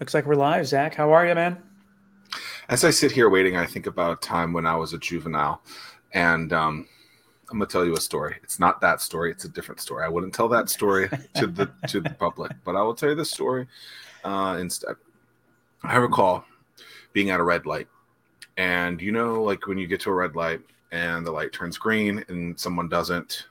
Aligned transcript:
Looks 0.00 0.12
like 0.12 0.26
we're 0.26 0.34
live, 0.34 0.66
Zack. 0.66 0.96
How 0.96 1.12
are 1.12 1.24
you, 1.24 1.36
man? 1.36 1.56
As 2.68 2.84
I 2.84 2.90
sit 2.90 3.12
here 3.12 3.30
waiting, 3.30 3.56
I 3.56 3.64
think 3.64 3.86
about 3.86 4.18
a 4.18 4.26
time 4.26 4.52
when 4.52 4.66
I 4.66 4.74
was 4.74 4.92
a 4.92 4.98
juvenile, 4.98 5.62
and 6.12 6.52
um, 6.52 6.88
I'm 7.48 7.58
gonna 7.58 7.70
tell 7.70 7.84
you 7.84 7.94
a 7.94 8.00
story. 8.00 8.36
It's 8.42 8.58
not 8.58 8.80
that 8.80 9.00
story; 9.00 9.30
it's 9.30 9.44
a 9.44 9.48
different 9.48 9.80
story. 9.80 10.04
I 10.04 10.08
wouldn't 10.08 10.34
tell 10.34 10.48
that 10.48 10.68
story 10.68 11.08
to 11.36 11.46
the 11.46 11.70
to 11.86 12.00
the 12.00 12.10
public, 12.10 12.50
but 12.64 12.74
I 12.74 12.82
will 12.82 12.94
tell 12.94 13.10
you 13.10 13.14
this 13.14 13.30
story 13.30 13.68
uh, 14.24 14.56
instead. 14.58 14.96
I 15.84 15.96
recall 15.96 16.44
being 17.12 17.30
at 17.30 17.38
a 17.38 17.44
red 17.44 17.64
light, 17.64 17.86
and 18.56 19.00
you 19.00 19.12
know, 19.12 19.44
like 19.44 19.68
when 19.68 19.78
you 19.78 19.86
get 19.86 20.00
to 20.00 20.10
a 20.10 20.14
red 20.14 20.34
light 20.34 20.60
and 20.90 21.24
the 21.24 21.30
light 21.30 21.52
turns 21.52 21.78
green 21.78 22.24
and 22.28 22.58
someone 22.58 22.88
doesn't 22.88 23.46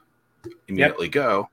immediately 0.68 1.06
yep. 1.06 1.12
go, 1.12 1.48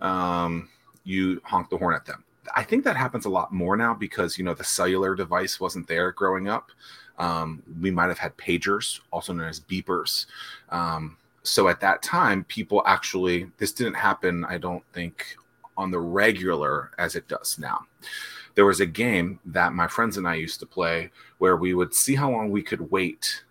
um, 0.00 0.68
you 1.02 1.40
honk 1.44 1.70
the 1.70 1.76
horn 1.76 1.96
at 1.96 2.06
them. 2.06 2.22
I 2.54 2.62
think 2.62 2.84
that 2.84 2.96
happens 2.96 3.24
a 3.24 3.30
lot 3.30 3.52
more 3.52 3.76
now 3.76 3.94
because 3.94 4.38
you 4.38 4.44
know 4.44 4.54
the 4.54 4.64
cellular 4.64 5.14
device 5.14 5.60
wasn't 5.60 5.88
there 5.88 6.12
growing 6.12 6.48
up. 6.48 6.70
Um, 7.18 7.62
we 7.80 7.90
might 7.90 8.08
have 8.08 8.18
had 8.18 8.36
pagers, 8.36 9.00
also 9.10 9.32
known 9.32 9.48
as 9.48 9.60
beepers. 9.60 10.26
Um, 10.68 11.16
so 11.42 11.68
at 11.68 11.80
that 11.80 12.02
time, 12.02 12.44
people 12.44 12.82
actually 12.86 13.50
this 13.58 13.72
didn't 13.72 13.94
happen. 13.94 14.44
I 14.44 14.58
don't 14.58 14.84
think 14.92 15.36
on 15.76 15.90
the 15.90 15.98
regular 15.98 16.90
as 16.98 17.14
it 17.16 17.28
does 17.28 17.58
now. 17.58 17.86
There 18.54 18.66
was 18.66 18.80
a 18.80 18.86
game 18.86 19.38
that 19.46 19.72
my 19.72 19.86
friends 19.86 20.16
and 20.16 20.26
I 20.26 20.34
used 20.34 20.58
to 20.60 20.66
play 20.66 21.10
where 21.38 21.56
we 21.56 21.74
would 21.74 21.94
see 21.94 22.16
how 22.16 22.30
long 22.30 22.50
we 22.50 22.62
could 22.62 22.90
wait. 22.90 23.44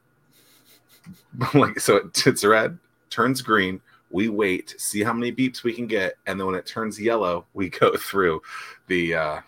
like 1.54 1.80
so, 1.80 1.98
it, 1.98 2.28
it's 2.28 2.44
red, 2.44 2.78
turns 3.10 3.42
green, 3.42 3.82
we 4.10 4.30
wait, 4.30 4.76
see 4.78 5.04
how 5.04 5.14
many 5.14 5.32
beeps 5.32 5.64
we 5.64 5.74
can 5.74 5.88
get, 5.88 6.16
and 6.26 6.40
then 6.40 6.48
when 6.48 6.56
it 6.56 6.66
turns 6.66 7.00
yellow, 7.00 7.46
we 7.54 7.70
go 7.82 7.96
through 7.96 8.42
the 8.88 9.16
uh, 9.16 9.40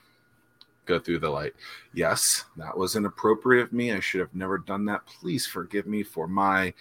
go 0.85 0.99
through 0.99 1.19
the 1.19 1.29
light. 1.29 1.53
Yes, 1.93 2.45
that 2.57 2.77
was 2.77 2.95
inappropriate 2.95 3.67
of 3.67 3.73
me. 3.73 3.93
I 3.93 3.99
should 3.99 4.19
have 4.19 4.33
never 4.35 4.57
done 4.57 4.85
that. 4.85 5.05
Please 5.05 5.47
forgive 5.47 5.87
me 5.87 6.03
for 6.03 6.27
my 6.27 6.73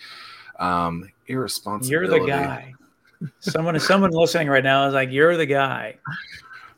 um, 0.59 1.09
irresponsibility. 1.29 2.17
You're 2.17 2.21
the 2.21 2.27
guy. 2.27 2.75
someone, 3.41 3.79
someone 3.81 4.11
listening 4.11 4.49
right 4.49 4.65
now 4.65 4.87
is 4.87 4.95
like, 4.95 5.13
"You're 5.13 5.37
the 5.37 5.47
guy." 5.47 5.97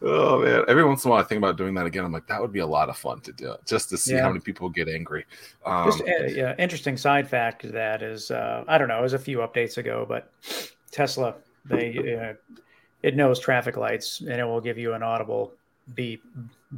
Oh 0.03 0.41
man! 0.41 0.65
Every 0.67 0.83
once 0.83 1.05
in 1.05 1.11
a 1.11 1.13
while, 1.13 1.21
I 1.21 1.25
think 1.25 1.39
about 1.39 1.59
doing 1.59 1.75
that 1.75 1.85
again. 1.85 2.05
I'm 2.05 2.13
like, 2.13 2.27
that 2.27 2.41
would 2.41 2.53
be 2.53 2.61
a 2.61 2.67
lot 2.67 2.89
of 2.89 2.97
fun 2.97 3.21
to 3.21 3.33
do, 3.33 3.55
just 3.67 3.91
to 3.91 3.99
see 3.99 4.15
yeah. 4.15 4.23
how 4.23 4.29
many 4.29 4.41
people 4.41 4.71
get 4.71 4.89
angry. 4.89 5.27
Um, 5.67 5.87
just 5.87 6.01
uh, 6.01 6.25
yeah, 6.27 6.55
interesting 6.59 6.97
side 6.97 7.29
fact 7.29 7.71
that 7.71 8.03
is, 8.03 8.31
uh, 8.31 8.65
I 8.67 8.79
don't 8.79 8.89
know, 8.89 8.99
it 8.99 9.03
was 9.03 9.13
a 9.13 9.19
few 9.19 9.39
updates 9.39 9.77
ago, 9.77 10.07
but 10.09 10.33
Tesla, 10.91 11.37
they 11.65 12.17
uh, 12.17 12.57
it 13.03 13.17
knows 13.17 13.39
traffic 13.41 13.77
lights 13.77 14.21
and 14.21 14.41
it 14.41 14.45
will 14.45 14.61
give 14.61 14.79
you 14.79 14.93
an 14.95 15.03
audible 15.03 15.53
beep, 15.95 16.23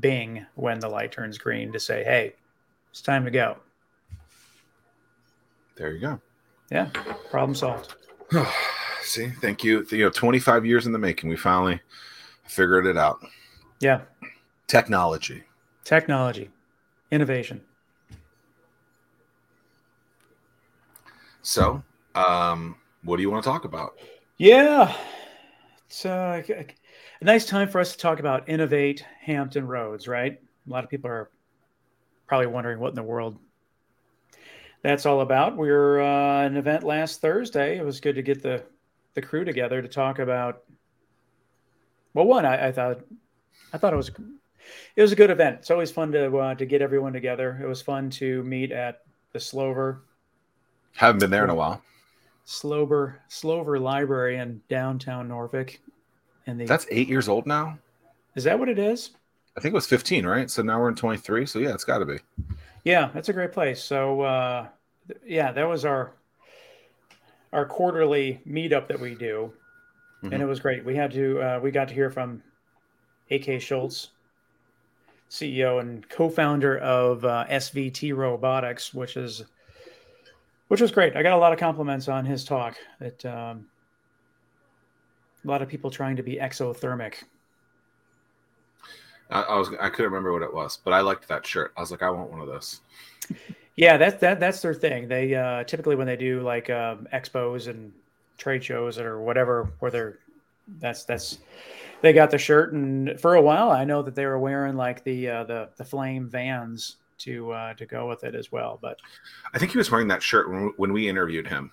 bing 0.01 0.47
when 0.55 0.79
the 0.79 0.89
light 0.89 1.13
turns 1.13 1.39
green 1.39 1.73
to 1.73 1.81
say, 1.81 2.05
"Hey, 2.05 2.35
it's 2.91 3.03
time 3.03 3.25
to 3.25 3.31
go." 3.31 3.57
There 5.77 5.93
you 5.93 6.01
go. 6.01 6.21
Yeah, 6.71 6.91
problem 7.31 7.55
solved. 7.55 7.95
See, 9.03 9.29
thank 9.41 9.65
you. 9.65 9.87
You 9.91 10.05
know, 10.05 10.11
25 10.11 10.65
years 10.65 10.87
in 10.87 10.93
the 10.93 10.99
making, 10.99 11.29
we 11.29 11.37
finally 11.37 11.81
figured 12.45 12.87
it 12.87 12.97
out. 12.97 13.21
Yeah. 13.81 14.03
Technology. 14.69 15.43
Technology. 15.85 16.51
Innovation. 17.11 17.61
So, 21.43 21.83
um, 22.15 22.77
what 23.05 23.17
do 23.17 23.23
you 23.23 23.31
want 23.31 23.45
to 23.45 23.51
talk 23.51 23.65
about? 23.65 23.99
Yeah, 24.39 24.95
it's 25.87 26.05
uh, 26.07 26.43
a 26.49 27.25
nice 27.25 27.47
time 27.47 27.69
for 27.69 27.81
us 27.81 27.93
to 27.93 27.99
talk 27.99 28.21
about 28.21 28.49
innovate 28.49 29.05
Hampton 29.21 29.67
Roads, 29.67 30.09
right? 30.09 30.41
A 30.67 30.71
lot 30.71 30.85
of 30.85 30.91
people 30.91 31.11
are 31.11 31.31
probably 32.27 32.47
wondering 32.47 32.79
what 32.79 32.89
in 32.91 32.95
the 32.95 33.03
world 33.03 33.39
that's 34.83 35.07
all 35.07 35.21
about. 35.21 35.57
We 35.57 35.71
were 35.71 36.03
uh, 36.03 36.45
an 36.45 36.57
event 36.57 36.83
last 36.83 37.21
Thursday. 37.21 37.79
It 37.79 37.85
was 37.85 38.01
good 38.01 38.17
to 38.17 38.23
get 38.23 38.43
the 38.43 38.65
the 39.15 39.23
crew 39.23 39.45
together 39.45 39.81
to 39.81 39.89
talk 39.89 40.19
about. 40.19 40.63
Well, 42.15 42.27
one, 42.27 42.45
I, 42.45 42.69
I 42.69 42.73
thought 42.73 43.01
I 43.73 43.79
thought 43.79 43.93
it 43.93 43.97
was 43.97 44.11
it 44.97 45.03
was 45.03 45.13
a 45.13 45.17
good 45.17 45.31
event. 45.31 45.59
It's 45.61 45.71
always 45.71 45.91
fun 45.91 46.13
to 46.13 46.37
uh, 46.37 46.55
to 46.57 46.67
get 46.67 46.83
everyone 46.83 47.13
together. 47.13 47.59
It 47.63 47.67
was 47.67 47.81
fun 47.81 48.11
to 48.11 48.43
meet 48.43 48.73
at 48.73 49.03
the 49.33 49.41
Slover. 49.41 50.03
Haven't 50.97 51.21
been 51.21 51.31
there 51.31 51.45
in 51.45 51.51
a 51.51 51.55
while. 51.55 51.83
Slover 52.45 53.21
Slover 53.29 53.79
Library 53.79 54.39
in 54.39 54.61
downtown 54.69 55.29
Norfolk. 55.29 55.79
And 56.47 56.61
the, 56.61 56.67
that's 56.67 56.87
eight 56.91 57.09
years 57.09 57.29
old 57.29 57.47
now. 57.47 57.79
Is 58.35 58.45
that 58.45 58.59
what 58.59 58.69
it 58.69 58.79
is? 58.79 59.11
I 59.57 59.61
think 59.61 59.73
it 59.73 59.75
was 59.75 59.87
15, 59.87 60.25
right? 60.27 60.51
So 60.51 60.63
now 60.63 60.81
we're 60.81 60.89
in 60.89 60.95
23. 60.95 61.47
So 61.47 61.59
yeah, 61.59 61.75
it's 61.75 61.85
got 61.85 61.99
to 61.99 62.07
be. 62.07 62.19
Yeah, 62.85 63.11
that's 63.13 63.29
a 63.29 63.33
great 63.33 63.53
place. 63.53 63.83
So 63.83 64.23
uh, 64.23 64.69
yeah, 65.25 65.53
that 65.53 65.69
was 65.69 65.85
our 65.85 66.15
our 67.53 67.67
quarterly 67.67 68.41
meetup 68.49 68.89
that 68.89 68.99
we 68.99 69.15
do, 69.15 69.53
mm-hmm. 70.23 70.33
and 70.33 70.43
it 70.43 70.47
was 70.47 70.59
great. 70.59 70.85
We 70.85 70.97
had 70.97 71.13
to 71.13 71.41
uh, 71.41 71.61
we 71.63 71.71
got 71.71 71.89
to 71.89 71.95
hear 71.95 72.11
from 72.11 72.43
A.K. 73.31 73.59
Schultz, 73.59 74.09
CEO 75.31 75.81
and 75.81 76.09
co-founder 76.09 76.79
of 76.79 77.25
uh, 77.25 77.45
SVT 77.51 78.17
Robotics, 78.17 78.95
which 78.95 79.17
is 79.17 79.45
which 80.73 80.81
was 80.81 80.91
great. 80.91 81.15
I 81.17 81.23
got 81.23 81.35
a 81.35 81.37
lot 81.37 81.53
of 81.53 81.59
compliments 81.59 82.09
on 82.09 82.25
his 82.25 82.45
talk. 82.45 82.79
That 82.99 83.23
um, 83.27 83.67
a 85.45 85.47
lot 85.47 85.61
of 85.61 85.69
people 85.69 85.91
trying 85.91 86.17
to 86.17 86.23
be 86.23 86.37
exothermic. 86.37 87.25
I, 89.29 89.43
I, 89.43 89.59
was 89.59 89.69
I 89.79 89.91
couldn't 89.91 90.07
remember 90.07 90.33
what 90.33 90.41
it 90.41 90.55
was, 90.55 90.79
but 90.83 90.95
I 90.95 91.03
liked 91.03 91.29
that 91.29 91.47
shirt. 91.47 91.75
I 91.77 91.81
was 91.81 91.91
like, 91.91 92.03
I 92.03 92.09
want 92.09 92.31
one 92.31 92.41
of 92.41 92.47
those. 92.47 92.81
Yeah, 93.77 93.99
that's 93.99 94.19
that 94.21 94.41
that's 94.41 94.63
their 94.63 94.73
thing. 94.73 95.09
They 95.09 95.35
uh, 95.35 95.65
typically 95.65 95.95
when 95.95 96.07
they 96.07 96.17
do 96.17 96.41
like 96.41 96.71
um, 96.71 97.07
expos 97.13 97.69
and 97.69 97.93
trade 98.39 98.65
shows 98.65 98.99
or 98.99 99.21
whatever, 99.21 99.75
where 99.81 99.91
they're 99.91 100.21
that's 100.79 101.05
that's 101.05 101.37
they 102.01 102.15
got 102.15 102.31
the 102.31 102.39
shirt 102.39 102.73
and 102.73 103.21
for 103.21 103.35
a 103.35 103.43
while 103.43 103.71
I 103.71 103.85
know 103.85 104.01
that 104.01 104.15
they 104.15 104.25
were 104.25 104.39
wearing 104.39 104.77
like 104.77 105.05
the 105.05 105.29
uh, 105.29 105.45
the 105.45 105.69
the 105.77 105.85
flame 105.85 106.31
vans 106.31 106.97
to 107.23 107.51
uh, 107.53 107.75
to 107.75 107.87
go 107.87 108.09
with 108.09 108.25
it 108.25 108.35
as 108.35 108.53
well. 108.53 108.79
But 108.81 108.99
I 109.55 109.59
think 109.59 109.73
he 109.73 109.79
was 109.79 109.91
wearing 109.91 110.09
that 110.09 110.23
shirt 110.23 110.51
when, 110.51 110.73
when 110.77 110.93
we 110.93 111.09
interviewed 111.09 111.47
him, 111.47 111.71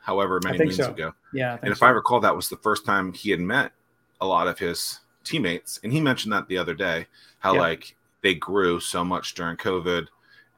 however 0.00 0.40
many 0.42 0.58
moons 0.58 0.76
so. 0.76 0.90
ago. 0.90 1.14
Yeah, 1.32 1.58
and 1.62 1.72
if 1.72 1.78
so. 1.78 1.86
I 1.86 1.90
recall, 1.90 2.20
that 2.20 2.34
was 2.34 2.48
the 2.48 2.56
first 2.56 2.84
time 2.84 3.12
he 3.12 3.30
had 3.30 3.40
met 3.40 3.72
a 4.20 4.26
lot 4.26 4.48
of 4.48 4.58
his 4.58 5.00
teammates, 5.24 5.80
and 5.82 5.92
he 5.92 6.00
mentioned 6.00 6.32
that 6.32 6.48
the 6.48 6.58
other 6.58 6.74
day 6.74 7.06
how 7.38 7.54
yeah. 7.54 7.60
like 7.60 7.96
they 8.22 8.34
grew 8.34 8.80
so 8.80 9.04
much 9.04 9.34
during 9.34 9.56
COVID, 9.56 10.06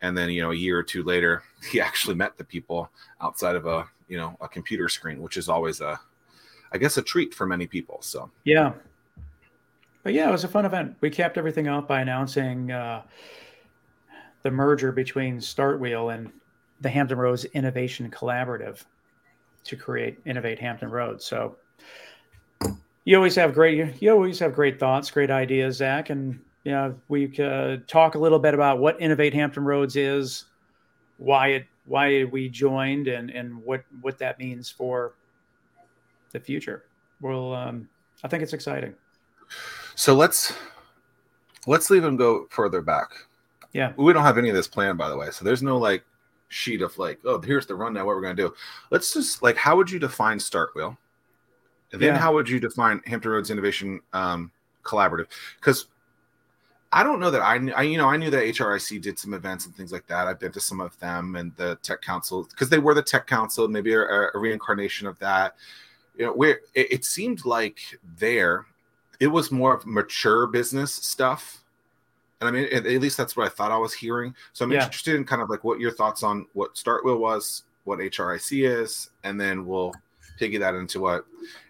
and 0.03 0.17
then 0.17 0.31
you 0.31 0.43
know 0.43 0.51
a 0.51 0.57
year 0.57 0.79
or 0.79 0.83
two 0.83 1.03
later, 1.03 1.43
he 1.71 1.81
actually 1.81 2.15
met 2.15 2.37
the 2.37 2.45
people 2.45 2.91
outside 3.21 3.57
of 3.57 3.67
a 3.67 3.87
you 4.09 4.17
know 4.17 4.37
a 4.41 4.49
computer 4.49 4.89
screen, 4.89 5.21
which 5.23 5.37
is 5.37 5.49
always 5.49 5.81
a 5.81 5.99
I 6.73 6.79
guess 6.79 6.97
a 6.97 7.03
treat 7.03 7.35
for 7.35 7.47
many 7.47 7.67
people. 7.67 7.99
So 8.03 8.31
yeah. 8.45 8.73
But 10.03 10.13
yeah, 10.13 10.29
it 10.29 10.33
was 10.33 10.45
a 10.45 10.49
fun 10.49 10.67
event. 10.67 10.97
We 11.01 11.09
capped 11.09 11.39
everything 11.39 11.67
off 11.67 11.89
by 11.89 12.03
announcing 12.03 12.71
uh, 12.71 13.03
the 14.45 14.51
merger 14.51 14.93
between 14.93 15.39
Startwheel 15.39 16.15
and 16.15 16.31
the 16.81 16.89
Hampton 16.89 17.19
Roads 17.19 17.45
Innovation 17.47 18.09
Collaborative 18.11 18.85
to 19.65 19.75
create 19.75 20.19
Innovate 20.27 20.59
Hampton 20.59 20.91
Roads. 20.91 21.25
So 21.25 21.57
you 23.05 23.17
always 23.17 23.35
have 23.35 23.55
great 23.55 24.01
you 24.01 24.13
always 24.13 24.39
have 24.39 24.55
great 24.55 24.79
thoughts, 24.79 25.11
great 25.11 25.31
ideas, 25.31 25.79
Zack, 25.79 26.11
and 26.11 26.39
you 26.65 26.73
know 26.73 26.95
we 27.09 27.27
could 27.27 27.89
talk 27.89 28.15
a 28.15 28.19
little 28.19 28.39
bit 28.39 28.55
about 28.55 28.79
what 28.79 29.01
Innovate 29.01 29.35
Hampton 29.35 29.65
Roads 29.65 29.97
is, 29.97 30.45
why 31.17 31.49
it 31.49 31.67
why 31.87 32.25
we 32.25 32.49
joined, 32.49 33.09
and 33.09 33.31
and 33.31 33.57
what 33.57 33.83
what 34.03 34.19
that 34.19 34.39
means 34.39 34.71
for 34.71 35.15
the 36.33 36.41
future. 36.41 36.85
Well, 37.23 37.55
um, 37.55 37.89
I 38.23 38.29
think 38.29 38.43
it's 38.43 38.53
exciting. 38.53 38.95
So 39.95 40.15
let's 40.15 40.53
let's 41.67 41.89
leave 41.89 42.05
and 42.05 42.19
go 42.19 42.47
further 42.51 42.83
back. 42.83 43.11
Yeah. 43.75 43.93
We 43.97 44.13
don't 44.13 44.23
have 44.23 44.39
any 44.39 44.49
of 44.49 44.55
this 44.55 44.69
planned, 44.69 44.97
by 44.97 45.11
the 45.11 45.17
way. 45.17 45.31
So 45.31 45.45
there's 45.45 45.63
no 45.63 45.77
like 45.77 46.05
sheet 46.49 46.81
of 46.81 46.97
like, 46.97 47.19
oh, 47.25 47.41
here's 47.41 47.67
the 47.67 47.75
rundown, 47.75 48.07
what 48.07 48.15
we're 48.15 48.23
going 48.23 48.37
to 48.37 48.43
do. 48.49 48.55
Let's 48.91 49.13
just 49.13 49.43
like, 49.43 49.57
how 49.57 49.77
would 49.77 49.91
you 49.91 49.99
define 49.99 50.39
Startwheel? 50.39 50.97
And 51.93 52.01
then 52.01 52.15
yeah. 52.15 52.19
how 52.19 52.33
would 52.35 52.49
you 52.49 52.61
define 52.61 53.03
Hampton 53.05 53.33
Roads 53.33 53.51
Innovation 53.51 54.01
um, 54.13 54.53
Collaborative? 54.85 55.27
Because 55.61 55.89
I 56.93 57.03
don't 57.03 57.19
know 57.19 57.33
that 57.33 57.43
I, 57.43 57.55
I, 57.75 57.83
you 57.83 57.99
know, 57.99 58.09
I 58.09 58.17
knew 58.17 58.31
that 58.31 58.45
HRIC 58.45 59.03
did 59.03 59.19
some 59.19 59.35
events 59.35 59.67
and 59.67 59.75
things 59.75 59.91
like 59.91 60.07
that. 60.07 60.29
I've 60.29 60.39
been 60.39 60.53
to 60.53 60.61
some 60.61 60.81
of 60.81 60.97
them 61.01 61.35
and 61.35 61.55
the 61.57 61.77
Tech 61.83 62.01
Council 62.01 62.47
because 62.49 62.69
they 62.69 62.79
were 62.79 62.95
the 62.95 63.03
Tech 63.03 63.27
Council, 63.27 63.67
maybe 63.67 63.93
a, 63.93 64.01
a 64.03 64.39
reincarnation 64.39 65.09
of 65.09 65.19
that. 65.19 65.57
You 66.17 66.27
know, 66.27 66.33
where 66.33 66.61
it, 66.75 66.93
it 66.93 67.05
seemed 67.05 67.45
like 67.45 67.81
there, 68.19 68.67
it 69.19 69.27
was 69.27 69.51
more 69.51 69.75
of 69.75 69.85
mature 69.85 70.47
business 70.47 70.95
stuff 70.95 71.64
and 72.45 72.57
I 72.57 72.61
mean, 72.61 72.69
at, 72.73 72.87
at, 72.87 73.01
least 73.01 73.17
that's 73.17 73.37
what 73.37 73.47
I 73.47 73.49
thought 73.49 73.73
I 73.73 73.79
was 73.79 73.95
hearing. 73.95 74.35
So 74.53 74.65
I'm 74.65 74.73
yeah. 74.73 74.85
interested 74.85 75.15
in 75.15 75.25
kind 75.25 75.41
of 75.41 75.51
like 75.51 75.65
what 75.65 75.81
your 75.81 75.91
thoughts 75.91 76.23
on 76.23 76.47
what 76.53 76.75
Startwheel 76.75 77.19
was, 77.19 77.65
what 77.85 77.99
HRIC 77.99 78.69
is, 78.69 79.11
and 79.23 79.41
then 79.41 79.67
we'll 79.67 79.93
piggy 80.39 80.59
that 80.59 80.75
into 80.75 81.01
what 81.01 81.25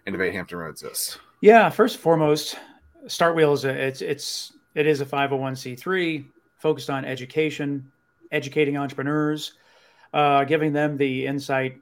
Innovate 0.05 0.33
Hampton 0.33 0.57
Roads 0.57 0.83
is. 0.83 1.17
Yeah, 1.41 1.69
first 1.69 1.95
and 1.95 2.03
foremost, 2.03 2.57
Startwheel 3.05 3.53
is 3.53 3.65
a 3.65 3.69
it's 3.69 4.01
it's 4.01 4.53
it 4.73 4.87
is 4.87 5.01
a 5.01 5.05
501c3. 5.05 6.25
focused 6.57 6.89
on 6.89 7.05
education, 7.05 7.91
educating 8.31 8.77
entrepreneurs, 8.77 9.53
uh, 10.13 10.43
giving 10.43 10.73
them 10.73 10.97
the 10.97 11.25
insight 11.25 11.79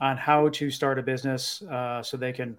on 0.00 0.16
how 0.16 0.48
to 0.50 0.70
start 0.70 0.98
a 0.98 1.02
business 1.02 1.62
uh, 1.62 2.02
so 2.02 2.16
they 2.16 2.32
can 2.32 2.56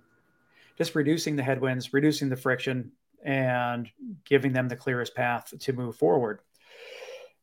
just 0.77 0.95
reducing 0.95 1.35
the 1.35 1.43
headwinds, 1.43 1.93
reducing 1.93 2.29
the 2.29 2.35
friction, 2.35 2.91
and 3.23 3.89
giving 4.25 4.53
them 4.53 4.67
the 4.67 4.75
clearest 4.75 5.15
path 5.15 5.53
to 5.59 5.73
move 5.73 5.95
forward. 5.95 6.39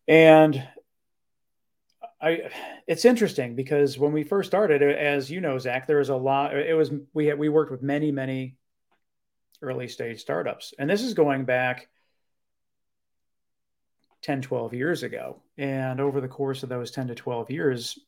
And 0.08 0.62
I, 2.20 2.50
it's 2.86 3.04
interesting 3.04 3.56
because 3.56 3.98
when 3.98 4.12
we 4.12 4.22
first 4.22 4.48
started, 4.48 4.82
as 4.82 5.30
you 5.30 5.40
know, 5.40 5.58
Zack, 5.58 5.86
there 5.86 5.98
was 5.98 6.08
a 6.08 6.16
lot. 6.16 6.56
It 6.56 6.74
was 6.74 6.90
we 7.12 7.26
had, 7.26 7.38
we 7.38 7.48
worked 7.48 7.72
with 7.72 7.82
many 7.82 8.12
many 8.12 8.56
early 9.60 9.88
stage 9.88 10.20
startups, 10.20 10.72
and 10.78 10.88
this 10.88 11.02
is 11.02 11.14
going 11.14 11.44
back 11.44 11.88
10, 14.22 14.42
12 14.42 14.74
years 14.74 15.02
ago. 15.02 15.42
And 15.58 16.00
over 16.00 16.20
the 16.20 16.28
course 16.28 16.62
of 16.62 16.68
those 16.68 16.90
10 16.90 17.08
to 17.08 17.14
12 17.14 17.50
years, 17.50 17.98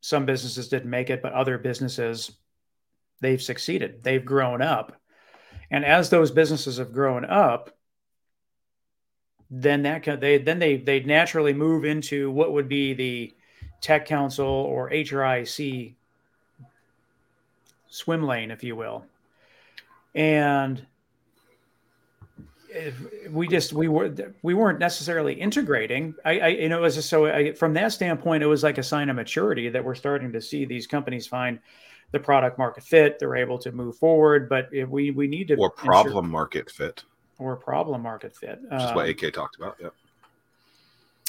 some 0.00 0.24
businesses 0.24 0.68
didn't 0.68 0.90
make 0.90 1.10
it, 1.10 1.20
but 1.20 1.32
other 1.32 1.58
businesses, 1.58 2.32
they've 3.20 3.42
succeeded. 3.42 4.02
They've 4.02 4.24
grown 4.24 4.62
up. 4.62 4.99
And 5.70 5.84
as 5.84 6.10
those 6.10 6.30
businesses 6.30 6.78
have 6.78 6.92
grown 6.92 7.24
up, 7.24 7.70
then 9.50 9.82
that 9.82 10.20
they 10.20 10.38
then 10.38 10.58
they 10.58 10.76
they 10.76 11.00
naturally 11.00 11.52
move 11.52 11.84
into 11.84 12.30
what 12.30 12.52
would 12.52 12.68
be 12.68 12.94
the 12.94 13.34
tech 13.80 14.06
council 14.06 14.46
or 14.46 14.90
HRIC 14.90 15.94
swim 17.88 18.22
lane, 18.22 18.50
if 18.50 18.62
you 18.62 18.76
will. 18.76 19.04
And 20.14 20.86
we 23.30 23.48
just 23.48 23.72
we 23.72 23.88
were 23.88 24.14
we 24.42 24.54
weren't 24.54 24.78
necessarily 24.78 25.34
integrating. 25.34 26.14
I, 26.24 26.38
I 26.38 26.48
you 26.48 26.68
know 26.68 26.78
it 26.78 26.82
was 26.82 26.94
just 26.94 27.08
so 27.08 27.26
I, 27.26 27.52
from 27.52 27.74
that 27.74 27.92
standpoint, 27.92 28.42
it 28.42 28.46
was 28.46 28.62
like 28.62 28.78
a 28.78 28.82
sign 28.82 29.08
of 29.08 29.16
maturity 29.16 29.68
that 29.68 29.84
we're 29.84 29.94
starting 29.94 30.32
to 30.32 30.40
see 30.40 30.64
these 30.64 30.86
companies 30.86 31.26
find 31.26 31.58
the 32.12 32.20
product 32.20 32.58
market 32.58 32.84
fit. 32.84 33.18
They're 33.18 33.36
able 33.36 33.58
to 33.58 33.72
move 33.72 33.96
forward, 33.96 34.48
but 34.48 34.68
we 34.88 35.10
we 35.10 35.26
need 35.26 35.48
to 35.48 35.56
or 35.56 35.70
problem 35.70 36.26
ensure, 36.26 36.32
market 36.32 36.70
fit 36.70 37.04
or 37.38 37.56
problem 37.56 38.02
market 38.02 38.34
fit, 38.36 38.60
which 38.62 38.82
is 38.82 38.94
what 38.94 39.08
AK 39.08 39.24
um, 39.24 39.30
talked 39.32 39.56
about. 39.56 39.76
Yep. 39.80 39.94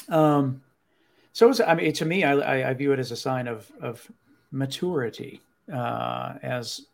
Um, 0.08 0.62
so 1.32 1.48
was, 1.48 1.60
I 1.60 1.74
mean, 1.74 1.92
to 1.94 2.04
me, 2.04 2.24
I, 2.24 2.70
I 2.70 2.74
view 2.74 2.92
it 2.92 2.98
as 2.98 3.10
a 3.10 3.16
sign 3.16 3.48
of 3.48 3.70
of 3.80 4.10
maturity 4.50 5.40
uh, 5.72 6.34
as 6.42 6.86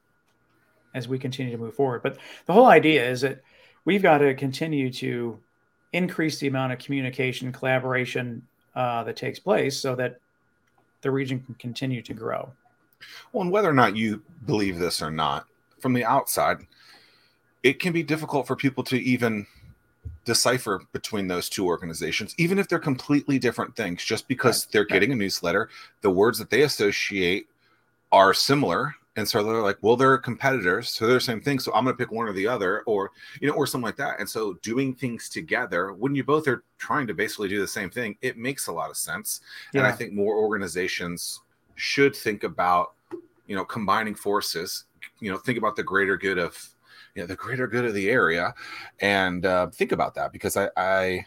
as 0.94 1.08
we 1.08 1.18
continue 1.18 1.52
to 1.52 1.58
move 1.58 1.74
forward. 1.74 2.02
But 2.02 2.18
the 2.46 2.52
whole 2.52 2.66
idea 2.66 3.08
is 3.08 3.20
that 3.22 3.42
we've 3.84 4.02
got 4.02 4.18
to 4.18 4.34
continue 4.34 4.90
to 4.94 5.38
increase 5.92 6.38
the 6.38 6.46
amount 6.46 6.72
of 6.72 6.78
communication, 6.78 7.52
collaboration 7.52 8.42
uh, 8.74 9.04
that 9.04 9.16
takes 9.16 9.38
place 9.38 9.78
so 9.78 9.94
that 9.96 10.20
the 11.02 11.10
region 11.10 11.40
can 11.40 11.54
continue 11.54 12.02
to 12.02 12.14
grow. 12.14 12.50
Well, 13.32 13.42
and 13.42 13.50
whether 13.50 13.68
or 13.68 13.74
not 13.74 13.96
you 13.96 14.22
believe 14.46 14.78
this 14.78 15.02
or 15.02 15.10
not, 15.10 15.46
from 15.80 15.92
the 15.92 16.04
outside, 16.04 16.58
it 17.62 17.80
can 17.80 17.92
be 17.92 18.02
difficult 18.02 18.46
for 18.46 18.56
people 18.56 18.84
to 18.84 18.96
even 18.96 19.46
decipher 20.24 20.82
between 20.92 21.28
those 21.28 21.48
two 21.48 21.66
organizations, 21.66 22.34
even 22.38 22.58
if 22.58 22.68
they're 22.68 22.78
completely 22.78 23.38
different 23.38 23.74
things. 23.76 24.04
Just 24.04 24.28
because 24.28 24.64
right. 24.64 24.72
they're 24.72 24.84
getting 24.84 25.12
a 25.12 25.16
newsletter, 25.16 25.68
the 26.02 26.10
words 26.10 26.38
that 26.38 26.50
they 26.50 26.62
associate 26.62 27.46
are 28.12 28.32
similar 28.32 28.94
and 29.18 29.28
so 29.28 29.42
they're 29.42 29.60
like 29.60 29.78
well 29.82 29.96
they're 29.96 30.16
competitors 30.16 30.90
so 30.90 31.04
they're 31.04 31.16
the 31.16 31.20
same 31.20 31.40
thing 31.40 31.58
so 31.58 31.72
i'm 31.74 31.84
going 31.84 31.94
to 31.94 31.98
pick 31.98 32.12
one 32.12 32.28
or 32.28 32.32
the 32.32 32.46
other 32.46 32.82
or 32.82 33.10
you 33.40 33.48
know 33.48 33.54
or 33.54 33.66
something 33.66 33.84
like 33.84 33.96
that 33.96 34.18
and 34.20 34.28
so 34.28 34.54
doing 34.62 34.94
things 34.94 35.28
together 35.28 35.92
when 35.92 36.14
you 36.14 36.22
both 36.22 36.46
are 36.46 36.62
trying 36.78 37.06
to 37.06 37.14
basically 37.14 37.48
do 37.48 37.60
the 37.60 37.68
same 37.68 37.90
thing 37.90 38.16
it 38.22 38.38
makes 38.38 38.68
a 38.68 38.72
lot 38.72 38.90
of 38.90 38.96
sense 38.96 39.40
yeah. 39.74 39.80
and 39.80 39.86
i 39.86 39.92
think 39.92 40.12
more 40.12 40.36
organizations 40.36 41.40
should 41.78 42.14
think 42.14 42.42
about 42.42 42.94
you 43.46 43.54
know 43.54 43.64
combining 43.64 44.14
forces 44.14 44.84
you 45.20 45.30
know 45.30 45.38
think 45.38 45.56
about 45.56 45.76
the 45.76 45.82
greater 45.82 46.16
good 46.16 46.38
of 46.38 46.56
you 47.14 47.22
know 47.22 47.26
the 47.26 47.36
greater 47.36 47.66
good 47.66 47.84
of 47.84 47.94
the 47.94 48.10
area 48.10 48.52
and 49.00 49.46
uh, 49.46 49.68
think 49.68 49.92
about 49.92 50.14
that 50.14 50.32
because 50.32 50.56
i 50.56 50.68
i 50.76 51.24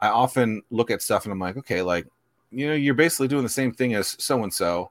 i 0.00 0.08
often 0.08 0.62
look 0.70 0.90
at 0.90 1.02
stuff 1.02 1.24
and 1.24 1.32
i'm 1.32 1.38
like 1.40 1.56
okay 1.56 1.82
like 1.82 2.06
you 2.52 2.66
know 2.66 2.74
you're 2.74 2.94
basically 2.94 3.28
doing 3.28 3.42
the 3.42 3.48
same 3.48 3.72
thing 3.72 3.94
as 3.94 4.16
so 4.22 4.42
and 4.44 4.54
so 4.54 4.90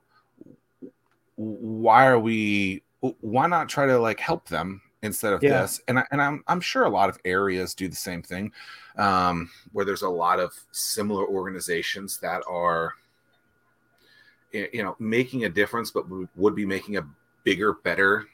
why 1.36 2.06
are 2.06 2.18
we 2.18 2.82
why 3.20 3.46
not 3.46 3.68
try 3.68 3.86
to 3.86 3.98
like 3.98 4.20
help 4.20 4.46
them 4.48 4.80
instead 5.02 5.32
of 5.32 5.42
yeah. 5.42 5.62
this 5.62 5.80
and 5.88 5.98
I, 5.98 6.04
and 6.12 6.20
I'm 6.20 6.44
I'm 6.46 6.60
sure 6.60 6.84
a 6.84 6.90
lot 6.90 7.08
of 7.08 7.18
areas 7.24 7.74
do 7.74 7.88
the 7.88 7.96
same 7.96 8.22
thing 8.22 8.52
um, 8.96 9.50
where 9.72 9.84
there's 9.84 10.02
a 10.02 10.08
lot 10.08 10.38
of 10.38 10.52
similar 10.70 11.26
organizations 11.26 12.18
that 12.18 12.42
are 12.46 12.94
you 14.52 14.82
know 14.82 14.96
making 14.98 15.44
a 15.44 15.48
difference 15.48 15.90
but 15.90 16.04
would 16.36 16.54
be 16.54 16.66
making 16.66 16.96
a 16.96 17.06
bigger 17.44 17.74
better 17.84 18.26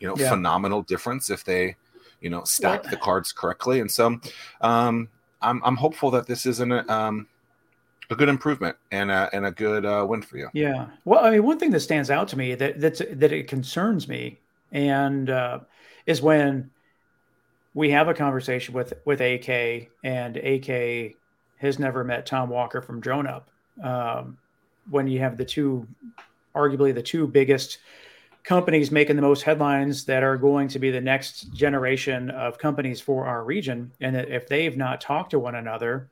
you 0.00 0.06
know 0.08 0.14
yeah. 0.16 0.28
phenomenal 0.28 0.82
difference 0.82 1.30
if 1.30 1.44
they 1.44 1.76
you 2.20 2.30
know 2.30 2.44
stack 2.44 2.82
the 2.84 2.96
cards 2.96 3.32
correctly 3.32 3.80
and 3.80 3.90
so 3.90 4.18
um, 4.60 5.08
I'm 5.42 5.62
I'm 5.64 5.76
hopeful 5.76 6.10
that 6.12 6.26
this 6.26 6.46
isn't 6.46 6.72
a, 6.72 6.90
um, 6.92 7.26
a 8.10 8.14
good 8.14 8.28
improvement 8.28 8.76
and 8.90 9.10
a, 9.10 9.28
and 9.32 9.46
a 9.46 9.50
good 9.50 9.84
uh, 9.84 10.04
win 10.08 10.22
for 10.22 10.38
you. 10.38 10.48
Yeah. 10.52 10.86
Well, 11.04 11.24
I 11.24 11.30
mean, 11.30 11.42
one 11.42 11.58
thing 11.58 11.70
that 11.70 11.80
stands 11.80 12.10
out 12.10 12.28
to 12.28 12.38
me 12.38 12.54
that 12.54 12.80
that's, 12.80 13.02
that 13.10 13.32
it 13.32 13.48
concerns 13.48 14.08
me 14.08 14.38
and 14.70 15.28
uh, 15.28 15.60
is 16.06 16.22
when 16.22 16.70
we 17.74 17.90
have 17.90 18.08
a 18.08 18.14
conversation 18.14 18.74
with 18.74 18.92
with 19.04 19.20
AK 19.20 19.90
and 20.04 20.36
AK 20.36 21.14
has 21.58 21.78
never 21.78 22.04
met 22.04 22.26
Tom 22.26 22.48
Walker 22.48 22.80
from 22.80 23.00
DroneUp. 23.00 23.44
Um, 23.82 24.38
when 24.90 25.06
you 25.06 25.18
have 25.20 25.36
the 25.36 25.44
two, 25.44 25.86
arguably 26.54 26.94
the 26.94 27.02
two 27.02 27.26
biggest 27.26 27.78
companies 28.44 28.90
making 28.90 29.16
the 29.16 29.22
most 29.22 29.42
headlines 29.42 30.04
that 30.04 30.22
are 30.22 30.36
going 30.36 30.68
to 30.68 30.78
be 30.78 30.90
the 30.90 31.00
next 31.00 31.52
generation 31.52 32.30
of 32.30 32.58
companies 32.58 33.00
for 33.00 33.26
our 33.26 33.44
region, 33.44 33.92
and 34.00 34.16
that 34.16 34.28
if 34.28 34.48
they've 34.48 34.76
not 34.76 35.00
talked 35.00 35.30
to 35.30 35.38
one 35.38 35.54
another 35.54 36.10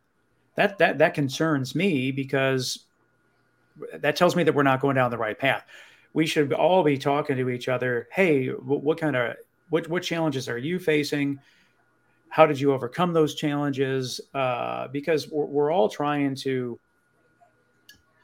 that 0.61 0.79
that 0.79 0.99
that 0.99 1.15
concerns 1.15 1.75
me 1.75 2.11
because 2.11 2.85
that 3.95 4.17
tells 4.17 4.37
me 4.37 4.43
that 4.43 4.55
we're 4.55 4.63
not 4.63 4.81
going 4.81 4.97
down 4.97 5.11
the 5.11 5.19
right 5.19 5.39
path. 5.39 5.65
We 6.13 6.27
should 6.27 6.53
all 6.53 6.83
be 6.83 6.99
talking 6.99 7.37
to 7.37 7.49
each 7.49 7.69
other. 7.69 8.09
Hey, 8.13 8.49
what, 8.49 8.83
what 8.83 9.01
kind 9.01 9.17
of 9.17 9.37
what 9.71 9.89
what 9.89 10.03
challenges 10.03 10.49
are 10.49 10.59
you 10.59 10.79
facing? 10.79 11.41
How 12.29 12.47
did 12.47 12.61
you 12.61 12.73
overcome 12.73 13.13
those 13.13 13.35
challenges? 13.35 14.21
Uh, 14.35 14.89
because 14.89 15.31
we're, 15.31 15.47
we're 15.47 15.73
all 15.73 15.89
trying 15.89 16.35
to 16.37 16.79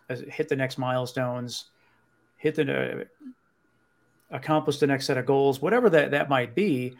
hit 0.09 0.49
the 0.49 0.57
next 0.57 0.79
milestones, 0.79 1.67
hit 2.37 2.55
the 2.55 3.01
uh, 3.01 3.05
accomplish 4.31 4.79
the 4.79 4.87
next 4.87 5.07
set 5.07 5.17
of 5.17 5.27
goals, 5.27 5.61
whatever 5.61 5.89
that 5.91 6.11
that 6.11 6.29
might 6.29 6.55
be. 6.55 6.97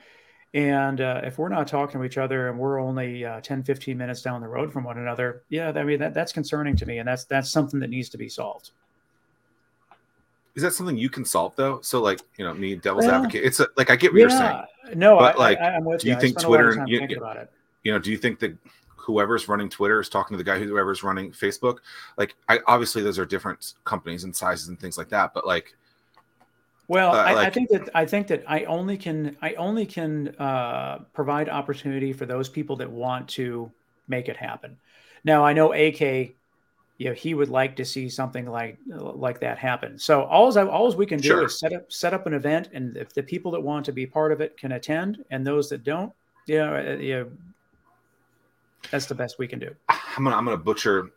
And 0.55 1.01
uh, 1.03 1.21
if 1.23 1.39
we're 1.39 1.51
not 1.51 1.69
talking 1.69 2.01
to 2.01 2.07
each 2.07 2.17
other 2.17 2.49
and 2.49 2.59
we're 2.59 2.81
only 2.81 3.27
uh, 3.27 3.41
10, 3.43 3.63
15 3.63 3.99
minutes 3.99 4.23
down 4.23 4.41
the 4.41 4.49
road 4.49 4.73
from 4.73 4.85
one 4.85 4.97
another, 4.97 5.43
yeah, 5.51 5.71
I 5.75 5.85
mean, 5.85 5.99
that, 5.99 6.15
that's 6.15 6.33
concerning 6.33 6.75
to 6.77 6.87
me. 6.87 6.97
And 6.97 7.07
that's, 7.07 7.25
that's 7.25 7.51
something 7.51 7.79
that 7.81 7.91
needs 7.91 8.09
to 8.11 8.17
be 8.17 8.29
solved. 8.29 8.71
Is 10.55 10.63
that 10.63 10.73
something 10.73 10.97
you 10.97 11.11
can 11.11 11.27
solve 11.27 11.55
though? 11.57 11.81
So 11.83 12.01
like, 12.01 12.21
you 12.39 12.45
know, 12.47 12.55
me 12.55 12.75
devil's 12.77 13.05
advocate, 13.05 13.45
it's 13.45 13.61
a, 13.61 13.69
like, 13.77 13.91
I 13.91 13.97
get 13.97 14.13
what 14.13 14.19
yeah, 14.19 14.29
you're 14.29 14.31
saying. 14.31 14.99
No, 14.99 15.19
but 15.19 15.37
I, 15.37 15.39
like, 15.39 15.59
I, 15.59 15.77
am 15.77 15.85
with 15.85 16.01
do 16.01 16.09
you. 16.09 16.15
you 16.15 16.21
think 16.21 16.41
Twitter, 16.41 16.83
you, 16.87 17.07
you 17.83 17.93
know, 17.93 17.99
do 17.99 18.11
you 18.11 18.17
think 18.17 18.39
that 18.39 18.57
whoever's 19.07 19.47
running 19.47 19.69
Twitter 19.69 20.01
is 20.01 20.09
talking 20.09 20.37
to 20.37 20.43
the 20.43 20.45
guy 20.45 20.59
whoever's 20.59 21.05
running 21.05 21.31
Facebook? 21.31 21.79
Like, 22.19 22.35
I 22.49 22.59
obviously 22.67 23.03
those 23.03 23.19
are 23.19 23.25
different 23.25 23.75
companies 23.85 24.25
and 24.25 24.35
sizes 24.35 24.69
and 24.69 24.79
things 24.79 24.99
like 24.99 25.09
that, 25.11 25.33
but 25.33 25.47
like, 25.47 25.77
well, 26.89 27.15
uh, 27.15 27.25
I, 27.25 27.35
like, 27.35 27.47
I, 27.47 27.51
think 27.51 27.69
that 27.71 27.89
I 27.95 28.05
think 28.05 28.27
that 28.29 28.45
I 28.47 28.65
only 28.65 28.97
can 28.97 29.37
I 29.43 29.55
only 29.55 29.87
can 29.87 30.29
uh, 30.39 30.99
provide 31.15 31.49
opportunity 31.49 32.13
for 32.13 32.27
those 32.27 32.49
people 32.49 32.77
that 32.77 32.91
want 32.91 33.29
to 33.31 33.71
make 34.09 34.29
it 34.29 34.37
happen. 34.37 34.77
Now 35.25 35.45
I 35.45 35.53
know 35.53 35.73
AK, 35.73 36.01
you 36.99 37.09
know, 37.09 37.13
he 37.13 37.35
would 37.35 37.49
like 37.49 37.77
to 37.77 37.85
see 37.85 38.09
something 38.09 38.47
like 38.47 38.79
like 38.87 39.41
that 39.41 39.59
happen. 39.59 39.99
So 39.99 40.25
all 40.25 40.57
I 40.57 40.65
all 40.65 40.93
we 40.95 41.07
can 41.07 41.19
do 41.19 41.29
sure. 41.29 41.45
is 41.45 41.59
set 41.59 41.73
up 41.73 41.91
set 41.91 42.15
up 42.15 42.27
an 42.27 42.35
event, 42.35 42.71
and 42.73 42.97
if 42.97 43.13
the 43.13 43.23
people 43.23 43.51
that 43.53 43.61
want 43.61 43.85
to 43.87 43.93
be 43.93 44.07
part 44.07 44.33
of 44.33 44.41
it 44.41 44.57
can 44.57 44.73
attend, 44.73 45.25
and 45.31 45.47
those 45.47 45.69
that 45.71 45.83
don't, 45.83 46.13
you 46.47 46.59
know, 46.59 46.77
uh, 46.77 46.97
you 46.99 47.15
know 47.15 47.31
that's 48.91 49.07
the 49.07 49.15
best 49.15 49.39
we 49.39 49.49
can 49.49 49.59
do. 49.59 49.75
I'm 49.89 50.25
gonna 50.25 50.37
I'm 50.37 50.45
gonna 50.45 50.57
butcher 50.57 51.11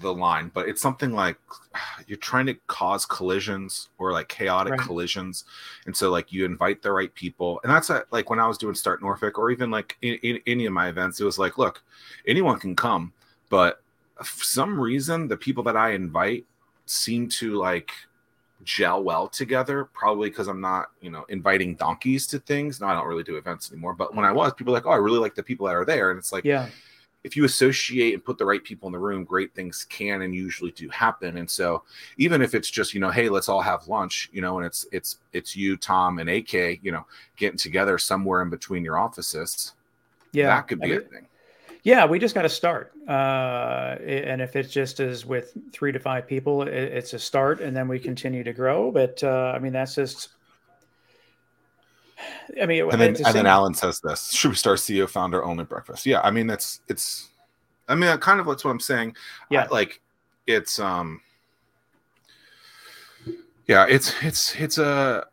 the 0.00 0.12
line, 0.12 0.50
but 0.52 0.68
it's 0.68 0.82
something 0.82 1.12
like 1.12 1.38
you're 2.06 2.18
trying 2.18 2.46
to 2.46 2.54
cause 2.66 3.06
collisions 3.06 3.88
or 3.98 4.12
like 4.12 4.28
chaotic 4.28 4.72
right. 4.72 4.80
collisions, 4.80 5.44
and 5.86 5.96
so 5.96 6.10
like 6.10 6.32
you 6.32 6.44
invite 6.44 6.82
the 6.82 6.92
right 6.92 7.14
people, 7.14 7.60
and 7.62 7.72
that's 7.72 7.90
a, 7.90 8.04
like 8.10 8.30
when 8.30 8.38
I 8.38 8.46
was 8.46 8.58
doing 8.58 8.74
Start 8.74 9.02
Norfolk 9.02 9.38
or 9.38 9.50
even 9.50 9.70
like 9.70 9.96
in, 10.02 10.14
in 10.22 10.40
any 10.46 10.66
of 10.66 10.72
my 10.72 10.88
events, 10.88 11.20
it 11.20 11.24
was 11.24 11.38
like, 11.38 11.58
look, 11.58 11.82
anyone 12.26 12.58
can 12.58 12.76
come, 12.76 13.12
but 13.48 13.82
for 14.22 14.44
some 14.44 14.80
reason 14.80 15.28
the 15.28 15.36
people 15.36 15.62
that 15.64 15.76
I 15.76 15.90
invite 15.90 16.44
seem 16.86 17.28
to 17.28 17.54
like 17.54 17.92
gel 18.64 19.02
well 19.02 19.28
together. 19.28 19.84
Probably 19.84 20.28
because 20.28 20.48
I'm 20.48 20.60
not, 20.60 20.90
you 21.00 21.10
know, 21.10 21.24
inviting 21.28 21.74
donkeys 21.74 22.26
to 22.28 22.38
things. 22.38 22.80
No, 22.80 22.86
I 22.86 22.94
don't 22.94 23.06
really 23.06 23.22
do 23.22 23.36
events 23.36 23.70
anymore. 23.70 23.94
But 23.94 24.14
when 24.14 24.24
I 24.24 24.32
was, 24.32 24.52
people 24.54 24.72
like, 24.72 24.86
oh, 24.86 24.90
I 24.90 24.96
really 24.96 25.18
like 25.18 25.34
the 25.34 25.42
people 25.42 25.66
that 25.66 25.76
are 25.76 25.84
there, 25.84 26.10
and 26.10 26.18
it's 26.18 26.32
like, 26.32 26.44
yeah. 26.44 26.68
If 27.24 27.36
you 27.36 27.44
associate 27.44 28.14
and 28.14 28.24
put 28.24 28.38
the 28.38 28.44
right 28.44 28.62
people 28.62 28.86
in 28.86 28.92
the 28.92 29.00
room, 29.00 29.24
great 29.24 29.52
things 29.52 29.84
can 29.88 30.22
and 30.22 30.32
usually 30.32 30.70
do 30.70 30.88
happen. 30.90 31.38
And 31.38 31.50
so, 31.50 31.82
even 32.18 32.40
if 32.40 32.54
it's 32.54 32.70
just 32.70 32.94
you 32.94 33.00
know, 33.00 33.10
hey, 33.10 33.28
let's 33.28 33.48
all 33.48 33.60
have 33.60 33.88
lunch, 33.88 34.30
you 34.32 34.40
know, 34.40 34.58
and 34.58 34.66
it's 34.66 34.86
it's 34.92 35.18
it's 35.32 35.56
you, 35.56 35.76
Tom, 35.76 36.20
and 36.20 36.30
AK, 36.30 36.52
you 36.84 36.92
know, 36.92 37.04
getting 37.36 37.58
together 37.58 37.98
somewhere 37.98 38.42
in 38.42 38.50
between 38.50 38.84
your 38.84 38.96
offices, 38.96 39.72
yeah, 40.30 40.46
that 40.46 40.68
could 40.68 40.78
be 40.78 40.92
I 40.92 40.96
a 40.96 40.98
mean, 41.00 41.08
thing. 41.08 41.26
Yeah, 41.86 42.04
we 42.04 42.18
just 42.18 42.34
got 42.34 42.42
to 42.42 42.48
start. 42.48 42.90
Uh, 43.08 43.94
and 44.04 44.42
if 44.42 44.56
it's 44.56 44.72
just 44.72 44.98
as 44.98 45.24
with 45.24 45.56
three 45.70 45.92
to 45.92 46.00
five 46.00 46.26
people, 46.26 46.62
it, 46.62 46.74
it's 46.74 47.14
a 47.14 47.18
start, 47.20 47.60
and 47.60 47.76
then 47.76 47.86
we 47.86 48.00
continue 48.00 48.42
to 48.42 48.52
grow. 48.52 48.90
But 48.90 49.22
uh, 49.22 49.52
I 49.54 49.60
mean, 49.60 49.72
that's 49.72 49.94
just. 49.94 50.30
I 52.60 52.66
mean, 52.66 52.90
And 52.90 53.00
then 53.00 53.14
and 53.24 53.32
then 53.32 53.46
Alan 53.46 53.72
says 53.72 54.00
this: 54.00 54.32
Should 54.32 54.48
we 54.48 54.56
start 54.56 54.80
CEO 54.80 55.08
founder 55.08 55.44
only 55.44 55.62
breakfast? 55.62 56.06
Yeah, 56.06 56.20
I 56.22 56.32
mean 56.32 56.48
that's 56.48 56.80
it's. 56.88 57.28
I 57.86 57.94
mean, 57.94 58.06
that 58.06 58.20
kind 58.20 58.40
of 58.40 58.46
that's 58.46 58.64
what 58.64 58.72
I'm 58.72 58.80
saying. 58.80 59.14
Yeah. 59.48 59.66
I- 59.66 59.68
like 59.68 60.00
it's 60.48 60.80
um. 60.80 61.20
Yeah, 63.68 63.86
it's 63.88 64.12
it's 64.24 64.56
it's 64.56 64.78
a. 64.78 65.24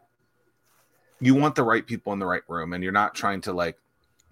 You 1.19 1.33
want 1.33 1.55
the 1.55 1.63
right 1.63 1.83
people 1.83 2.13
in 2.13 2.19
the 2.19 2.27
right 2.27 2.43
room, 2.48 2.74
and 2.74 2.83
you're 2.83 2.93
not 2.93 3.15
trying 3.15 3.41
to 3.41 3.53
like 3.53 3.79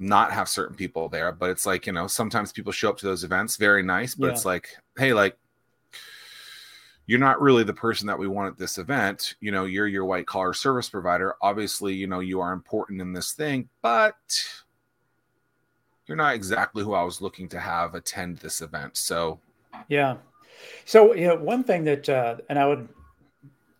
not 0.01 0.31
have 0.33 0.49
certain 0.49 0.75
people 0.75 1.07
there, 1.07 1.31
but 1.31 1.49
it's 1.49 1.65
like 1.65 1.85
you 1.85 1.93
know 1.93 2.07
sometimes 2.07 2.51
people 2.51 2.71
show 2.71 2.89
up 2.89 2.97
to 2.97 3.05
those 3.05 3.23
events 3.23 3.55
very 3.55 3.83
nice, 3.83 4.15
but 4.15 4.27
Yeah. 4.27 4.33
it's 4.33 4.45
like 4.45 4.69
hey 4.97 5.13
like. 5.13 5.37
You're 7.07 7.19
not 7.19 7.41
really 7.41 7.63
the 7.65 7.73
person 7.73 8.07
that 8.07 8.17
we 8.17 8.27
want 8.27 8.53
at 8.53 8.57
this 8.57 8.77
event. 8.77 9.35
You 9.41 9.51
know, 9.51 9.65
you're 9.65 9.87
your 9.87 10.05
white 10.05 10.25
collar 10.27 10.53
service 10.53 10.87
provider. 10.87 11.35
Obviously, 11.41 11.93
you 11.93 12.07
know, 12.07 12.21
you 12.21 12.39
are 12.39 12.53
important 12.53 13.01
in 13.01 13.11
this 13.11 13.33
thing, 13.33 13.67
but 13.81 14.15
you're 16.05 16.15
not 16.15 16.35
exactly 16.35 16.83
who 16.83 16.93
I 16.93 17.03
was 17.03 17.19
looking 17.19 17.49
to 17.49 17.59
have 17.59 17.95
attend 17.95 18.37
this 18.37 18.61
event. 18.61 18.95
So 18.95 19.39
Yeah. 19.89 20.17
So, 20.85 21.13
you 21.13 21.27
know, 21.27 21.35
one 21.35 21.63
thing 21.65 21.83
that, 21.85 22.07
uh, 22.07 22.37
and 22.49 22.57
I 22.57 22.65
would 22.67 22.87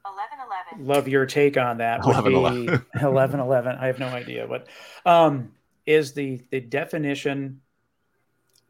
1111. 0.04 0.86
love 0.86 1.08
your 1.08 1.26
take 1.26 1.56
on 1.56 1.78
that 1.78 2.06
would 2.06 2.26
11, 2.26 2.82
11 3.02 3.40
11 3.40 3.76
i 3.80 3.86
have 3.88 4.00
no 4.00 4.08
idea 4.08 4.48
but 4.48 4.68
um 5.06 5.52
is 5.86 6.14
the 6.14 6.42
the 6.52 6.60
definition 6.60 7.62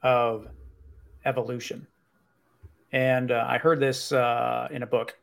of 0.01 0.47
evolution. 1.25 1.87
And 2.91 3.31
uh, 3.31 3.45
i 3.47 3.57
heard 3.57 3.79
this 3.79 4.11
uh, 4.11 4.67
in 4.71 4.83
a 4.83 4.87
book. 4.87 5.17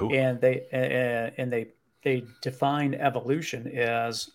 Ooh. 0.00 0.10
and 0.10 0.40
they 0.40 0.62
uh, 0.72 1.40
and 1.40 1.52
they 1.52 1.68
they 2.02 2.24
define 2.40 2.94
evolution 2.94 3.68
as 3.76 4.30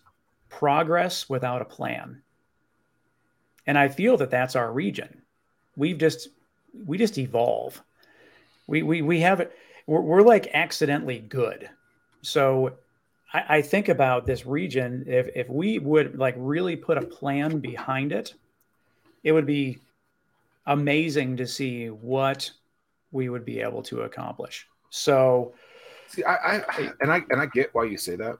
progress 0.48 1.28
without 1.28 1.62
a 1.62 1.64
plan. 1.64 2.22
And 3.66 3.76
i 3.76 3.88
feel 3.88 4.16
that 4.18 4.30
that's 4.30 4.56
our 4.56 4.72
region. 4.72 5.22
We've 5.76 5.98
just 5.98 6.28
we 6.86 6.98
just 6.98 7.18
evolve. 7.18 7.82
We 8.66 8.82
we, 8.82 9.02
we 9.02 9.20
have 9.20 9.40
it 9.40 9.52
we're, 9.86 10.00
we're 10.00 10.22
like 10.22 10.48
accidentally 10.54 11.18
good. 11.18 11.68
So 12.22 12.74
I, 13.32 13.44
I 13.56 13.62
think 13.62 13.88
about 13.88 14.26
this 14.26 14.46
region 14.46 15.04
if 15.06 15.28
if 15.34 15.48
we 15.48 15.78
would 15.78 16.18
like 16.18 16.34
really 16.38 16.76
put 16.76 16.98
a 16.98 17.02
plan 17.02 17.58
behind 17.58 18.12
it 18.12 18.34
it 19.24 19.32
would 19.32 19.46
be 19.46 19.78
amazing 20.66 21.36
to 21.36 21.46
see 21.46 21.88
what 21.88 22.50
we 23.12 23.28
would 23.28 23.44
be 23.44 23.60
able 23.60 23.82
to 23.82 24.02
accomplish 24.02 24.66
so 24.90 25.54
see, 26.08 26.24
I, 26.24 26.58
I 26.58 26.90
and 27.00 27.12
I 27.12 27.22
and 27.30 27.40
I 27.40 27.46
get 27.46 27.74
why 27.74 27.84
you 27.84 27.98
say 27.98 28.16
that. 28.16 28.38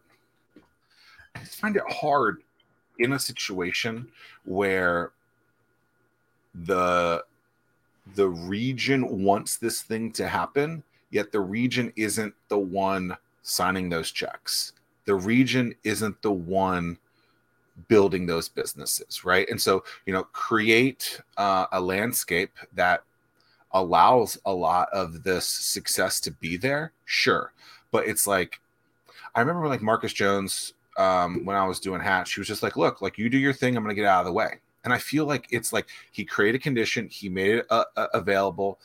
I 1.35 1.41
find 1.45 1.77
it 1.77 1.83
hard 1.89 2.43
in 2.99 3.13
a 3.13 3.19
situation 3.19 4.09
where 4.45 5.13
the 6.55 7.25
the 8.15 8.29
region 8.29 9.23
wants 9.23 9.57
this 9.57 9.83
thing 9.83 10.13
to 10.13 10.27
happen, 10.27 10.83
yet 11.11 11.31
the 11.31 11.41
region 11.41 11.93
isn't 11.97 12.35
the 12.49 12.59
one 12.59 13.17
signing 13.43 13.89
those 13.89 14.11
checks. 14.11 14.73
The 15.09 15.15
region 15.15 15.75
isn't 15.85 16.21
the 16.21 16.31
one 16.31 16.99
building 17.89 18.27
those 18.27 18.47
businesses, 18.47 19.25
right? 19.25 19.49
And 19.49 19.59
so, 19.59 19.83
you 20.05 20.13
know, 20.13 20.25
create 20.25 21.19
uh, 21.39 21.65
a 21.73 21.81
landscape 21.81 22.53
that 22.75 23.05
allows 23.73 24.37
a 24.45 24.53
lot 24.53 24.91
of 24.93 25.23
this 25.23 25.47
success 25.47 26.21
to 26.21 26.31
be 26.31 26.59
there, 26.59 26.93
sure. 27.07 27.55
But 27.91 28.07
it's 28.07 28.27
like, 28.27 28.61
I 29.35 29.41
remember 29.41 29.67
like 29.67 29.81
Marcus 29.81 30.13
Jones, 30.13 30.75
um, 30.99 31.47
when 31.47 31.57
I 31.57 31.67
was 31.67 31.81
doing 31.81 32.03
Hatch, 32.03 32.35
he 32.35 32.41
was 32.41 32.49
just 32.49 32.63
like, 32.63 32.77
look, 32.77 33.01
like 33.01 33.17
you 33.17 33.31
do 33.31 33.39
your 33.39 33.55
thing, 33.55 33.79
I'm 33.79 33.83
going 33.83 33.97
to 33.97 33.99
get 33.99 34.05
out 34.05 34.21
of 34.21 34.27
the 34.27 34.33
way. 34.33 34.59
And 34.85 34.93
I 34.93 34.99
feel 34.99 35.25
like 35.25 35.47
it's 35.51 35.73
like 35.73 35.87
he 36.13 36.23
created 36.23 36.61
a 36.61 36.63
condition, 36.63 37.09
he 37.09 37.31
made 37.31 37.55
it 37.55 37.67
uh, 37.71 37.85
uh, 37.97 38.09
available, 38.13 38.79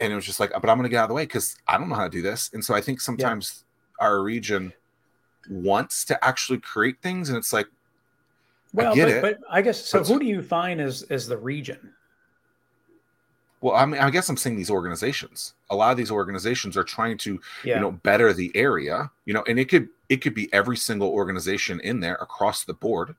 and 0.00 0.12
it 0.12 0.16
was 0.16 0.26
just 0.26 0.40
like, 0.40 0.50
but 0.50 0.68
I'm 0.68 0.78
going 0.78 0.82
to 0.82 0.88
get 0.88 0.98
out 0.98 1.04
of 1.04 1.10
the 1.10 1.14
way 1.14 1.26
because 1.26 1.54
I 1.68 1.78
don't 1.78 1.88
know 1.88 1.94
how 1.94 2.08
to 2.08 2.10
do 2.10 2.22
this. 2.22 2.50
And 2.52 2.64
so 2.64 2.74
I 2.74 2.80
think 2.80 3.00
sometimes 3.00 3.62
our 4.00 4.20
region 4.20 4.72
wants 5.48 6.04
to 6.06 6.24
actually 6.24 6.58
create 6.58 7.00
things, 7.00 7.28
and 7.28 7.38
it's 7.38 7.52
like, 7.52 7.66
well 8.72 8.94
get 8.94 9.06
but, 9.06 9.12
it. 9.12 9.22
but 9.22 9.38
i 9.50 9.60
guess 9.60 9.84
so 9.84 10.02
who 10.02 10.18
do 10.18 10.26
you 10.26 10.42
find 10.42 10.80
as 10.80 11.02
as 11.10 11.26
the 11.26 11.36
region 11.36 11.92
well, 13.62 13.74
I 13.74 13.84
mean, 13.84 14.00
I 14.00 14.08
guess 14.08 14.26
I'm 14.30 14.38
saying 14.38 14.56
these 14.56 14.70
organizations. 14.70 15.52
A 15.68 15.76
lot 15.76 15.90
of 15.90 15.98
these 15.98 16.10
organizations 16.10 16.78
are 16.78 16.82
trying 16.82 17.18
to 17.18 17.38
yeah 17.62 17.74
you 17.74 17.80
know 17.82 17.92
better 17.92 18.32
the 18.32 18.50
area 18.54 19.10
you 19.26 19.34
know 19.34 19.44
and 19.46 19.58
it 19.58 19.66
could 19.66 19.88
it 20.08 20.22
could 20.22 20.34
be 20.34 20.50
every 20.52 20.78
single 20.78 21.08
organization 21.08 21.78
in 21.80 22.00
there 22.00 22.14
across 22.14 22.64
the 22.64 22.72
board 22.72 23.14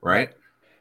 right 0.00 0.32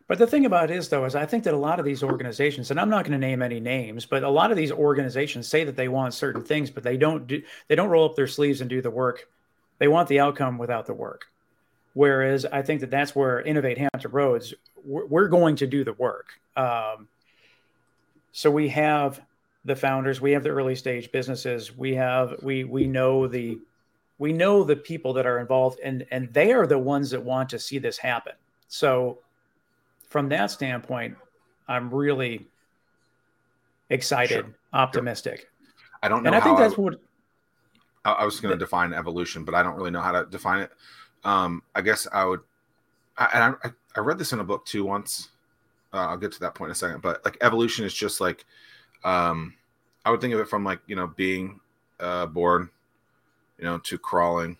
But 0.07 0.17
the 0.17 0.27
thing 0.27 0.45
about 0.45 0.69
it 0.69 0.75
is, 0.75 0.89
though, 0.89 1.05
is 1.05 1.15
I 1.15 1.25
think 1.25 1.43
that 1.45 1.53
a 1.53 1.57
lot 1.57 1.79
of 1.79 1.85
these 1.85 2.03
organizations, 2.03 2.71
and 2.71 2.79
I'm 2.79 2.89
not 2.89 3.05
going 3.05 3.13
to 3.13 3.27
name 3.27 3.41
any 3.41 3.59
names, 3.59 4.05
but 4.05 4.23
a 4.23 4.29
lot 4.29 4.51
of 4.51 4.57
these 4.57 4.71
organizations 4.71 5.47
say 5.47 5.63
that 5.63 5.77
they 5.77 5.87
want 5.87 6.13
certain 6.13 6.43
things, 6.43 6.69
but 6.69 6.83
they 6.83 6.97
don't 6.97 7.25
do. 7.25 7.41
They 7.67 7.75
don't 7.75 7.89
roll 7.89 8.09
up 8.09 8.15
their 8.15 8.27
sleeves 8.27 8.61
and 8.61 8.69
do 8.69 8.81
the 8.81 8.91
work. 8.91 9.27
They 9.83 9.89
want 9.89 10.07
the 10.07 10.21
outcome 10.21 10.57
without 10.57 10.85
the 10.85 10.93
work. 10.93 11.25
Whereas 11.93 12.45
I 12.45 12.61
think 12.61 12.79
that 12.79 12.89
that's 12.89 13.13
where 13.13 13.41
Innovate 13.41 13.77
Hampton 13.77 14.11
Roads, 14.11 14.53
we're, 14.85 15.27
going 15.27 15.57
to 15.57 15.67
do 15.67 15.83
the 15.83 15.91
work. 15.91 16.27
Um, 16.55 17.09
so 18.31 18.49
we 18.49 18.69
have 18.69 19.19
the 19.65 19.75
founders, 19.75 20.21
we 20.21 20.31
have 20.31 20.43
the 20.43 20.51
early 20.51 20.75
stage 20.75 21.11
businesses, 21.11 21.77
we 21.77 21.95
have 21.95 22.41
we 22.41 22.63
we 22.63 22.87
know 22.87 23.27
the 23.27 23.59
we 24.19 24.31
know 24.31 24.63
the 24.63 24.77
people 24.77 25.11
that 25.15 25.25
are 25.25 25.39
involved, 25.39 25.81
and 25.83 26.05
and 26.11 26.33
they 26.33 26.53
are 26.53 26.65
the 26.65 26.79
ones 26.79 27.09
that 27.09 27.21
want 27.21 27.49
to 27.49 27.59
see 27.59 27.77
this 27.77 27.97
happen. 27.97 28.35
So 28.69 29.17
from 30.07 30.29
that 30.29 30.49
standpoint, 30.49 31.17
I'm 31.67 31.93
really 31.93 32.47
excited, 33.89 34.45
Sure. 34.45 34.55
optimistic, 34.71 35.49
i 36.01 36.07
don't 36.07 36.23
know 36.23 36.27
and 36.27 36.37
I 36.37 36.39
think 36.39 36.57
I, 36.57 36.61
that's 36.61 36.77
what. 36.77 37.01
I, 38.05 38.25
was 38.25 38.39
going 38.39 38.53
to 38.53 38.57
define 38.57 38.93
evolution 38.93 39.43
but 39.43 39.55
i 39.55 39.63
don't 39.63 39.75
really 39.75 39.91
know 39.91 40.01
how 40.01 40.11
to 40.11 40.25
define 40.29 40.61
it. 40.61 40.71
Um 41.23 41.63
i 41.75 41.81
guess 41.81 42.07
i 42.11 42.25
would 42.25 42.41
I, 43.17 43.29
and 43.33 43.55
I, 43.63 43.71
I 43.95 43.99
read 43.99 44.17
this 44.17 44.33
in 44.33 44.39
a 44.39 44.43
book 44.43 44.65
too 44.65 44.83
once. 44.83 45.29
Uh, 45.93 46.07
i'll 46.07 46.17
get 46.17 46.31
to 46.31 46.39
that 46.39 46.55
point 46.55 46.69
in 46.69 46.73
a 46.73 46.75
second 46.75 47.01
but 47.01 47.23
like 47.23 47.37
evolution 47.41 47.85
is 47.85 47.93
just 47.93 48.19
like 48.19 48.45
um 49.03 49.53
i 50.05 50.09
would 50.09 50.19
think 50.21 50.33
of 50.33 50.39
it 50.39 50.49
from 50.49 50.63
like 50.63 50.79
you 50.87 50.95
know 50.95 51.07
being 51.07 51.59
uh 51.99 52.25
born 52.25 52.69
you 53.59 53.65
know 53.65 53.77
to 53.77 53.97
crawling 53.97 54.57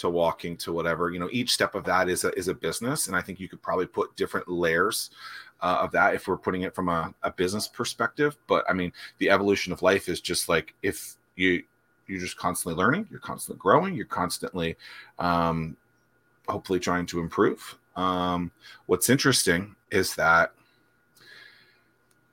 to 0.00 0.08
walking 0.08 0.56
to 0.56 0.72
whatever 0.72 1.10
you 1.10 1.18
know 1.18 1.28
each 1.30 1.52
step 1.52 1.74
of 1.74 1.84
that 1.84 2.08
is 2.08 2.24
a 2.24 2.32
is 2.38 2.48
a 2.48 2.54
business 2.54 3.06
and 3.06 3.14
i 3.14 3.20
think 3.20 3.38
you 3.38 3.48
could 3.48 3.60
probably 3.60 3.86
put 3.86 4.16
different 4.16 4.48
layers 4.48 5.10
uh, 5.60 5.80
of 5.82 5.92
that 5.92 6.14
if 6.14 6.26
we're 6.26 6.38
putting 6.38 6.62
it 6.62 6.74
from 6.74 6.88
a, 6.88 7.14
a 7.22 7.30
business 7.30 7.68
perspective 7.68 8.38
but 8.46 8.64
i 8.68 8.72
mean 8.72 8.90
the 9.18 9.28
evolution 9.28 9.74
of 9.74 9.82
life 9.82 10.08
is 10.08 10.20
just 10.22 10.48
like 10.48 10.74
if 10.82 11.16
you 11.36 11.62
you're 12.10 12.20
just 12.20 12.36
constantly 12.36 12.76
learning 12.76 13.06
you're 13.10 13.20
constantly 13.20 13.58
growing 13.58 13.94
you're 13.94 14.04
constantly 14.04 14.76
um 15.18 15.76
hopefully 16.48 16.80
trying 16.80 17.06
to 17.06 17.20
improve. 17.20 17.76
Um 17.96 18.50
what's 18.86 19.08
interesting 19.08 19.74
is 19.90 20.14
that 20.16 20.52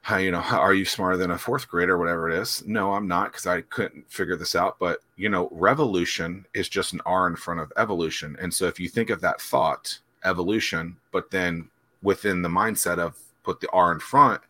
how 0.01 0.17
you 0.17 0.31
know 0.31 0.39
are 0.39 0.73
you 0.73 0.85
smarter 0.85 1.17
than 1.17 1.31
a 1.31 1.37
fourth 1.37 1.67
grader 1.67 1.95
or 1.95 1.97
whatever 1.97 2.29
it 2.29 2.39
is? 2.39 2.63
No 2.65 2.93
i'm 2.93 3.07
not 3.07 3.31
because 3.31 3.45
i 3.45 3.61
couldn't 3.61 4.09
figure 4.11 4.35
this 4.35 4.55
out 4.55 4.77
but 4.79 4.99
you 5.15 5.29
know 5.29 5.49
revolution 5.51 6.45
is 6.53 6.69
just 6.69 6.93
an 6.93 7.01
r 7.05 7.27
in 7.27 7.35
front 7.35 7.59
of 7.59 7.71
evolution. 7.77 8.35
And 8.41 8.53
so 8.53 8.65
if 8.65 8.79
you 8.79 8.89
think 8.89 9.09
of 9.09 9.21
that 9.21 9.41
thought 9.41 9.99
evolution 10.23 10.97
but 11.11 11.29
then 11.29 11.69
within 12.01 12.41
the 12.41 12.49
mindset 12.49 12.97
of 12.97 13.17
put 13.43 13.59
the 13.59 13.69
r 13.71 13.91
in 13.91 13.99
front 13.99 14.41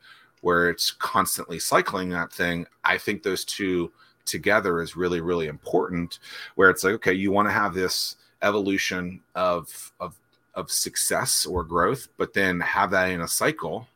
where 0.42 0.70
it's 0.70 0.92
constantly 0.92 1.60
cycling 1.60 2.10
that 2.10 2.32
thing 2.32 2.66
i 2.84 2.98
think 2.98 3.24
those 3.24 3.44
two 3.44 3.92
together 4.28 4.82
is 4.82 4.96
really 4.96 5.22
really 5.22 5.48
important 5.48 6.20
where 6.56 6.70
it's 6.70 6.84
like 6.84 6.94
okay 6.94 7.14
you 7.14 7.32
want 7.32 7.48
to 7.48 7.52
have 7.52 7.74
this 7.74 8.18
evolution 8.42 9.20
of 9.36 9.92
of 10.00 10.16
of 10.56 10.72
success 10.72 11.46
or 11.46 11.64
growth 11.64 12.08
but 12.18 12.34
then 12.34 12.60
have 12.60 12.92
that 12.92 13.10
in 13.10 13.22
a 13.22 13.28
cycle 13.28 13.88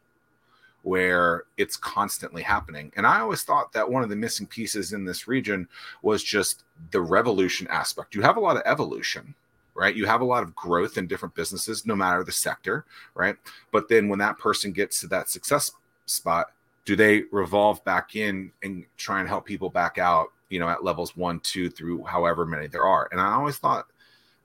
where 0.83 1.43
it's 1.57 1.77
constantly 1.77 2.41
happening. 2.41 2.91
And 2.95 3.05
I 3.05 3.19
always 3.19 3.43
thought 3.43 3.71
that 3.73 3.89
one 3.89 4.03
of 4.03 4.09
the 4.09 4.15
missing 4.15 4.47
pieces 4.47 4.93
in 4.93 5.05
this 5.05 5.27
region 5.27 5.67
was 6.01 6.23
just 6.23 6.63
the 6.91 7.01
revolution 7.01 7.67
aspect. 7.67 8.15
You 8.15 8.21
have 8.21 8.37
a 8.37 8.41
lot 8.41 8.57
of 8.57 8.63
evolution, 8.65 9.35
right? 9.75 9.95
You 9.95 10.05
have 10.07 10.21
a 10.21 10.25
lot 10.25 10.43
of 10.43 10.55
growth 10.55 10.97
in 10.97 11.07
different 11.07 11.35
businesses, 11.35 11.85
no 11.85 11.95
matter 11.95 12.23
the 12.23 12.31
sector, 12.31 12.85
right? 13.13 13.35
But 13.71 13.89
then 13.89 14.09
when 14.09 14.19
that 14.19 14.39
person 14.39 14.71
gets 14.71 14.99
to 15.01 15.07
that 15.07 15.29
success 15.29 15.71
spot, 16.07 16.51
do 16.85 16.95
they 16.95 17.23
revolve 17.31 17.83
back 17.83 18.15
in 18.15 18.51
and 18.63 18.85
try 18.97 19.19
and 19.19 19.29
help 19.29 19.45
people 19.45 19.69
back 19.69 19.97
out, 19.97 20.29
you 20.49 20.59
know, 20.59 20.67
at 20.67 20.83
levels 20.83 21.15
one, 21.15 21.39
two, 21.41 21.69
through 21.69 22.03
however 22.03 22.45
many 22.45 22.67
there 22.67 22.85
are? 22.85 23.07
And 23.11 23.21
I 23.21 23.33
always 23.33 23.57
thought 23.57 23.87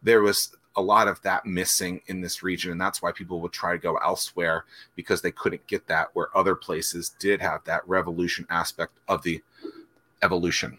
there 0.03 0.23
was 0.23 0.55
a 0.77 0.83
lot 0.83 1.09
of 1.09 1.21
that 1.23 1.47
missing 1.47 2.01
in 2.07 2.21
this 2.21 2.43
region 2.43 2.71
and 2.71 2.81
that's 2.81 3.01
why 3.01 3.11
people 3.11 3.41
would 3.41 3.53
try 3.53 3.73
to 3.73 3.79
go 3.79 3.97
elsewhere 3.97 4.65
because 4.95 5.23
they 5.23 5.33
couldn't 5.33 5.67
get 5.67 5.87
that 5.87 6.09
where 6.13 6.37
other 6.37 6.55
places 6.55 7.15
did 7.19 7.41
have 7.41 7.65
that 7.65 7.87
revolution 7.89 8.47
aspect 8.51 8.93
of 9.09 9.23
the 9.23 9.43
evolution. 10.23 10.77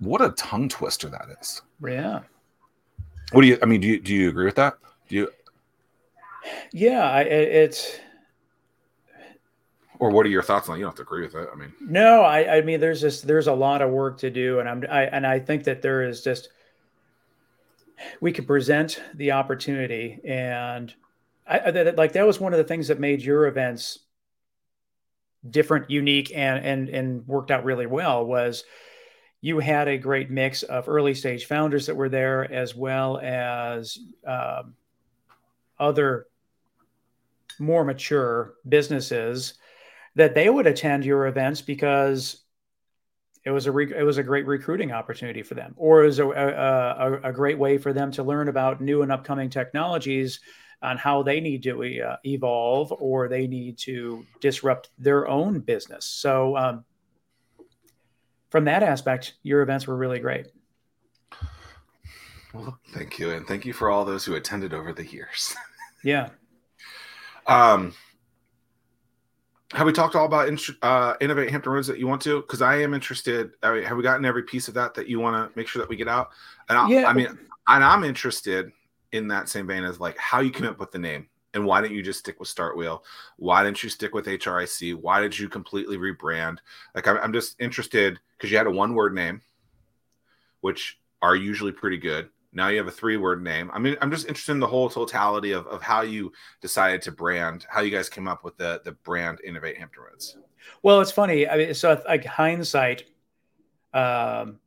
What 0.00 0.22
a 0.22 0.30
tongue 0.30 0.68
twister 0.68 1.08
that 1.10 1.26
is. 1.40 1.62
Yeah. 1.86 2.20
What 3.32 3.42
do 3.42 3.48
you 3.48 3.58
i 3.62 3.66
mean 3.66 3.82
do 3.82 3.88
you 3.88 4.00
do 4.00 4.14
you 4.14 4.30
agree 4.30 4.46
with 4.46 4.56
that? 4.56 4.78
Do 5.08 5.16
you? 5.16 5.30
Yeah 6.72 7.10
I, 7.10 7.20
it's 7.22 7.98
or 9.98 10.10
what 10.10 10.24
are 10.24 10.28
your 10.28 10.42
thoughts 10.42 10.68
on 10.68 10.76
it? 10.76 10.78
you 10.78 10.84
don't 10.84 10.90
have 10.90 10.96
to 10.96 11.02
agree 11.02 11.22
with 11.22 11.34
it 11.34 11.48
i 11.52 11.56
mean 11.56 11.72
no 11.80 12.22
i 12.22 12.56
i 12.56 12.60
mean 12.62 12.80
there's 12.80 13.00
just 13.00 13.26
there's 13.26 13.46
a 13.46 13.52
lot 13.52 13.82
of 13.82 13.90
work 13.90 14.18
to 14.18 14.30
do 14.30 14.60
and 14.60 14.68
i'm 14.68 14.84
i 14.90 15.02
and 15.04 15.26
i 15.26 15.38
think 15.38 15.64
that 15.64 15.82
there 15.82 16.02
is 16.02 16.22
just 16.22 16.48
we 18.20 18.32
could 18.32 18.46
present 18.46 19.02
the 19.14 19.32
opportunity 19.32 20.20
and 20.24 20.94
I, 21.46 21.58
I, 21.58 21.70
like 21.96 22.12
that 22.12 22.26
was 22.26 22.38
one 22.38 22.52
of 22.52 22.58
the 22.58 22.64
things 22.64 22.88
that 22.88 23.00
made 23.00 23.22
your 23.22 23.46
events 23.46 24.00
different 25.48 25.90
unique 25.90 26.32
and 26.34 26.64
and 26.64 26.88
and 26.88 27.26
worked 27.26 27.50
out 27.50 27.64
really 27.64 27.86
well 27.86 28.24
was 28.24 28.64
you 29.40 29.60
had 29.60 29.88
a 29.88 29.96
great 29.96 30.30
mix 30.30 30.62
of 30.64 30.88
early 30.88 31.14
stage 31.14 31.46
founders 31.46 31.86
that 31.86 31.94
were 31.94 32.08
there 32.08 32.50
as 32.52 32.74
well 32.74 33.18
as 33.18 33.98
um, 34.26 34.74
other 35.78 36.26
more 37.60 37.84
mature 37.84 38.54
businesses 38.68 39.54
that 40.18 40.34
they 40.34 40.50
would 40.50 40.66
attend 40.66 41.04
your 41.04 41.28
events 41.28 41.62
because 41.62 42.42
it 43.44 43.52
was 43.52 43.66
a 43.66 43.72
re- 43.72 43.94
it 43.96 44.02
was 44.02 44.18
a 44.18 44.22
great 44.22 44.46
recruiting 44.46 44.90
opportunity 44.90 45.44
for 45.44 45.54
them, 45.54 45.74
or 45.76 46.02
it 46.02 46.06
was 46.06 46.18
a, 46.18 46.28
a, 46.28 47.20
a, 47.22 47.32
great 47.32 47.56
way 47.56 47.78
for 47.78 47.92
them 47.92 48.10
to 48.10 48.24
learn 48.24 48.48
about 48.48 48.80
new 48.80 49.02
and 49.02 49.12
upcoming 49.12 49.48
technologies 49.48 50.40
on 50.82 50.98
how 50.98 51.22
they 51.22 51.38
need 51.40 51.62
to 51.62 52.02
uh, 52.02 52.16
evolve 52.24 52.92
or 52.98 53.28
they 53.28 53.46
need 53.46 53.78
to 53.78 54.26
disrupt 54.40 54.90
their 54.98 55.28
own 55.28 55.60
business. 55.60 56.04
So, 56.04 56.56
um, 56.56 56.84
from 58.50 58.64
that 58.64 58.82
aspect, 58.82 59.34
your 59.44 59.62
events 59.62 59.86
were 59.86 59.96
really 59.96 60.18
great. 60.18 60.48
Well, 62.52 62.76
thank 62.92 63.20
you, 63.20 63.30
and 63.30 63.46
thank 63.46 63.64
you 63.64 63.72
for 63.72 63.88
all 63.88 64.04
those 64.04 64.24
who 64.24 64.34
attended 64.34 64.74
over 64.74 64.92
the 64.92 65.06
years. 65.06 65.54
yeah. 66.02 66.30
Um, 67.46 67.94
have 69.72 69.86
we 69.86 69.92
talked 69.92 70.14
all 70.14 70.24
about 70.24 70.48
uh, 70.82 71.14
innovate 71.20 71.50
Hampton 71.50 71.72
Roads 71.72 71.88
that 71.88 71.98
you 71.98 72.06
want 72.06 72.22
to? 72.22 72.40
Because 72.40 72.62
I 72.62 72.76
am 72.76 72.94
interested. 72.94 73.50
I 73.62 73.74
mean, 73.74 73.82
have 73.82 73.96
we 73.96 74.02
gotten 74.02 74.24
every 74.24 74.42
piece 74.42 74.68
of 74.68 74.74
that 74.74 74.94
that 74.94 75.08
you 75.08 75.20
want 75.20 75.36
to 75.36 75.56
make 75.58 75.68
sure 75.68 75.80
that 75.80 75.88
we 75.88 75.96
get 75.96 76.08
out? 76.08 76.30
And 76.68 76.78
I, 76.78 76.88
yeah. 76.88 77.06
I 77.06 77.12
mean, 77.12 77.26
and 77.26 77.84
I'm 77.84 78.02
interested 78.02 78.72
in 79.12 79.28
that 79.28 79.48
same 79.48 79.66
vein 79.66 79.84
as 79.84 80.00
like 80.00 80.16
how 80.16 80.40
you 80.40 80.50
came 80.50 80.66
up 80.66 80.78
with 80.78 80.90
the 80.90 80.98
name 80.98 81.28
and 81.54 81.64
why 81.64 81.80
didn't 81.80 81.96
you 81.96 82.02
just 82.02 82.18
stick 82.18 82.38
with 82.40 82.48
Startwheel? 82.48 83.00
Why 83.36 83.62
didn't 83.64 83.82
you 83.82 83.88
stick 83.88 84.14
with 84.14 84.26
HRIC? 84.26 84.94
Why 84.94 85.20
did 85.20 85.38
you 85.38 85.48
completely 85.48 85.96
rebrand? 85.96 86.58
Like, 86.94 87.06
I'm, 87.06 87.16
I'm 87.18 87.32
just 87.32 87.60
interested 87.60 88.18
because 88.36 88.50
you 88.50 88.58
had 88.58 88.66
a 88.66 88.70
one 88.70 88.94
word 88.94 89.14
name, 89.14 89.40
which 90.60 90.98
are 91.22 91.36
usually 91.36 91.72
pretty 91.72 91.96
good. 91.98 92.28
Now 92.52 92.68
you 92.68 92.78
have 92.78 92.86
a 92.86 92.92
three 92.92 93.16
word 93.16 93.42
name. 93.42 93.70
I 93.72 93.78
mean, 93.78 93.96
I'm 94.00 94.10
just 94.10 94.26
interested 94.26 94.52
in 94.52 94.60
the 94.60 94.66
whole 94.66 94.88
totality 94.88 95.52
of, 95.52 95.66
of 95.66 95.82
how 95.82 96.00
you 96.00 96.32
decided 96.60 97.02
to 97.02 97.12
brand, 97.12 97.66
how 97.68 97.82
you 97.82 97.90
guys 97.90 98.08
came 98.08 98.26
up 98.26 98.42
with 98.42 98.56
the, 98.56 98.80
the 98.84 98.92
brand 98.92 99.40
Innovate 99.44 99.76
Hampton 99.76 100.02
Roads. 100.02 100.36
Well, 100.82 101.00
it's 101.00 101.12
funny. 101.12 101.48
I 101.48 101.56
mean, 101.56 101.74
so 101.74 102.00
like 102.06 102.24
hindsight, 102.24 103.04
um, 103.92 104.58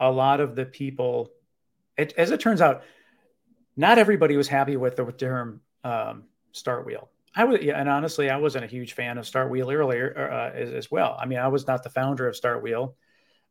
a 0.00 0.10
lot 0.10 0.40
of 0.40 0.54
the 0.54 0.64
people, 0.64 1.30
it, 1.96 2.14
as 2.16 2.30
it 2.30 2.40
turns 2.40 2.60
out, 2.60 2.82
not 3.76 3.98
everybody 3.98 4.36
was 4.36 4.48
happy 4.48 4.76
with 4.76 4.96
the 4.96 5.04
term 5.12 5.60
um, 5.82 6.24
Startwheel. 6.52 7.08
I 7.36 7.44
was, 7.44 7.60
yeah, 7.60 7.80
and 7.80 7.88
honestly, 7.88 8.30
I 8.30 8.36
wasn't 8.36 8.64
a 8.64 8.68
huge 8.68 8.92
fan 8.92 9.18
of 9.18 9.24
Startwheel 9.24 9.74
earlier 9.74 10.30
uh, 10.32 10.56
as, 10.56 10.72
as, 10.72 10.90
well. 10.90 11.16
I 11.18 11.26
mean, 11.26 11.40
I 11.40 11.48
was 11.48 11.66
not 11.66 11.82
the 11.82 11.90
founder 11.90 12.28
of 12.28 12.36
Startwheel, 12.36 12.94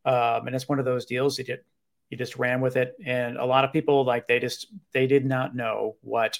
um, 0.05 0.47
and 0.47 0.55
it's 0.55 0.69
one 0.69 0.79
of 0.79 0.85
those 0.85 1.05
deals 1.05 1.35
that 1.37 1.65
he 2.09 2.15
just 2.15 2.37
ran 2.37 2.61
with 2.61 2.77
it. 2.77 2.95
And 3.05 3.37
a 3.37 3.45
lot 3.45 3.65
of 3.65 3.73
people 3.73 4.05
like 4.05 4.27
they 4.27 4.39
just 4.39 4.67
they 4.93 5.07
did 5.07 5.25
not 5.25 5.55
know 5.55 5.95
what 6.01 6.39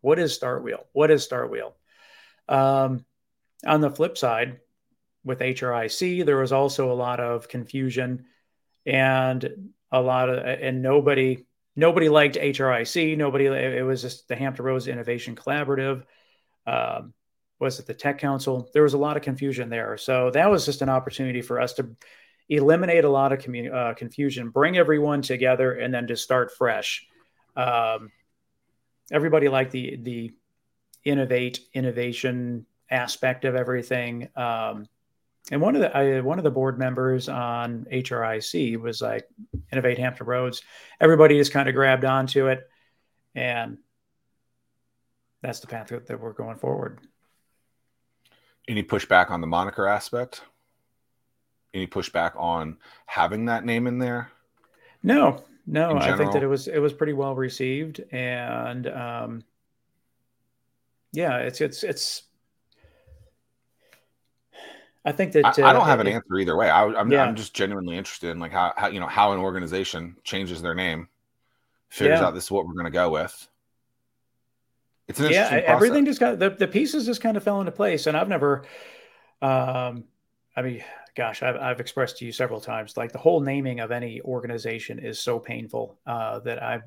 what 0.00 0.18
is 0.18 0.38
Startwheel 0.38 0.84
what 0.92 1.10
is 1.10 1.26
Startwheel 1.26 1.72
um, 2.48 3.04
on 3.64 3.80
the 3.80 3.90
flip 3.90 4.18
side 4.18 4.58
with 5.24 5.38
hric 5.38 6.26
there 6.26 6.38
was 6.38 6.52
also 6.52 6.90
a 6.90 6.94
lot 6.94 7.20
of 7.20 7.48
confusion 7.48 8.24
and 8.84 9.72
a 9.92 10.00
lot 10.00 10.28
of 10.28 10.38
and 10.44 10.82
nobody 10.82 11.46
nobody 11.76 12.08
liked 12.08 12.34
hric 12.34 13.16
nobody 13.16 13.46
it 13.46 13.86
was 13.86 14.02
just 14.02 14.26
the 14.26 14.34
hampton 14.34 14.64
roads 14.64 14.88
innovation 14.88 15.36
collaborative 15.36 16.02
um, 16.66 17.14
was 17.62 17.78
it 17.78 17.86
the 17.86 17.94
tech 17.94 18.18
council? 18.18 18.68
There 18.74 18.82
was 18.82 18.94
a 18.94 18.98
lot 18.98 19.16
of 19.16 19.22
confusion 19.22 19.70
there. 19.70 19.96
So 19.96 20.32
that 20.32 20.50
was 20.50 20.66
just 20.66 20.82
an 20.82 20.88
opportunity 20.88 21.42
for 21.42 21.60
us 21.60 21.74
to 21.74 21.90
eliminate 22.56 23.04
a 23.04 23.08
lot 23.08 23.32
of 23.32 23.46
uh, 23.72 23.94
confusion, 23.94 24.50
bring 24.50 24.76
everyone 24.76 25.22
together, 25.22 25.72
and 25.72 25.92
then 25.92 26.06
just 26.06 26.22
start 26.22 26.52
fresh. 26.56 27.06
Um, 27.56 28.10
everybody 29.10 29.48
liked 29.48 29.72
the 29.72 29.96
the 30.02 30.32
innovate 31.04 31.60
innovation 31.74 32.66
aspect 32.90 33.44
of 33.44 33.54
everything. 33.54 34.28
Um, 34.36 34.86
and 35.50 35.60
one 35.60 35.74
of 35.74 35.80
the 35.80 35.96
I, 35.96 36.20
one 36.20 36.38
of 36.38 36.44
the 36.44 36.50
board 36.50 36.78
members 36.78 37.28
on 37.28 37.86
HRIC 37.90 38.80
was 38.80 39.02
like 39.02 39.26
innovate 39.72 39.98
Hampton 39.98 40.26
Roads. 40.26 40.62
Everybody 41.00 41.38
just 41.38 41.52
kind 41.52 41.68
of 41.68 41.74
grabbed 41.74 42.04
onto 42.04 42.48
it, 42.48 42.68
and 43.34 43.78
that's 45.40 45.60
the 45.60 45.66
path 45.66 45.88
that 45.88 46.20
we're 46.20 46.32
going 46.32 46.56
forward. 46.56 47.00
Any 48.68 48.84
pushback 48.84 49.30
on 49.30 49.40
the 49.40 49.48
moniker 49.48 49.88
aspect? 49.88 50.42
Any 51.74 51.86
pushback 51.86 52.36
on 52.36 52.76
having 53.06 53.46
that 53.46 53.64
name 53.64 53.86
in 53.86 53.98
there? 53.98 54.30
No, 55.02 55.44
no. 55.66 55.96
I 55.96 56.16
think 56.16 56.32
that 56.32 56.42
it 56.42 56.46
was 56.46 56.68
it 56.68 56.78
was 56.78 56.92
pretty 56.92 57.12
well 57.12 57.34
received, 57.34 58.02
and 58.12 58.86
um, 58.86 59.44
yeah, 61.12 61.38
it's 61.38 61.60
it's 61.60 61.82
it's. 61.82 62.22
I 65.04 65.10
think 65.10 65.32
that 65.32 65.44
uh, 65.44 65.66
I, 65.66 65.72
don't 65.72 65.86
have 65.86 65.98
an 65.98 66.06
it, 66.06 66.12
answer 66.12 66.38
either 66.38 66.56
way. 66.56 66.70
I, 66.70 66.84
am 66.84 67.10
yeah. 67.10 67.24
I'm 67.24 67.34
just 67.34 67.54
genuinely 67.54 67.96
interested 67.96 68.30
in 68.30 68.38
like 68.38 68.52
how, 68.52 68.72
how 68.76 68.86
you 68.86 69.00
know 69.00 69.08
how 69.08 69.32
an 69.32 69.40
organization 69.40 70.16
changes 70.22 70.62
their 70.62 70.74
name, 70.74 71.08
figures 71.88 72.20
yeah. 72.20 72.26
out 72.26 72.34
this 72.34 72.44
is 72.44 72.50
what 72.52 72.66
we're 72.66 72.74
going 72.74 72.84
to 72.84 72.90
go 72.90 73.10
with. 73.10 73.48
It's 75.08 75.18
an 75.18 75.26
interesting. 75.26 75.58
yeah, 75.58 75.64
everything 75.64 76.04
just 76.04 76.20
got 76.20 76.38
the, 76.38 76.50
the 76.50 76.68
pieces 76.68 77.04
just 77.06 77.20
kind 77.20 77.36
of 77.36 77.42
fell 77.42 77.58
into 77.60 77.72
place, 77.72 78.06
and 78.06 78.16
I've 78.16 78.28
never, 78.28 78.64
um, 79.42 80.04
I 80.56 80.62
mean, 80.62 80.84
gosh, 81.14 81.42
I've, 81.42 81.56
I've 81.56 81.80
expressed 81.80 82.18
to 82.18 82.24
you 82.24 82.32
several 82.32 82.60
times, 82.60 82.96
like 82.96 83.12
the 83.12 83.18
whole 83.18 83.40
naming 83.40 83.80
of 83.80 83.90
any 83.90 84.20
organization 84.22 84.98
is 84.98 85.18
so 85.18 85.38
painful 85.38 85.98
uh, 86.06 86.38
that 86.40 86.62
I, 86.62 86.80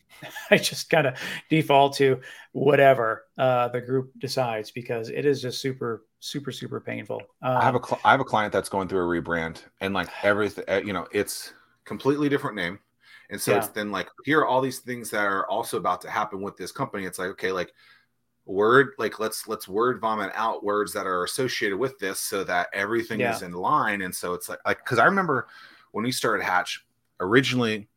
I 0.50 0.58
just 0.58 0.90
kind 0.90 1.06
of 1.06 1.14
default 1.48 1.96
to 1.96 2.20
whatever 2.52 3.26
uh, 3.38 3.68
the 3.68 3.80
group 3.80 4.12
decides 4.18 4.70
because 4.70 5.08
it 5.08 5.24
is 5.24 5.40
just 5.40 5.60
super, 5.60 6.04
super, 6.20 6.52
super 6.52 6.80
painful. 6.80 7.22
Um, 7.42 7.56
I 7.56 7.64
have 7.64 7.74
a 7.74 7.78
um, 7.78 7.84
cl- 7.84 8.00
I 8.04 8.10
have 8.10 8.20
a 8.20 8.24
client 8.24 8.52
that's 8.52 8.68
going 8.68 8.88
through 8.88 9.00
a 9.00 9.22
rebrand, 9.22 9.62
and 9.80 9.94
like 9.94 10.08
everything, 10.22 10.64
uh, 10.68 10.80
you 10.84 10.92
know, 10.92 11.06
it's 11.12 11.54
completely 11.84 12.28
different 12.28 12.56
name. 12.56 12.78
And 13.30 13.40
so 13.40 13.52
yeah. 13.52 13.58
it's 13.58 13.68
then 13.68 13.92
like 13.92 14.08
here 14.24 14.40
are 14.40 14.46
all 14.46 14.60
these 14.60 14.80
things 14.80 15.08
that 15.10 15.24
are 15.24 15.48
also 15.48 15.76
about 15.76 16.00
to 16.02 16.10
happen 16.10 16.40
with 16.42 16.56
this 16.56 16.72
company. 16.72 17.04
It's 17.04 17.18
like 17.18 17.28
okay, 17.30 17.52
like 17.52 17.72
word 18.50 18.94
like 18.98 19.20
let's 19.20 19.46
let's 19.46 19.68
word 19.68 20.00
vomit 20.00 20.32
out 20.34 20.64
words 20.64 20.92
that 20.92 21.06
are 21.06 21.24
associated 21.24 21.78
with 21.78 21.98
this 21.98 22.18
so 22.18 22.42
that 22.44 22.68
everything 22.72 23.20
yeah. 23.20 23.34
is 23.34 23.42
in 23.42 23.52
line. 23.52 24.02
And 24.02 24.14
so 24.14 24.34
it's 24.34 24.48
like 24.48 24.58
like 24.66 24.78
because 24.84 24.98
i 24.98 25.04
remember 25.04 25.46
when 25.92 26.04
we 26.04 26.12
started 26.12 26.44
hatch 26.44 26.84
originally 27.20 27.88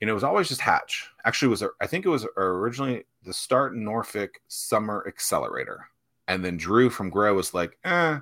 and 0.00 0.10
it 0.10 0.12
was 0.12 0.24
always 0.24 0.48
just 0.48 0.60
hatch. 0.60 1.08
Actually 1.24 1.48
was 1.48 1.64
i 1.80 1.86
think 1.86 2.04
it 2.04 2.10
was 2.10 2.26
originally 2.36 3.04
the 3.24 3.32
start 3.32 3.74
norfolk 3.74 4.40
summer 4.48 5.04
accelerator. 5.08 5.88
And 6.28 6.44
then 6.44 6.56
drew 6.56 6.90
from 6.90 7.10
grow 7.10 7.34
was 7.34 7.54
like 7.54 7.78
eh 7.84 8.18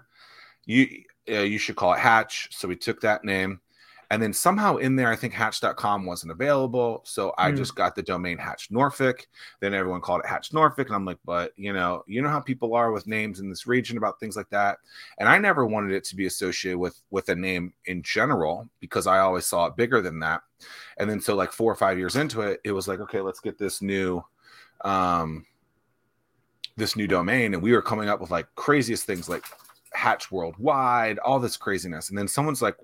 you 0.67 1.03
uh, 1.29 1.41
you 1.41 1.59
should 1.59 1.77
call 1.77 1.93
it 1.93 1.99
hatch. 1.99 2.49
So 2.53 2.69
we 2.69 2.77
took 2.77 3.01
that 3.01 3.25
name 3.25 3.61
And 4.11 4.21
then 4.21 4.33
somehow 4.33 4.77
in 4.79 4.97
there, 4.97 5.09
I 5.11 5.15
think 5.17 5.33
hatch.com 5.33 6.05
wasn't 6.05 6.33
available. 6.33 7.03
So 7.05 7.33
I 7.39 7.51
Hmm. 7.51 7.57
just 7.57 7.77
got 7.77 7.95
the 7.95 8.03
domain 8.03 8.39
Hatch 8.39 8.69
Norfolk. 8.71 9.29
Then 9.61 9.73
everyone 9.73 10.01
called 10.01 10.23
it 10.25 10.29
Hatch 10.29 10.53
Norfolk. 10.53 10.89
And 10.89 10.97
I'm 10.97 11.05
like, 11.05 11.19
but 11.25 11.53
you 11.57 11.73
know, 11.73 12.03
you 12.09 12.21
know 12.21 12.29
how 12.29 12.41
people 12.41 12.75
are 12.75 12.91
with 12.91 13.07
names 13.07 13.39
in 13.39 13.49
this 13.49 13.69
region 13.69 13.97
about 13.97 14.19
things 14.19 14.37
like 14.37 14.51
that. 14.51 14.79
And 15.19 15.29
I 15.29 15.39
never 15.39 15.65
wanted 15.65 15.93
it 15.93 16.03
to 16.05 16.17
be 16.17 16.27
associated 16.27 16.79
with 16.79 17.01
with 17.11 17.29
a 17.29 17.35
name 17.37 17.73
in 17.87 18.03
general 18.03 18.69
because 18.81 19.07
I 19.07 19.21
always 19.21 19.47
saw 19.47 19.67
it 19.67 19.77
bigger 19.77 20.01
than 20.01 20.19
that. 20.21 20.43
And 20.99 21.09
then 21.09 21.21
so 21.21 21.37
like 21.37 21.53
four 21.53 21.71
or 21.71 21.77
five 21.77 21.97
years 21.97 22.17
into 22.17 22.41
it, 22.41 22.61
it 22.65 22.73
was 22.73 22.89
like, 22.89 22.99
okay, 23.01 23.21
let's 23.21 23.41
get 23.41 23.59
this 23.59 23.81
new 23.81 24.25
um 24.83 25.47
this 26.77 26.97
new 26.97 27.07
domain. 27.07 27.55
And 27.55 27.63
we 27.63 27.73
were 27.73 27.83
coming 27.83 28.09
up 28.09 28.21
with 28.21 28.31
like 28.31 28.47
craziest 28.57 29.05
things 29.05 29.29
like 29.29 29.45
Hatch 29.93 30.33
Worldwide, 30.33 31.19
all 31.21 31.39
this 31.39 31.57
craziness. 31.57 32.09
And 32.09 32.19
then 32.19 32.27
someone's 32.29 32.63
like, 32.63 32.77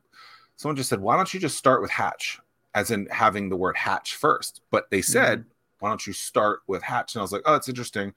someone 0.56 0.76
just 0.76 0.88
said, 0.88 1.00
why 1.00 1.16
don't 1.16 1.32
you 1.32 1.40
just 1.40 1.56
start 1.56 1.80
with 1.80 1.90
Hatch, 1.90 2.40
as 2.74 2.90
in 2.90 3.06
having 3.10 3.48
the 3.48 3.56
word 3.56 3.76
Hatch 3.76 4.16
first? 4.16 4.62
But 4.70 4.90
they 4.90 5.02
said, 5.02 5.44
why 5.78 5.88
don't 5.88 6.06
you 6.06 6.12
start 6.12 6.60
with 6.66 6.82
Hatch? 6.82 7.14
And 7.14 7.20
I 7.20 7.22
was 7.22 7.32
like, 7.32 7.42
oh, 7.44 7.52
that's 7.52 7.68
interesting. 7.68 8.12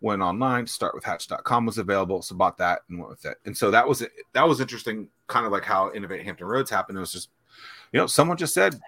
Went 0.00 0.22
online, 0.22 0.66
start 0.66 0.96
with 0.96 1.04
hatch.com 1.04 1.64
was 1.64 1.78
available. 1.78 2.22
So 2.22 2.34
bought 2.34 2.58
that 2.58 2.80
and 2.88 2.98
went 2.98 3.10
with 3.10 3.24
it. 3.24 3.36
And 3.44 3.56
so 3.56 3.70
that 3.70 3.86
was 3.86 4.04
that 4.32 4.48
was 4.48 4.60
interesting, 4.60 5.08
kind 5.28 5.46
of 5.46 5.52
like 5.52 5.62
how 5.62 5.92
Innovate 5.92 6.24
Hampton 6.24 6.48
Roads 6.48 6.70
happened. 6.70 6.98
It 6.98 7.02
was 7.02 7.12
just, 7.12 7.28
you 7.92 8.00
know, 8.00 8.08
someone 8.08 8.36
just 8.36 8.52
said, 8.52 8.80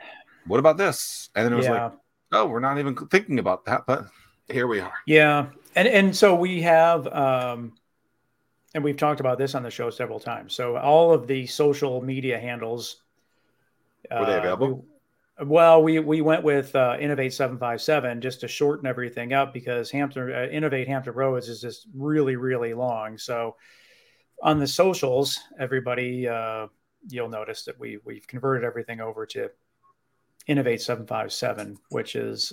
What 0.48 0.58
about 0.58 0.76
this? 0.76 1.30
And 1.36 1.44
then 1.44 1.52
it 1.52 1.56
was 1.56 1.66
yeah. 1.66 1.84
like, 1.84 1.92
Oh, 2.32 2.46
we're 2.46 2.58
not 2.58 2.78
even 2.78 2.96
thinking 2.96 3.38
about 3.38 3.64
that, 3.66 3.86
but 3.86 4.06
here 4.48 4.66
we 4.66 4.80
are. 4.80 4.94
Yeah, 5.06 5.50
and 5.76 5.86
and 5.86 6.16
so 6.16 6.34
we 6.34 6.62
have, 6.62 7.06
um, 7.06 7.74
and 8.74 8.82
we've 8.84 8.96
talked 8.96 9.20
about 9.20 9.38
this 9.38 9.54
on 9.54 9.62
the 9.62 9.70
show 9.70 9.90
several 9.90 10.20
times. 10.20 10.54
So 10.54 10.76
all 10.76 11.12
of 11.12 11.26
the 11.26 11.46
social 11.46 12.00
media 12.02 12.38
handles 12.38 12.96
Were 14.10 14.26
they 14.26 14.34
uh, 14.34 14.38
available? 14.38 14.76
we- 14.76 14.82
well, 15.46 15.82
we 15.82 15.98
we 15.98 16.20
went 16.20 16.44
with 16.44 16.76
uh, 16.76 16.96
Innovate 17.00 17.32
seven 17.34 17.58
five 17.58 17.80
seven 17.82 18.20
just 18.20 18.38
to 18.42 18.48
shorten 18.48 18.86
everything 18.86 19.32
up 19.32 19.52
because 19.52 19.90
Hampton 19.90 20.32
uh, 20.32 20.46
Innovate 20.48 20.86
Hampton 20.86 21.12
Roads 21.14 21.48
is 21.48 21.60
just 21.60 21.88
really 21.92 22.36
really 22.36 22.72
long. 22.72 23.18
So 23.18 23.56
on 24.40 24.60
the 24.60 24.66
socials, 24.68 25.40
everybody 25.58 26.28
uh, 26.28 26.68
you'll 27.08 27.30
notice 27.30 27.64
that 27.64 27.80
we 27.80 27.98
we've 28.04 28.28
converted 28.28 28.62
everything 28.64 29.00
over 29.00 29.26
to 29.26 29.50
Innovate 30.46 30.80
seven 30.82 31.04
five 31.04 31.32
seven, 31.32 31.78
which 31.88 32.14
is 32.14 32.52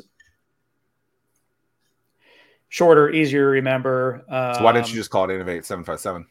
shorter, 2.72 3.10
easier 3.12 3.42
to 3.42 3.48
remember. 3.48 4.24
Um, 4.30 4.56
So 4.56 4.64
why 4.64 4.72
didn't 4.72 4.90
you 4.90 4.96
just 4.96 5.12
call 5.12 5.30
it 5.30 5.34
Innovate 5.36 5.66
757? 5.66 6.26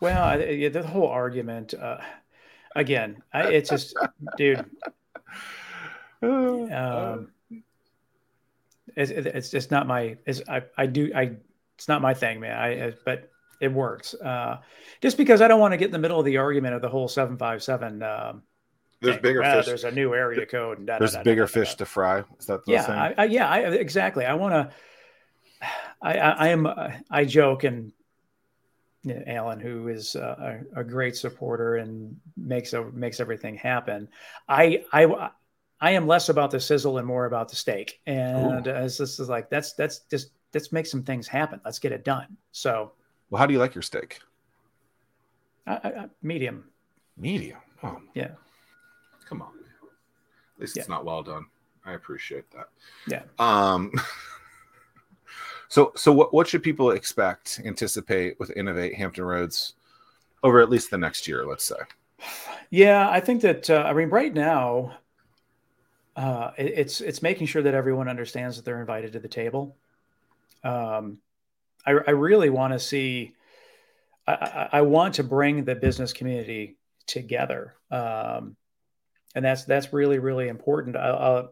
Well, 0.00 0.22
I, 0.22 0.36
yeah, 0.44 0.68
the 0.68 0.82
whole 0.86 1.06
argument. 1.08 1.72
Uh, 1.72 1.98
again, 2.76 3.22
I, 3.32 3.44
it's 3.44 3.70
just, 3.70 3.96
dude. 4.36 4.66
Um, 6.20 7.28
it's, 8.96 9.10
it's 9.10 9.50
just 9.50 9.70
not 9.70 9.86
my. 9.86 10.16
It's, 10.26 10.42
I 10.48 10.62
I 10.76 10.86
do 10.86 11.10
I. 11.14 11.32
It's 11.76 11.88
not 11.88 12.02
my 12.02 12.12
thing, 12.14 12.40
man. 12.40 12.56
I 12.58 12.86
I- 12.88 12.94
but 13.04 13.30
it 13.60 13.72
works. 13.72 14.14
Uh, 14.14 14.58
just 15.00 15.16
because 15.16 15.40
I 15.42 15.48
don't 15.48 15.60
want 15.60 15.72
to 15.72 15.76
get 15.76 15.86
in 15.86 15.92
the 15.92 15.98
middle 15.98 16.18
of 16.18 16.24
the 16.24 16.36
argument 16.38 16.74
of 16.74 16.82
the 16.82 16.88
whole 16.88 17.08
seven 17.08 17.36
five 17.36 17.62
seven. 17.62 18.02
Um, 18.02 18.42
There's 19.04 19.18
bigger 19.18 19.40
Well, 19.40 19.56
fish. 19.58 19.66
There's 19.66 19.84
a 19.84 19.90
new 19.90 20.14
area 20.14 20.46
code. 20.46 20.78
And 20.78 20.86
da, 20.86 20.98
There's 20.98 21.12
da, 21.12 21.18
da, 21.18 21.24
bigger 21.24 21.46
fish 21.46 21.74
to 21.76 21.84
fry. 21.84 22.24
Is 22.38 22.46
that 22.46 22.64
the 22.64 22.72
yeah? 22.72 23.12
I, 23.18 23.22
I, 23.22 23.24
yeah 23.26 23.48
I, 23.48 23.58
exactly 23.60 24.24
i 24.24 24.34
want 24.34 24.52
to 24.54 25.68
I, 26.02 26.18
I 26.18 26.30
i 26.30 26.48
am 26.48 26.66
uh, 26.66 26.90
i 27.10 27.24
joke 27.24 27.64
and 27.64 27.92
you 29.02 29.14
know, 29.14 29.22
alan 29.26 29.60
who 29.60 29.88
is 29.88 30.16
uh, 30.16 30.60
a, 30.74 30.80
a 30.80 30.84
great 30.84 31.16
supporter 31.16 31.76
and 31.76 32.16
makes 32.36 32.72
a, 32.72 32.84
makes 32.92 33.20
everything 33.20 33.56
happen 33.56 34.08
i 34.48 34.84
i 34.92 35.30
i 35.80 35.90
am 35.90 36.06
less 36.06 36.28
about 36.28 36.50
the 36.50 36.60
sizzle 36.60 36.98
and 36.98 37.06
more 37.06 37.26
about 37.26 37.48
the 37.48 37.56
steak 37.56 38.00
and 38.06 38.68
uh, 38.68 38.82
it's 38.82 38.98
just 38.98 39.20
like 39.20 39.50
that's 39.50 39.72
that's 39.74 40.00
just 40.10 40.30
let's 40.52 40.72
make 40.72 40.86
some 40.86 41.02
things 41.02 41.26
happen 41.26 41.60
let's 41.64 41.78
get 41.78 41.92
it 41.92 42.04
done 42.04 42.36
so 42.52 42.92
well, 43.30 43.40
how 43.40 43.46
do 43.46 43.54
you 43.54 43.58
like 43.58 43.74
your 43.74 43.82
steak? 43.82 44.20
I, 45.66 45.72
I- 45.72 46.08
medium 46.22 46.64
Medium. 47.16 47.58
Oh, 47.82 48.00
yeah 48.14 48.32
come 49.28 49.42
on. 49.42 49.48
At 50.56 50.60
least 50.60 50.76
it's 50.76 50.88
not 50.88 51.04
well 51.04 51.22
done. 51.22 51.46
I 51.84 51.92
appreciate 51.92 52.50
that. 52.52 52.68
Yeah. 53.06 53.22
Um. 53.38 53.92
so, 55.68 55.92
so 55.96 56.12
what 56.12 56.32
what 56.32 56.46
should 56.46 56.62
people 56.62 56.92
expect, 56.92 57.60
anticipate 57.64 58.38
with 58.38 58.56
Innovate 58.56 58.94
Hampton 58.94 59.24
Roads 59.24 59.74
over 60.42 60.60
at 60.60 60.70
least 60.70 60.90
the 60.90 60.98
next 60.98 61.26
year? 61.28 61.44
Let's 61.46 61.64
say. 61.64 61.76
Yeah, 62.70 63.08
I 63.10 63.20
think 63.20 63.42
that 63.42 63.68
uh, 63.68 63.82
I 63.86 63.92
mean 63.92 64.08
right 64.08 64.32
now, 64.32 64.96
uh, 66.16 66.52
it- 66.56 66.74
it's 66.78 67.00
it's 67.00 67.22
making 67.22 67.46
sure 67.48 67.62
that 67.62 67.74
everyone 67.74 68.08
understands 68.08 68.56
that 68.56 68.64
they're 68.64 68.80
invited 68.80 69.12
to 69.14 69.20
the 69.20 69.28
table. 69.28 69.76
Um, 70.62 71.18
I, 71.84 71.90
I 72.06 72.10
really 72.12 72.48
want 72.50 72.72
to 72.72 72.78
see. 72.78 73.34
I, 74.26 74.32
I, 74.32 74.68
I 74.78 74.80
want 74.82 75.14
to 75.16 75.24
bring 75.24 75.64
the 75.64 75.74
business 75.74 76.14
community 76.14 76.76
together, 77.06 77.74
um, 77.90 78.56
and 79.34 79.44
that's 79.44 79.64
that's 79.64 79.92
really 79.92 80.18
really 80.18 80.48
important. 80.48 80.96
I, 80.96 81.44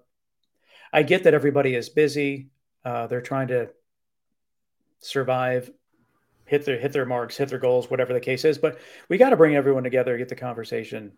I, 0.92 1.02
get 1.02 1.24
that 1.24 1.34
everybody 1.34 1.74
is 1.74 1.88
busy. 1.88 2.48
Uh, 2.84 3.06
they're 3.06 3.20
trying 3.20 3.48
to 3.48 3.70
survive, 5.00 5.70
hit 6.44 6.64
their 6.64 6.78
hit 6.78 6.92
their 6.92 7.06
marks, 7.06 7.36
hit 7.36 7.48
their 7.48 7.58
goals, 7.58 7.90
whatever 7.90 8.12
the 8.12 8.20
case 8.20 8.44
is. 8.44 8.58
But 8.58 8.78
we 9.08 9.18
got 9.18 9.30
to 9.30 9.36
bring 9.36 9.56
everyone 9.56 9.84
together, 9.84 10.16
get 10.16 10.28
the 10.28 10.36
conversation, 10.36 11.12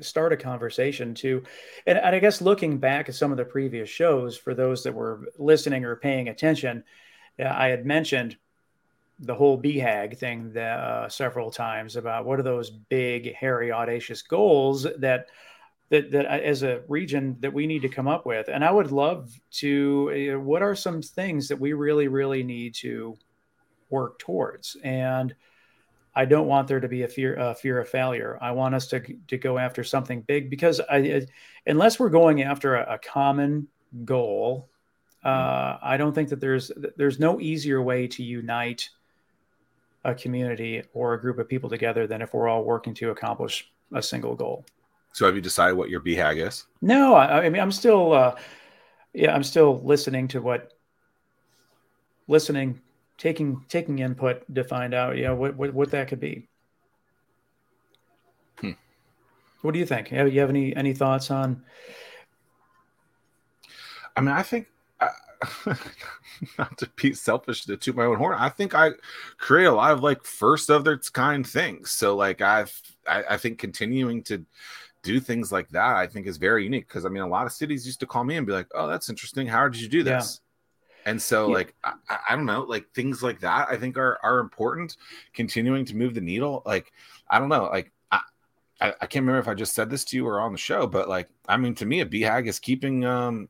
start 0.00 0.32
a 0.32 0.36
conversation 0.36 1.14
to, 1.14 1.42
and, 1.86 1.98
and 1.98 2.14
I 2.16 2.18
guess 2.18 2.40
looking 2.40 2.78
back 2.78 3.08
at 3.08 3.14
some 3.14 3.30
of 3.30 3.36
the 3.36 3.44
previous 3.44 3.88
shows 3.88 4.36
for 4.36 4.54
those 4.54 4.84
that 4.84 4.94
were 4.94 5.28
listening 5.38 5.84
or 5.84 5.96
paying 5.96 6.28
attention, 6.28 6.84
uh, 7.38 7.44
I 7.44 7.68
had 7.68 7.84
mentioned 7.86 8.36
the 9.22 9.34
whole 9.34 9.56
BHAG 9.60 10.18
thing 10.18 10.52
that, 10.52 10.78
uh, 10.80 11.08
several 11.08 11.50
times 11.50 11.96
about 11.96 12.24
what 12.26 12.38
are 12.38 12.42
those 12.42 12.70
big, 12.70 13.34
hairy, 13.34 13.72
audacious 13.72 14.22
goals 14.22 14.86
that 14.98 15.28
that 15.90 16.10
that 16.10 16.30
I- 16.30 16.40
as 16.40 16.62
a 16.62 16.82
region 16.88 17.36
that 17.40 17.52
we 17.52 17.66
need 17.66 17.82
to 17.82 17.88
come 17.88 18.08
up 18.08 18.24
with. 18.26 18.48
And 18.48 18.64
I 18.64 18.70
would 18.70 18.90
love 18.92 19.30
to. 19.60 20.34
Uh, 20.34 20.40
what 20.40 20.62
are 20.62 20.74
some 20.74 21.02
things 21.02 21.48
that 21.48 21.60
we 21.60 21.72
really, 21.72 22.08
really 22.08 22.42
need 22.42 22.74
to 22.76 23.16
work 23.90 24.18
towards? 24.18 24.76
And 24.82 25.34
I 26.14 26.24
don't 26.24 26.46
want 26.46 26.68
there 26.68 26.80
to 26.80 26.88
be 26.88 27.02
a 27.02 27.08
fear, 27.08 27.36
a 27.36 27.54
fear 27.54 27.78
of 27.78 27.88
failure. 27.88 28.38
I 28.40 28.52
want 28.52 28.74
us 28.74 28.86
to 28.88 29.00
to 29.28 29.38
go 29.38 29.58
after 29.58 29.84
something 29.84 30.22
big 30.22 30.50
because 30.50 30.80
I, 30.90 31.26
unless 31.66 31.98
we're 32.00 32.10
going 32.10 32.42
after 32.42 32.76
a, 32.76 32.94
a 32.94 32.98
common 32.98 33.68
goal, 34.04 34.68
uh, 35.24 35.78
I 35.82 35.96
don't 35.96 36.14
think 36.14 36.30
that 36.30 36.40
there's 36.40 36.70
there's 36.96 37.20
no 37.20 37.40
easier 37.40 37.80
way 37.82 38.08
to 38.08 38.22
unite 38.22 38.90
a 40.04 40.14
community 40.14 40.82
or 40.92 41.14
a 41.14 41.20
group 41.20 41.38
of 41.38 41.48
people 41.48 41.70
together 41.70 42.06
than 42.06 42.22
if 42.22 42.34
we're 42.34 42.48
all 42.48 42.64
working 42.64 42.94
to 42.94 43.10
accomplish 43.10 43.70
a 43.92 44.02
single 44.02 44.34
goal. 44.34 44.64
So, 45.12 45.26
have 45.26 45.34
you 45.34 45.40
decided 45.40 45.76
what 45.76 45.90
your 45.90 46.00
BHAG 46.00 46.46
is? 46.46 46.66
No, 46.80 47.14
I, 47.14 47.44
I 47.44 47.48
mean 47.50 47.60
I'm 47.60 47.72
still, 47.72 48.12
uh, 48.12 48.36
yeah, 49.12 49.34
I'm 49.34 49.42
still 49.42 49.80
listening 49.84 50.28
to 50.28 50.40
what, 50.40 50.72
listening, 52.28 52.80
taking 53.18 53.64
taking 53.68 53.98
input 53.98 54.42
to 54.54 54.64
find 54.64 54.94
out, 54.94 55.16
you 55.16 55.24
know, 55.24 55.34
what 55.34 55.56
what, 55.56 55.74
what 55.74 55.90
that 55.90 56.08
could 56.08 56.20
be. 56.20 56.48
Hmm. 58.60 58.72
What 59.60 59.74
do 59.74 59.78
you 59.78 59.86
think? 59.86 60.08
Have 60.08 60.32
you 60.32 60.40
have 60.40 60.50
any 60.50 60.74
any 60.74 60.94
thoughts 60.94 61.30
on? 61.30 61.62
I 64.16 64.20
mean, 64.20 64.30
I 64.30 64.42
think. 64.42 64.68
Not 66.58 66.78
to 66.78 66.88
be 66.96 67.14
selfish 67.14 67.64
to 67.64 67.76
toot 67.76 67.96
my 67.96 68.04
own 68.04 68.16
horn, 68.16 68.36
I 68.38 68.48
think 68.48 68.74
I 68.74 68.90
create 69.38 69.66
a 69.66 69.72
lot 69.72 69.92
of 69.92 70.02
like 70.02 70.24
first 70.24 70.70
of 70.70 70.86
its 70.86 71.10
kind 71.10 71.46
things. 71.46 71.90
So 71.90 72.16
like 72.16 72.40
I've 72.40 72.80
I, 73.06 73.24
I 73.30 73.36
think 73.36 73.58
continuing 73.58 74.22
to 74.24 74.44
do 75.02 75.20
things 75.20 75.52
like 75.52 75.68
that 75.70 75.96
I 75.96 76.06
think 76.06 76.26
is 76.26 76.38
very 76.38 76.64
unique 76.64 76.88
because 76.88 77.06
I 77.06 77.10
mean 77.10 77.22
a 77.22 77.28
lot 77.28 77.46
of 77.46 77.52
cities 77.52 77.86
used 77.86 78.00
to 78.00 78.06
call 78.06 78.24
me 78.24 78.36
and 78.36 78.46
be 78.46 78.52
like, 78.52 78.68
"Oh, 78.74 78.88
that's 78.88 79.10
interesting. 79.10 79.46
How 79.48 79.68
did 79.68 79.80
you 79.80 79.88
do 79.88 80.02
Yeah. 80.02 80.04
this?" 80.04 80.40
And 81.06 81.20
so 81.22 81.48
Yeah. 81.48 81.52
like 81.52 81.74
I, 81.84 81.94
I- 82.10 82.18
I 82.30 82.36
don't 82.36 82.46
know, 82.46 82.62
like 82.62 82.86
things 82.94 83.22
like 83.22 83.40
that 83.40 83.68
I 83.70 83.76
think 83.78 83.98
are 83.98 84.18
are 84.22 84.40
important. 84.40 84.96
Continuing 85.34 85.84
to 85.86 85.96
move 85.96 86.14
the 86.14 86.20
needle, 86.22 86.62
like 86.66 86.92
I 87.30 87.38
don't 87.40 87.48
know, 87.50 87.64
like 87.64 87.92
I 88.12 88.20
I, 88.80 88.88
I 89.02 89.06
can't 89.06 89.24
remember 89.24 89.40
if 89.40 89.48
I 89.48 89.54
just 89.54 89.74
said 89.74 89.90
this 89.90 90.04
to 90.06 90.16
you 90.16 90.26
or 90.26 90.40
on 90.40 90.52
the 90.52 90.58
show, 90.58 90.86
but 90.86 91.08
like 91.08 91.28
I 91.48 91.56
mean 91.58 91.74
to 91.76 91.86
me 91.86 92.00
a 92.00 92.06
BHAG 92.06 92.48
is 92.48 92.58
keeping 92.60 93.04
um 93.04 93.48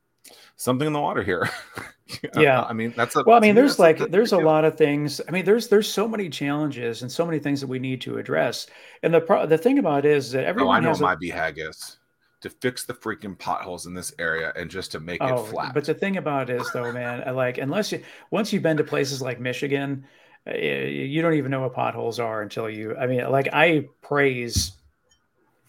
something 0.57 0.87
in 0.87 0.93
the 0.93 1.01
water 1.01 1.23
here. 1.23 1.49
Yeah. 2.37 2.63
I 2.65 2.75
mean 2.75 2.93
that's 2.95 3.17
a 3.17 3.23
Well, 3.27 3.39
I 3.39 3.41
mean, 3.41 3.55
there's 3.55 3.79
that's 3.79 3.99
a- 4.01 4.03
like 4.03 4.11
there's 4.11 4.33
a 4.33 4.37
lot 4.39 4.67
of 4.67 4.77
things. 4.77 5.19
I 5.27 5.31
mean, 5.31 5.47
there's 5.47 5.69
there's 5.69 5.91
so 5.91 6.07
many 6.07 6.29
challenges 6.29 7.01
and 7.01 7.11
so 7.11 7.25
many 7.25 7.39
things 7.39 7.59
that 7.63 7.69
we 7.69 7.79
need 7.79 8.03
to 8.03 8.19
address. 8.19 8.67
And 9.03 9.15
the 9.15 9.21
pro- 9.23 9.47
the 9.47 9.57
thing 9.57 9.79
about 9.79 10.05
it 10.05 10.11
is 10.11 10.31
that 10.33 10.45
everyone. 10.45 10.75
Oh, 10.75 10.77
I 10.77 10.81
know 10.81 10.89
has 10.89 11.01
what 11.01 11.13
a, 11.13 11.17
my 11.17 11.17
BHAG 11.17 11.55
is 11.71 11.97
to 12.43 12.51
fix 12.51 12.85
the 12.85 12.93
freaking 12.93 13.39
potholes 13.39 13.87
in 13.87 13.95
this 13.95 14.13
area 14.19 14.53
and 14.57 14.71
just 14.71 14.93
to 14.93 15.01
make 15.01 15.23
Oh, 15.23 15.43
it 15.43 15.49
flat. 15.49 15.73
but 15.73 15.87
the 15.87 15.95
thing 15.95 16.19
about 16.19 16.51
it 16.51 16.61
is, 16.61 16.71
though, 16.73 16.93
man, 16.93 17.35
like 17.35 17.57
unless 17.57 17.91
you 17.91 18.03
once 18.31 18.53
you've 18.53 18.63
been 18.65 18.77
to 18.77 18.85
places 18.85 19.23
like 19.23 19.41
Michigan, 19.41 20.05
uh, 20.47 20.55
you 20.55 21.23
don't 21.23 21.35
even 21.35 21.51
know 21.51 21.63
what 21.63 21.73
potholes 21.73 22.19
are 22.21 22.43
until 22.43 22.69
you. 22.69 22.95
I 22.95 23.07
mean, 23.07 23.27
like 23.31 23.49
I 23.55 23.87
praise 24.03 24.73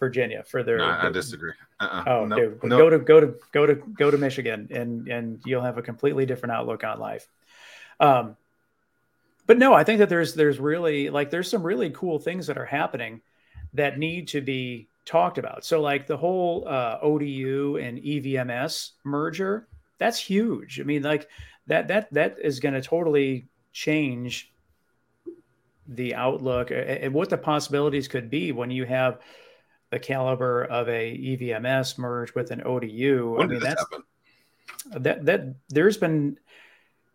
Virginia 0.04 0.44
for 0.44 0.64
their. 0.64 0.78
No, 0.80 0.86
I 0.86 1.02
their- 1.04 1.12
disagree. 1.12 1.54
Uh-uh. 1.80 2.04
Oh, 2.08 2.26
no, 2.26 2.36
dude, 2.36 2.64
no. 2.64 2.78
go 2.78 2.90
to 2.90 3.00
go 3.00 3.20
to 3.20 3.36
go 3.52 3.66
to 3.66 3.76
go 3.76 4.12
to 4.12 4.18
Michigan, 4.18 4.68
and 4.72 5.08
and 5.08 5.42
you'll 5.46 5.62
have 5.64 5.78
a 5.78 5.82
completely 5.82 6.26
different 6.26 6.54
outlook 6.54 6.84
on 6.84 7.00
life. 7.00 7.28
Um, 8.00 8.36
but 9.48 9.58
no, 9.58 9.74
I 9.74 9.84
think 9.84 10.00
that 10.00 10.10
there's 10.10 10.34
there's 10.34 10.60
really 10.60 11.10
like 11.10 11.30
there's 11.30 11.50
some 11.50 11.64
really 11.64 11.90
cool 11.92 12.20
things 12.20 12.48
that 12.48 12.58
are 12.58 12.66
happening 12.66 13.22
that 13.74 13.98
need 13.98 14.28
to 14.30 14.42
be 14.42 14.88
talked 15.06 15.38
about. 15.38 15.66
So 15.66 15.82
like 15.82 16.08
the 16.08 16.18
whole 16.18 16.68
uh, 16.68 17.00
ODU 17.02 17.78
and 17.78 17.98
EVMS 18.00 18.92
merger, 19.04 19.68
that's 19.98 20.20
huge. 20.20 20.80
I 20.80 20.84
mean, 20.84 21.04
like 21.04 21.30
that 21.68 21.88
that 21.88 22.14
that 22.14 22.38
is 22.42 22.60
going 22.60 22.76
to 22.76 22.82
totally 22.82 23.48
change 23.72 24.52
the 25.88 26.16
outlook 26.16 26.72
and 26.72 27.14
what 27.14 27.30
the 27.30 27.38
possibilities 27.38 28.08
could 28.08 28.30
be 28.30 28.54
when 28.54 28.72
you 28.72 28.86
have 28.86 29.20
the 29.94 30.00
caliber 30.00 30.64
of 30.64 30.90
a 30.90 31.16
EVMS 31.16 32.00
merge 32.00 32.34
with 32.34 32.50
an 32.50 32.64
ODU. 32.64 33.36
When 33.38 33.42
I 33.42 33.46
mean, 33.46 33.60
did 33.60 33.62
that's 33.62 33.82
happen? 33.82 34.04
that 35.04 35.26
that 35.26 35.56
there's 35.70 35.98
been 35.98 36.40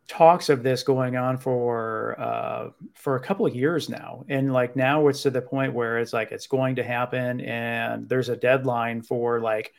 talks 0.07 0.49
of 0.49 0.62
this 0.62 0.85
going 0.85 1.17
on 1.17 1.37
for 1.37 2.19
uh 2.19 2.71
for 2.95 3.17
a 3.17 3.21
couple 3.21 3.45
of 3.45 3.55
years 3.55 3.91
now 3.91 4.25
and 4.29 4.55
like 4.55 4.75
now 4.75 5.07
it's 5.09 5.23
to 5.23 5.31
the 5.31 5.43
point 5.43 5.75
where 5.75 5.99
it's 5.99 6.14
like 6.14 6.33
it's 6.33 6.47
going 6.47 6.77
to 6.77 6.83
happen 6.83 7.43
and 7.43 8.09
there's 8.09 8.31
a 8.31 8.37
deadline 8.37 9.03
for 9.03 9.38
like 9.41 9.75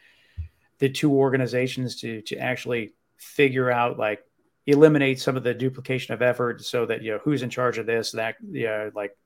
the 0.78 0.90
two 0.90 1.12
organizations 1.12 2.00
to 2.00 2.22
to 2.22 2.38
actually 2.38 2.94
figure 3.18 3.72
out 3.72 3.98
like 3.98 4.24
eliminate 4.68 5.20
some 5.20 5.36
of 5.36 5.44
the 5.44 5.54
duplication 5.54 6.14
of 6.14 6.22
effort 6.22 6.64
so 6.64 6.86
that 6.86 7.02
you 7.02 7.12
know 7.12 7.20
who's 7.24 7.42
in 7.42 7.50
charge 7.50 7.80
of 7.80 7.88
this 7.88 8.12
that 8.12 8.36
yeah 8.52 8.90
like 8.94 9.18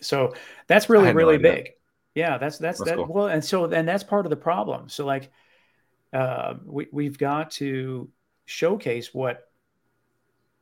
so 0.00 0.32
that's 0.68 0.88
really 0.88 1.08
no 1.08 1.12
really 1.12 1.34
idea. 1.34 1.52
big 1.52 1.72
yeah 2.14 2.38
that's 2.38 2.58
that's, 2.58 2.78
That's 2.78 2.90
that 2.90 2.96
cool. 2.96 3.06
well 3.06 3.26
and 3.26 3.44
so 3.44 3.64
and 3.64 3.88
that's 3.88 4.04
part 4.04 4.26
of 4.26 4.30
the 4.30 4.36
problem. 4.36 4.88
So 4.88 5.06
like 5.06 5.30
uh, 6.12 6.54
we, 6.64 6.88
we've 6.92 7.16
got 7.18 7.52
to 7.52 8.10
showcase 8.44 9.14
what 9.14 9.48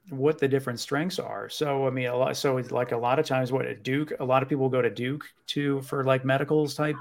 what 0.09 0.39
the 0.39 0.49
different 0.49 0.81
strengths 0.81 1.19
are. 1.19 1.49
So 1.49 1.87
i 1.87 1.91
mean 1.91 2.07
a 2.07 2.17
lot 2.17 2.37
so 2.37 2.57
it's 2.59 2.71
like 2.71 2.93
a 2.93 2.97
lot 2.97 3.19
of 3.19 3.27
times 3.27 3.53
what 3.53 3.67
at 3.67 3.83
duke 3.83 4.13
a 4.21 4.25
lot 4.25 4.43
of 4.43 4.49
people 4.49 4.69
go 4.69 4.83
to 4.83 4.91
duke 4.91 5.25
to 5.49 5.83
for 5.83 6.05
like 6.05 6.25
medicals 6.25 6.75
type 6.75 6.97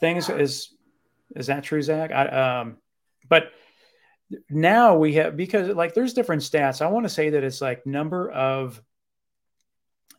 things. 0.00 0.28
Is 0.28 0.74
is 1.36 1.46
that 1.46 1.64
true 1.64 1.82
zach? 1.82 2.10
I, 2.10 2.60
um 2.60 2.76
but 3.28 3.52
now 4.48 4.96
we 4.96 5.14
have 5.14 5.36
because 5.36 5.68
like 5.68 5.94
there's 5.94 6.14
different 6.14 6.42
stats. 6.42 6.80
I 6.80 6.88
want 6.88 7.04
to 7.04 7.10
say 7.10 7.30
that 7.30 7.44
it's 7.44 7.60
like 7.60 7.86
number 7.86 8.30
of 8.30 8.80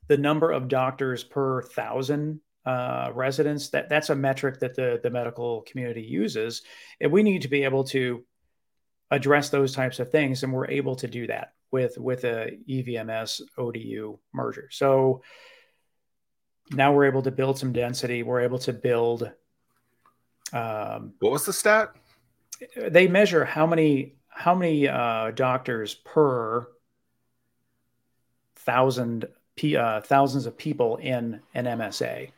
the 0.07 0.17
number 0.17 0.51
of 0.51 0.67
doctors 0.67 1.23
per 1.23 1.61
thousand 1.61 2.41
uh, 2.65 3.11
residents 3.13 3.69
that 3.69 3.89
that's 3.89 4.09
a 4.09 4.15
metric 4.15 4.59
that 4.59 4.75
the 4.75 4.99
the 5.03 5.09
medical 5.09 5.61
community 5.61 6.01
uses 6.01 6.61
and 6.99 7.11
we 7.11 7.23
need 7.23 7.41
to 7.41 7.47
be 7.47 7.63
able 7.63 7.83
to 7.83 8.23
address 9.09 9.49
those 9.49 9.73
types 9.73 9.99
of 9.99 10.11
things 10.11 10.43
and 10.43 10.53
we're 10.53 10.67
able 10.67 10.95
to 10.95 11.07
do 11.07 11.25
that 11.27 11.53
with 11.71 11.97
with 11.97 12.23
a 12.23 12.57
evms 12.69 13.41
odu 13.57 14.17
merger 14.33 14.67
so 14.71 15.21
now 16.71 16.93
we're 16.93 17.05
able 17.05 17.23
to 17.23 17.31
build 17.31 17.57
some 17.57 17.73
density 17.73 18.21
we're 18.21 18.41
able 18.41 18.59
to 18.59 18.73
build 18.73 19.31
um, 20.53 21.13
What 21.19 21.31
was 21.31 21.45
the 21.45 21.53
stat? 21.53 21.95
they 22.77 23.07
measure 23.07 23.43
how 23.43 23.65
many 23.65 24.15
how 24.29 24.55
many 24.55 24.87
uh, 24.87 25.31
doctors 25.31 25.95
per 25.95 26.67
thousand 28.55 29.25
p 29.55 29.75
uh, 29.75 30.01
thousands 30.01 30.45
of 30.45 30.57
people 30.57 30.97
in 30.97 31.41
an 31.53 31.65
MSA. 31.65 32.31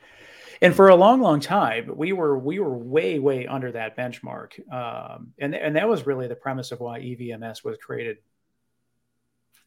And 0.63 0.76
for 0.76 0.88
a 0.88 0.95
long, 0.95 1.21
long 1.21 1.39
time, 1.39 1.91
we 1.95 2.13
were 2.13 2.38
we 2.38 2.60
were 2.60 2.76
way, 2.76 3.19
way 3.19 3.45
under 3.45 3.71
that 3.73 3.95
benchmark, 3.95 4.60
um, 4.73 5.34
and 5.38 5.54
and 5.54 5.76
that 5.76 5.88
was 5.88 6.08
really 6.08 6.28
the 6.28 6.36
premise 6.36 6.71
of 6.71 6.80
why 6.80 6.99
EVMS 6.99 7.63
was 7.63 7.78
created 7.78 8.17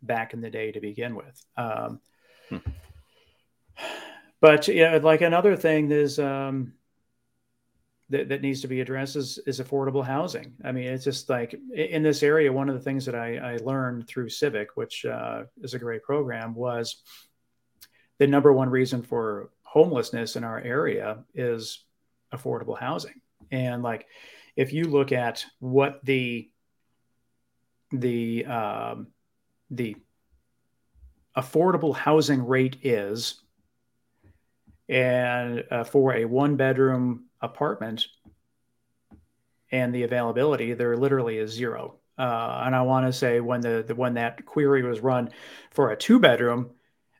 back 0.02 0.32
in 0.32 0.40
the 0.40 0.50
day 0.50 0.72
to 0.72 0.80
begin 0.80 1.14
with. 1.14 1.40
Um, 1.56 2.00
Hmm. 2.48 2.58
But 4.40 4.68
yeah, 4.68 4.98
like 5.02 5.22
another 5.22 5.56
thing 5.56 5.90
is 5.90 6.18
um, 6.18 6.74
that, 8.10 8.28
that 8.28 8.42
needs 8.42 8.60
to 8.60 8.68
be 8.68 8.80
addressed 8.80 9.16
is, 9.16 9.38
is 9.46 9.60
affordable 9.60 10.04
housing. 10.04 10.54
I 10.64 10.72
mean, 10.72 10.86
it's 10.86 11.04
just 11.04 11.28
like 11.28 11.58
in 11.74 12.02
this 12.02 12.22
area, 12.22 12.52
one 12.52 12.68
of 12.68 12.74
the 12.74 12.82
things 12.82 13.06
that 13.06 13.14
I, 13.14 13.36
I 13.36 13.56
learned 13.56 14.06
through 14.06 14.28
Civic, 14.28 14.76
which 14.76 15.04
uh, 15.04 15.44
is 15.62 15.74
a 15.74 15.78
great 15.78 16.02
program, 16.02 16.54
was 16.54 17.02
the 18.18 18.26
number 18.26 18.52
one 18.52 18.68
reason 18.68 19.02
for 19.02 19.50
homelessness 19.76 20.36
in 20.36 20.42
our 20.42 20.58
area 20.58 21.18
is 21.34 21.84
affordable 22.32 22.78
housing. 22.78 23.20
And 23.50 23.82
like, 23.82 24.06
if 24.56 24.72
you 24.72 24.84
look 24.84 25.12
at 25.12 25.44
what 25.58 26.00
the 26.02 26.48
the 27.90 28.46
um, 28.46 29.08
the 29.70 29.96
affordable 31.36 31.94
housing 31.94 32.46
rate 32.46 32.78
is, 32.82 33.42
and 34.88 35.62
uh, 35.70 35.84
for 35.84 36.14
a 36.14 36.24
one 36.24 36.56
bedroom 36.56 37.26
apartment 37.42 38.06
and 39.70 39.94
the 39.94 40.04
availability, 40.04 40.72
there 40.72 40.96
literally 40.96 41.36
is 41.36 41.50
zero. 41.52 41.96
Uh, 42.16 42.62
and 42.64 42.74
I 42.74 42.80
want 42.80 43.04
to 43.04 43.12
say 43.12 43.40
when 43.40 43.60
the, 43.60 43.84
the 43.86 43.94
when 43.94 44.14
that 44.14 44.46
query 44.46 44.82
was 44.82 45.00
run 45.00 45.28
for 45.70 45.90
a 45.90 45.96
two 45.96 46.18
bedroom, 46.18 46.70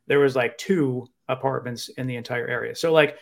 there 0.07 0.21
was 0.21 0.35
like 0.35 0.57
two 0.57 1.07
apartments 1.29 1.89
in 1.91 2.07
the 2.07 2.17
entire 2.17 2.47
area. 2.47 2.75
So 2.75 2.93
like 2.93 3.19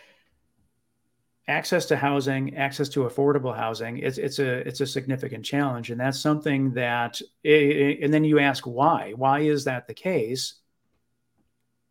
access 1.47 1.85
to 1.87 1.95
housing, 1.95 2.55
access 2.57 2.89
to 2.89 3.01
affordable 3.01 3.55
housing, 3.55 3.97
it's 3.99 4.17
it's 4.17 4.39
a 4.39 4.67
it's 4.67 4.81
a 4.81 4.87
significant 4.87 5.45
challenge, 5.45 5.91
and 5.91 5.99
that's 5.99 6.19
something 6.19 6.71
that. 6.73 7.21
And 7.43 8.13
then 8.13 8.23
you 8.23 8.39
ask 8.39 8.65
why? 8.65 9.13
Why 9.15 9.39
is 9.41 9.63
that 9.65 9.87
the 9.87 9.93
case? 9.93 10.55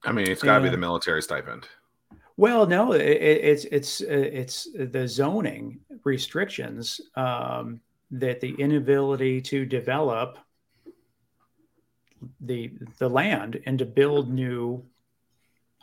I 0.05 0.13
mean, 0.13 0.29
it's 0.29 0.43
got 0.43 0.59
to 0.59 0.65
be 0.65 0.69
the 0.71 0.77
military 0.77 1.23
stipend. 1.23 1.67
Well, 2.37 2.67
no, 2.67 2.93
it, 2.93 3.01
it- 3.03 3.45
it's 3.45 3.65
it's 3.67 4.01
it's 4.01 4.69
the 4.75 5.07
zoning 5.09 5.81
restrictions 6.05 7.01
um, 7.15 7.81
that 8.11 8.41
the 8.41 8.55
inability 8.59 9.41
to 9.43 9.65
develop 9.65 10.39
the 12.41 12.73
the 12.99 13.09
land 13.09 13.61
and 13.67 13.79
to 13.79 13.85
build 13.85 14.33
new 14.33 14.85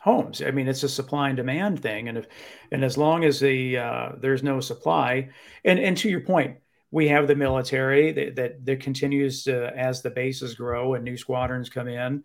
homes. 0.02 0.42
I 0.42 0.50
mean, 0.50 0.68
it's 0.68 0.82
a 0.82 0.88
supply 0.88 1.28
and 1.28 1.36
demand 1.36 1.80
thing, 1.80 2.08
and 2.08 2.18
if 2.18 2.26
and 2.70 2.84
as 2.84 2.98
long 2.98 3.24
as 3.24 3.40
the 3.40 3.78
uh, 3.78 4.12
there's 4.18 4.42
no 4.42 4.60
supply, 4.60 5.30
and 5.64 5.78
and 5.78 5.96
to 5.98 6.10
your 6.10 6.20
point, 6.20 6.58
we 6.90 7.08
have 7.08 7.28
the 7.28 7.36
military 7.36 8.12
that 8.12 8.36
that, 8.36 8.66
that 8.66 8.80
continues 8.80 9.44
to, 9.44 9.76
as 9.76 10.02
the 10.02 10.10
bases 10.10 10.54
grow 10.54 10.94
and 10.94 11.04
new 11.04 11.16
squadrons 11.16 11.70
come 11.70 11.88
in 11.88 12.24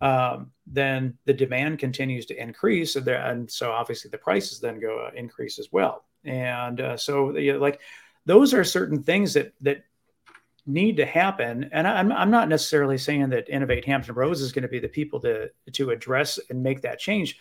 um, 0.00 0.52
then 0.66 1.18
the 1.26 1.34
demand 1.34 1.78
continues 1.78 2.26
to 2.26 2.40
increase, 2.40 2.96
and, 2.96 3.04
there, 3.04 3.22
and 3.22 3.50
so 3.50 3.70
obviously 3.70 4.10
the 4.10 4.18
prices 4.18 4.60
then 4.60 4.80
go 4.80 5.06
uh, 5.06 5.10
increase 5.14 5.58
as 5.58 5.68
well. 5.70 6.04
And 6.24 6.80
uh, 6.80 6.96
so, 6.96 7.36
you 7.36 7.54
know, 7.54 7.58
like 7.58 7.80
those 8.24 8.54
are 8.54 8.64
certain 8.64 9.02
things 9.02 9.34
that 9.34 9.52
that 9.60 9.84
need 10.66 10.96
to 10.96 11.06
happen. 11.06 11.68
And 11.72 11.86
I, 11.86 11.98
I'm 11.98 12.12
I'm 12.12 12.30
not 12.30 12.48
necessarily 12.48 12.98
saying 12.98 13.30
that 13.30 13.48
Innovate 13.48 13.84
Hampton 13.84 14.14
Roads 14.14 14.40
is 14.40 14.52
going 14.52 14.62
to 14.62 14.68
be 14.68 14.80
the 14.80 14.88
people 14.88 15.20
to 15.20 15.50
to 15.72 15.90
address 15.90 16.38
and 16.50 16.62
make 16.62 16.82
that 16.82 16.98
change, 16.98 17.38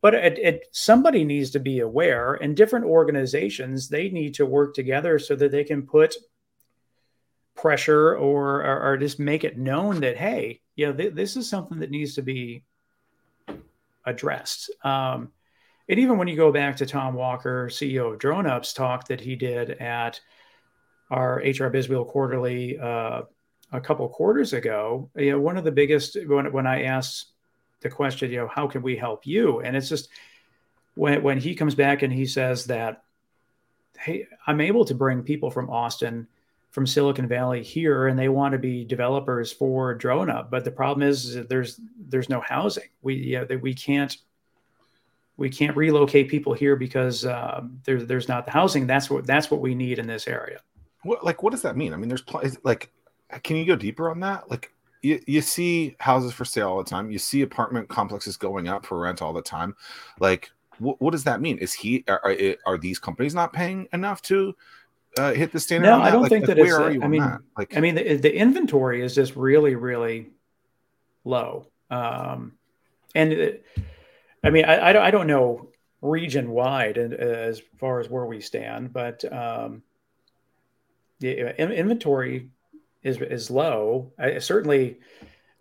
but 0.00 0.14
it, 0.14 0.38
it 0.38 0.66
somebody 0.72 1.24
needs 1.24 1.50
to 1.50 1.60
be 1.60 1.80
aware, 1.80 2.34
and 2.34 2.56
different 2.56 2.86
organizations 2.86 3.88
they 3.88 4.08
need 4.08 4.34
to 4.34 4.46
work 4.46 4.74
together 4.74 5.18
so 5.18 5.34
that 5.36 5.50
they 5.50 5.64
can 5.64 5.82
put 5.82 6.14
pressure 7.54 8.16
or, 8.16 8.64
or 8.64 8.92
or 8.92 8.96
just 8.96 9.18
make 9.18 9.44
it 9.44 9.58
known 9.58 10.00
that 10.00 10.16
hey 10.16 10.60
you 10.74 10.86
know 10.86 10.92
th- 10.92 11.14
this 11.14 11.36
is 11.36 11.48
something 11.48 11.78
that 11.80 11.90
needs 11.90 12.14
to 12.14 12.22
be 12.22 12.64
addressed 14.06 14.70
um, 14.84 15.30
and 15.88 15.98
even 15.98 16.16
when 16.16 16.28
you 16.28 16.36
go 16.36 16.50
back 16.50 16.76
to 16.76 16.86
tom 16.86 17.14
walker 17.14 17.68
ceo 17.68 18.14
of 18.14 18.18
drone 18.18 18.46
ups 18.46 18.72
talk 18.72 19.06
that 19.06 19.20
he 19.20 19.36
did 19.36 19.70
at 19.72 20.20
our 21.12 21.36
hr 21.36 21.70
bizwheel 21.70 22.08
quarterly 22.08 22.78
uh, 22.78 23.22
a 23.72 23.80
couple 23.80 24.08
quarters 24.08 24.52
ago 24.52 25.08
you 25.16 25.30
know 25.30 25.40
one 25.40 25.56
of 25.56 25.64
the 25.64 25.70
biggest 25.70 26.16
when, 26.26 26.50
when 26.52 26.66
i 26.66 26.82
asked 26.82 27.26
the 27.80 27.90
question 27.90 28.30
you 28.30 28.38
know 28.38 28.48
how 28.48 28.66
can 28.66 28.82
we 28.82 28.96
help 28.96 29.26
you 29.26 29.60
and 29.60 29.76
it's 29.76 29.88
just 29.88 30.08
when, 30.94 31.22
when 31.22 31.38
he 31.38 31.54
comes 31.54 31.74
back 31.74 32.02
and 32.02 32.12
he 32.12 32.26
says 32.26 32.64
that 32.64 33.04
hey 33.98 34.26
i'm 34.46 34.60
able 34.60 34.84
to 34.84 34.94
bring 34.94 35.22
people 35.22 35.50
from 35.50 35.70
austin 35.70 36.26
from 36.72 36.86
Silicon 36.86 37.28
Valley 37.28 37.62
here, 37.62 38.06
and 38.06 38.18
they 38.18 38.30
want 38.30 38.52
to 38.52 38.58
be 38.58 38.82
developers 38.82 39.52
for 39.52 39.96
DroneUp. 39.96 40.48
But 40.48 40.64
the 40.64 40.70
problem 40.70 41.06
is, 41.06 41.34
that 41.34 41.48
there's 41.48 41.78
there's 42.08 42.30
no 42.30 42.40
housing. 42.40 42.88
We 43.02 43.16
yeah, 43.16 43.44
that 43.44 43.60
we 43.60 43.74
can't 43.74 44.16
we 45.36 45.50
can't 45.50 45.76
relocate 45.76 46.28
people 46.28 46.54
here 46.54 46.76
because 46.76 47.26
um, 47.26 47.80
there's 47.84 48.06
there's 48.06 48.28
not 48.28 48.46
the 48.46 48.52
housing. 48.52 48.86
That's 48.86 49.10
what 49.10 49.26
that's 49.26 49.50
what 49.50 49.60
we 49.60 49.74
need 49.74 49.98
in 49.98 50.06
this 50.06 50.26
area. 50.26 50.60
What 51.02 51.24
like 51.24 51.42
what 51.42 51.50
does 51.50 51.62
that 51.62 51.76
mean? 51.76 51.92
I 51.92 51.96
mean, 51.96 52.08
there's 52.08 52.22
pl- 52.22 52.40
is- 52.40 52.58
like, 52.64 52.90
can 53.42 53.56
you 53.56 53.64
go 53.64 53.76
deeper 53.76 54.10
on 54.10 54.20
that? 54.20 54.50
Like, 54.50 54.72
you, 55.02 55.20
you 55.26 55.40
see 55.40 55.96
houses 55.98 56.32
for 56.32 56.44
sale 56.44 56.68
all 56.68 56.78
the 56.78 56.88
time. 56.88 57.10
You 57.10 57.18
see 57.18 57.42
apartment 57.42 57.88
complexes 57.88 58.36
going 58.36 58.68
up 58.68 58.86
for 58.86 59.00
rent 59.00 59.20
all 59.20 59.32
the 59.32 59.42
time. 59.42 59.74
Like, 60.20 60.50
what, 60.78 61.00
what 61.00 61.10
does 61.10 61.24
that 61.24 61.40
mean? 61.40 61.58
Is 61.58 61.72
he 61.72 62.04
are, 62.08 62.20
are, 62.24 62.36
are 62.66 62.78
these 62.78 62.98
companies 62.98 63.34
not 63.34 63.52
paying 63.52 63.88
enough 63.92 64.22
to 64.22 64.54
uh, 65.18 65.32
hit 65.32 65.52
the 65.52 65.60
standard? 65.60 65.88
No, 65.88 66.00
I 66.00 66.10
don't 66.10 66.22
like, 66.22 66.30
think 66.30 66.46
like, 66.46 66.56
that 66.56 66.62
where 66.62 66.76
it's. 66.76 66.86
are 66.86 66.92
you 66.92 67.02
I 67.02 67.08
mean, 67.08 67.22
that? 67.22 67.40
Like, 67.56 67.76
I 67.76 67.80
mean, 67.80 67.94
the, 67.94 68.16
the 68.16 68.34
inventory 68.34 69.02
is 69.02 69.14
just 69.14 69.34
really, 69.36 69.74
really 69.74 70.30
low. 71.24 71.66
Um, 71.90 72.52
and 73.14 73.32
it, 73.32 73.66
I 74.44 74.50
mean, 74.50 74.64
I, 74.64 74.88
I 74.88 74.92
don't, 74.92 75.02
I 75.02 75.10
don't 75.10 75.26
know 75.26 75.68
region 76.00 76.50
wide 76.50 76.98
as 76.98 77.60
far 77.78 78.00
as 78.00 78.08
where 78.08 78.26
we 78.26 78.40
stand, 78.40 78.92
but 78.92 79.24
um, 79.32 79.82
the 81.22 81.60
inventory 81.78 82.50
is 83.02 83.18
is 83.20 83.50
low. 83.50 84.12
I, 84.18 84.38
certainly 84.38 84.98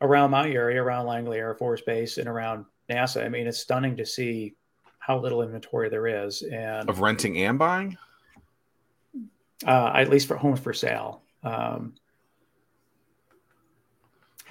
around 0.02 0.32
my 0.32 0.50
area, 0.50 0.82
around 0.82 1.06
Langley 1.06 1.38
Air 1.38 1.56
Force 1.56 1.82
Base, 1.82 2.18
and 2.18 2.28
around 2.28 2.66
NASA. 2.90 3.24
I 3.26 3.30
mean, 3.30 3.48
it's 3.48 3.60
stunning 3.60 3.96
to 3.98 4.06
see 4.06 4.56
how 5.00 5.18
little 5.20 5.42
inventory 5.42 5.90
there 5.90 6.08
is, 6.26 6.42
and 6.44 6.90
of 6.90 7.00
renting 7.00 7.38
and 7.38 7.58
buying. 7.58 7.98
uh, 9.66 9.92
at 9.96 10.10
least 10.10 10.28
for 10.28 10.36
homes 10.38 10.60
for 10.60 10.74
sale. 10.74 11.22
Um, 11.44 11.94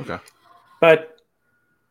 Okay. 0.01 0.19
but 0.81 1.21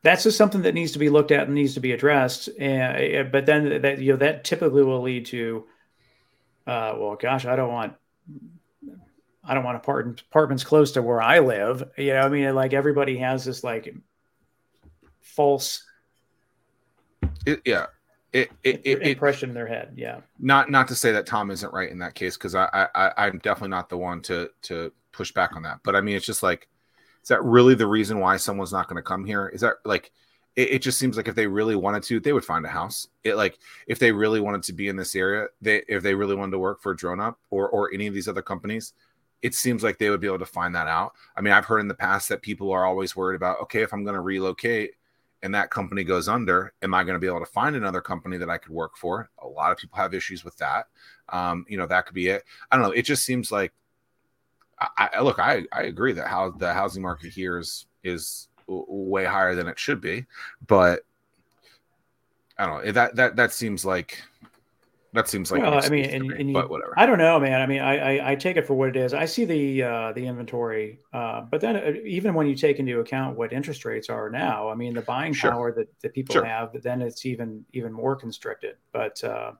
that's 0.01 0.23
just 0.23 0.37
something 0.37 0.63
that 0.63 0.73
needs 0.73 0.93
to 0.93 0.99
be 0.99 1.09
looked 1.09 1.31
at 1.31 1.45
and 1.45 1.53
needs 1.53 1.75
to 1.75 1.79
be 1.79 1.91
addressed. 1.91 2.49
And 2.59 3.31
but 3.31 3.45
then 3.45 3.81
that 3.83 3.99
you 3.99 4.13
know 4.13 4.17
that 4.17 4.43
typically 4.43 4.83
will 4.83 5.01
lead 5.01 5.25
to, 5.27 5.65
uh, 6.65 6.95
well, 6.97 7.15
gosh, 7.21 7.45
I 7.45 7.55
don't 7.55 7.71
want, 7.71 7.93
I 9.49 9.55
don't 9.55 9.63
want 9.63 9.77
apartments 9.77 10.21
apartments 10.21 10.63
close 10.63 10.91
to 10.93 11.01
where 11.01 11.21
I 11.21 11.39
live. 11.39 11.83
You 11.97 12.13
know, 12.13 12.19
I 12.21 12.29
mean, 12.29 12.53
like 12.53 12.73
everybody 12.73 13.17
has 13.17 13.43
this 13.43 13.63
like 13.63 13.93
false 15.21 15.83
It, 17.45 17.61
yeah. 17.65 17.87
It, 18.31 18.51
it, 18.63 18.81
it, 18.83 19.01
impression 19.01 19.49
in 19.49 19.55
their 19.55 19.65
head. 19.65 19.93
Yeah, 19.95 20.19
not 20.37 20.69
not 20.69 20.87
to 20.89 20.95
say 20.95 21.11
that 21.13 21.25
Tom 21.25 21.49
isn't 21.49 21.73
right 21.73 21.89
in 21.89 21.97
that 21.97 22.13
case 22.13 22.37
because 22.37 22.53
I, 22.53 22.69
I 22.71 22.87
I- 22.93 23.25
I'm 23.25 23.39
definitely 23.39 23.69
not 23.69 23.89
the 23.89 23.97
one 23.97 24.21
to 24.23 24.51
to 24.63 24.91
push 25.11 25.31
back 25.31 25.55
on 25.55 25.63
that. 25.63 25.79
But 25.83 25.95
I 25.95 26.01
mean, 26.01 26.15
it's 26.15 26.27
just 26.27 26.43
like, 26.43 26.67
is 27.23 27.29
that 27.29 27.43
really 27.43 27.73
the 27.73 27.87
reason 27.87 28.19
why 28.19 28.37
someone's 28.37 28.71
not 28.71 28.87
going 28.87 28.97
to 28.97 29.01
come 29.01 29.25
here? 29.25 29.47
Is 29.47 29.61
that 29.61 29.77
like, 29.83 30.11
it, 30.55 30.69
it 30.73 30.81
just 30.83 30.99
seems 30.99 31.17
like 31.17 31.27
if 31.27 31.33
they 31.33 31.47
really 31.47 31.75
wanted 31.75 32.03
to, 32.03 32.19
they 32.19 32.31
would 32.33 32.45
find 32.45 32.63
a 32.67 32.69
house. 32.69 33.07
It 33.23 33.35
like 33.35 33.57
if 33.87 33.97
they 33.97 34.11
really 34.11 34.39
wanted 34.39 34.61
to 34.63 34.73
be 34.73 34.89
in 34.89 34.95
this 34.95 35.15
area, 35.15 35.47
they 35.59 35.81
if 35.87 36.03
they 36.03 36.13
really 36.13 36.35
wanted 36.35 36.51
to 36.51 36.59
work 36.59 36.83
for 36.83 36.95
DroneUp 36.95 37.35
or 37.49 37.67
or 37.69 37.91
any 37.91 38.05
of 38.05 38.13
these 38.13 38.27
other 38.27 38.43
companies, 38.43 38.93
it 39.41 39.55
seems 39.55 39.83
like 39.83 39.97
they 39.97 40.09
would 40.09 40.19
be 40.19 40.27
able 40.27 40.39
to 40.39 40.45
find 40.45 40.75
that 40.75 40.87
out. 40.87 41.13
I 41.35 41.41
mean, 41.41 41.53
I've 41.53 41.65
heard 41.65 41.79
in 41.79 41.87
the 41.87 41.93
past 41.93 42.29
that 42.29 42.41
people 42.41 42.71
are 42.71 42.85
always 42.85 43.15
worried 43.15 43.35
about, 43.35 43.61
okay, 43.61 43.81
if 43.81 43.93
I'm 43.93 44.03
going 44.03 44.15
to 44.15 44.21
relocate 44.21 44.91
and 45.41 45.55
that 45.55 45.71
company 45.71 46.03
goes 46.03 46.27
under, 46.27 46.73
am 46.81 46.93
I 46.93 47.03
going 47.03 47.15
to 47.15 47.19
be 47.19 47.27
able 47.27 47.39
to 47.39 47.45
find 47.45 47.75
another 47.75 48.01
company 48.01 48.37
that 48.37 48.49
I 48.49 48.57
could 48.57 48.73
work 48.73 48.97
for? 48.97 49.29
A 49.41 49.47
lot 49.47 49.71
of 49.71 49.77
people 49.77 49.97
have 49.97 50.13
issues 50.13 50.43
with 50.43 50.57
that. 50.57 50.87
Um, 51.29 51.65
you 51.69 51.77
know, 51.77 51.87
that 51.87 52.05
could 52.05 52.15
be 52.15 52.27
it. 52.27 52.43
I 52.69 52.75
don't 52.75 52.85
know. 52.85 52.91
It 52.91 53.03
just 53.03 53.23
seems 53.23 53.51
like, 53.51 53.71
I, 54.79 55.09
I 55.13 55.21
look, 55.21 55.39
I, 55.39 55.63
I 55.71 55.83
agree 55.83 56.13
that 56.13 56.27
how 56.27 56.51
the 56.51 56.73
housing 56.73 57.01
market 57.01 57.31
here 57.31 57.57
is 57.57 57.85
is 58.03 58.47
way 58.67 59.25
higher 59.25 59.55
than 59.55 59.67
it 59.67 59.79
should 59.79 59.99
be, 59.99 60.25
but 60.67 61.01
I 62.57 62.65
don't 62.65 62.85
know. 62.85 62.91
That 62.91 63.15
that 63.15 63.35
that 63.35 63.51
seems 63.51 63.83
like 63.83 64.21
that 65.13 65.27
seems 65.27 65.51
like. 65.51 65.61
well, 65.61 65.83
I 65.83 65.89
mean, 65.89 66.05
and, 66.05 66.27
me, 66.27 66.35
and 66.39 66.49
you, 66.49 66.53
but 66.53 66.69
whatever. 66.69 66.93
I 66.97 67.05
don't 67.05 67.17
know, 67.17 67.39
man. 67.39 67.61
I 67.61 67.65
mean, 67.65 67.81
I, 67.81 68.17
I 68.17 68.31
I 68.31 68.35
take 68.35 68.57
it 68.57 68.67
for 68.67 68.75
what 68.75 68.89
it 68.89 68.95
is. 68.95 69.13
I 69.13 69.25
see 69.25 69.43
the 69.45 69.83
uh, 69.83 70.13
the 70.13 70.25
inventory, 70.25 70.99
uh, 71.13 71.41
but 71.41 71.61
then 71.61 71.75
uh, 71.75 71.93
even 72.05 72.33
when 72.35 72.45
you 72.45 72.55
take 72.55 72.79
into 72.79 72.99
account 72.99 73.37
what 73.37 73.51
interest 73.51 73.85
rates 73.85 74.09
are 74.09 74.29
now, 74.29 74.69
I 74.69 74.75
mean, 74.75 74.93
the 74.93 75.01
buying 75.01 75.33
Sure. 75.33 75.51
power 75.51 75.71
that, 75.73 75.87
that 76.01 76.13
people 76.13 76.33
Sure. 76.33 76.45
have, 76.45 76.79
then 76.83 77.01
it's 77.01 77.25
even 77.25 77.65
even 77.73 77.91
more 77.91 78.15
constricted. 78.15 78.75
But 78.91 79.23
uh, 79.23 79.53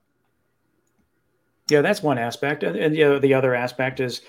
yeah, 1.70 1.82
that's 1.82 2.04
one 2.04 2.20
aspect, 2.20 2.64
and, 2.64 2.76
and 2.76 2.96
you 2.96 3.06
know, 3.06 3.20
the 3.20 3.34
other 3.34 3.56
aspect 3.56 4.00
is 4.00 4.22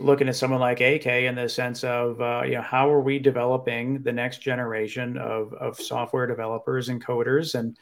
looking 0.00 0.28
at 0.28 0.34
someone 0.34 0.60
like 0.60 0.80
AK 0.80 1.06
in 1.06 1.34
the 1.34 1.48
sense 1.48 1.84
of 1.84 2.20
uh, 2.20 2.42
you 2.44 2.54
know 2.54 2.62
how 2.62 2.90
are 2.90 3.00
we 3.00 3.18
developing 3.18 4.02
the 4.02 4.12
next 4.12 4.38
generation 4.38 5.16
of 5.16 5.52
of 5.54 5.78
software 5.78 6.26
developers 6.26 6.88
and 6.88 7.04
coders 7.04 7.54
and 7.54 7.76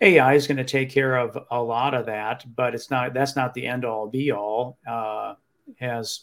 AI 0.00 0.34
is 0.34 0.46
going 0.46 0.58
to 0.58 0.64
take 0.64 0.90
care 0.90 1.16
of 1.16 1.36
a 1.50 1.60
lot 1.60 1.94
of 1.94 2.06
that, 2.06 2.44
but 2.54 2.74
it's 2.74 2.90
not. 2.90 3.14
That's 3.14 3.34
not 3.34 3.54
the 3.54 3.66
end 3.66 3.84
all 3.84 4.06
be 4.06 4.30
all. 4.30 4.78
Uh, 4.86 5.34
as 5.80 6.20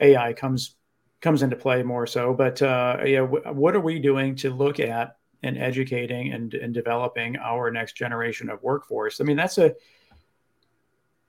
AI 0.00 0.32
comes 0.32 0.76
comes 1.20 1.42
into 1.42 1.56
play 1.56 1.82
more 1.82 2.06
so, 2.06 2.34
but 2.34 2.60
uh, 2.62 2.98
yeah, 3.04 3.20
w- 3.20 3.44
what 3.52 3.74
are 3.74 3.80
we 3.80 3.98
doing 3.98 4.34
to 4.36 4.50
look 4.50 4.80
at 4.80 5.16
and 5.42 5.56
educating 5.56 6.32
and, 6.32 6.52
and 6.54 6.74
developing 6.74 7.36
our 7.36 7.70
next 7.70 7.96
generation 7.96 8.50
of 8.50 8.62
workforce? 8.62 9.20
I 9.20 9.24
mean, 9.24 9.36
that's 9.36 9.58
a 9.58 9.74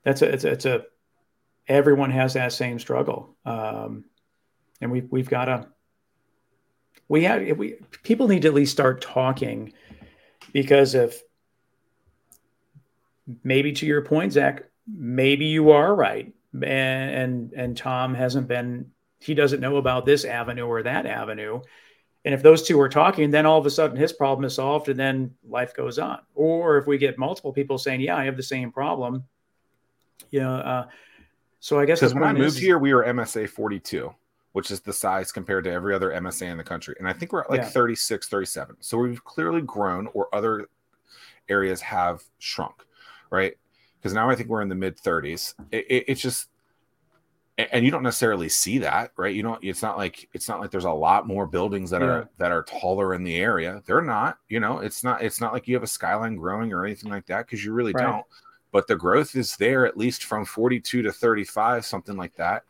that's 0.04 0.22
a 0.22 0.34
it's 0.34 0.44
a, 0.44 0.52
it's 0.52 0.66
a 0.66 0.84
everyone 1.68 2.12
has 2.12 2.34
that 2.34 2.54
same 2.54 2.80
struggle, 2.80 3.36
um, 3.46 4.06
and 4.82 4.92
we've 4.92 5.08
we've 5.12 5.30
got 5.30 5.46
to 5.46 5.68
we 7.08 7.24
have 7.24 7.58
we 7.58 7.76
people 8.04 8.28
need 8.28 8.42
to 8.42 8.48
at 8.48 8.54
least 8.54 8.72
start 8.72 9.02
talking 9.02 9.74
because 10.54 10.96
if 10.96 11.22
maybe 13.44 13.72
to 13.74 13.86
your 13.86 14.02
point, 14.02 14.34
Zack, 14.34 14.64
maybe 14.88 15.46
you 15.46 15.72
are 15.72 15.94
right. 15.96 16.34
And, 16.54 16.64
and 16.64 17.54
and 17.54 17.78
Tom 17.78 18.14
hasn't 18.16 18.48
been 18.48 18.92
he 19.20 19.34
doesn't 19.34 19.60
know 19.60 19.78
about 19.78 20.06
this 20.06 20.26
avenue 20.26 20.66
or 20.66 20.84
that 20.84 21.06
avenue. 21.06 21.62
And 22.26 22.34
if 22.34 22.44
those 22.44 22.64
two 22.64 22.80
are 22.82 22.90
talking, 22.90 23.32
then 23.32 23.46
all 23.46 23.58
of 23.60 23.66
a 23.66 23.70
sudden 23.70 23.96
his 23.98 24.12
problem 24.12 24.44
is 24.46 24.56
solved 24.56 24.90
and 24.90 25.00
then 25.00 25.34
life 25.48 25.74
goes 25.74 25.98
on. 25.98 26.20
Or 26.36 26.78
if 26.78 26.86
we 26.88 26.98
get 26.98 27.18
multiple 27.18 27.54
people 27.54 27.78
saying, 27.78 28.02
Yeah, 28.02 28.18
I 28.18 28.26
have 28.26 28.38
the 28.38 28.44
same 28.44 28.72
problem, 28.72 29.24
you 30.32 30.40
know, 30.40 30.56
uh, 30.56 30.88
so 31.60 31.80
I 31.80 31.86
guess 31.86 32.00
Because 32.00 32.14
when 32.14 32.24
I 32.24 32.34
moved 32.34 32.56
is- 32.56 32.58
here, 32.58 32.78
we 32.80 32.94
were 32.94 33.04
MSA 33.04 33.50
42, 33.50 34.14
which 34.54 34.72
is 34.72 34.80
the 34.82 34.94
size 34.94 35.32
compared 35.32 35.64
to 35.66 35.72
every 35.72 35.94
other 35.94 36.12
MSA 36.12 36.48
in 36.48 36.58
the 36.58 36.64
country. 36.64 36.96
And 37.00 37.08
I 37.08 37.14
think 37.14 37.32
we're 37.34 37.42
at 37.42 37.50
like 37.50 37.62
Yeah. 37.62 37.70
36, 37.70 38.28
37. 38.30 38.78
So 38.80 38.98
we've 38.98 39.24
clearly 39.24 39.62
grown, 39.62 40.08
or 40.14 40.34
other 40.34 40.68
areas 41.50 41.82
have 41.82 42.24
shrunk, 42.40 42.86
right? 43.30 43.56
Because 44.00 44.14
now 44.14 44.30
I 44.30 44.36
think 44.36 44.50
we're 44.50 44.62
in 44.62 44.70
the 44.70 44.76
mid 44.76 44.98
30s. 44.98 45.56
It, 45.72 45.86
it, 45.90 46.06
it's 46.08 46.22
just, 46.22 46.50
and 47.58 47.84
you 47.84 47.90
don't 47.90 48.04
necessarily 48.04 48.50
see 48.50 48.78
that, 48.80 49.12
right? 49.18 49.34
You 49.34 49.42
don't. 49.42 49.64
It's 49.64 49.82
not 49.82 49.98
like 49.98 50.30
it's 50.34 50.48
not 50.48 50.60
like 50.60 50.70
there's 50.70 50.86
a 50.86 50.92
lot 50.92 51.26
more 51.26 51.48
buildings 51.48 51.90
that 51.90 52.02
Yeah. 52.02 52.08
are 52.08 52.30
that 52.38 52.52
are 52.52 52.62
taller 52.64 53.16
in 53.16 53.24
the 53.24 53.36
area. 53.38 53.82
They're 53.88 54.02
not. 54.04 54.38
You 54.48 54.60
know, 54.60 54.80
it's 54.80 55.04
not. 55.04 55.24
It's 55.24 55.42
not 55.42 55.54
like 55.54 55.68
you 55.68 55.74
have 55.74 55.82
a 55.84 55.88
skyline 55.88 56.36
growing 56.36 56.72
or 56.72 56.86
anything 56.86 57.10
like 57.10 57.26
that 57.28 57.48
because 57.48 57.66
you 57.66 57.74
really 57.74 57.94
Right. 57.94 58.04
don't 58.04 58.26
but 58.72 58.86
the 58.86 58.96
growth 58.98 59.36
is 59.36 59.56
there 59.56 59.86
at 59.88 59.98
least 59.98 60.26
from 60.26 60.44
42 60.46 61.02
to 61.02 61.12
35 61.12 61.86
something 61.86 62.18
like 62.18 62.36
that 62.36 62.64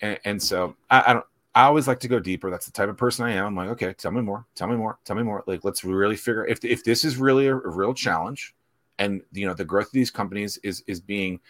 and, 0.00 0.18
and 0.24 0.42
so 0.42 0.76
I, 0.90 1.04
I 1.08 1.12
don't 1.14 1.26
i 1.54 1.64
always 1.64 1.88
like 1.88 2.00
to 2.00 2.08
go 2.08 2.20
deeper 2.20 2.50
that's 2.50 2.66
the 2.66 2.72
type 2.72 2.88
of 2.88 2.96
person 2.96 3.24
i 3.26 3.32
am 3.32 3.46
i'm 3.46 3.56
like 3.56 3.68
okay 3.70 3.92
tell 3.94 4.12
me 4.12 4.20
more 4.20 4.46
tell 4.54 4.68
me 4.68 4.76
more 4.76 4.98
tell 5.04 5.16
me 5.16 5.22
more 5.24 5.42
like 5.46 5.64
let's 5.64 5.84
really 5.84 6.16
figure 6.16 6.46
if, 6.46 6.64
if 6.64 6.84
this 6.84 7.04
is 7.04 7.16
really 7.16 7.48
a, 7.48 7.56
a 7.56 7.68
real 7.68 7.94
challenge 7.94 8.54
and 8.98 9.22
you 9.32 9.46
know 9.46 9.54
the 9.54 9.64
growth 9.64 9.86
of 9.86 9.92
these 9.92 10.10
companies 10.10 10.58
is 10.58 10.82
is 10.86 11.00
being 11.00 11.40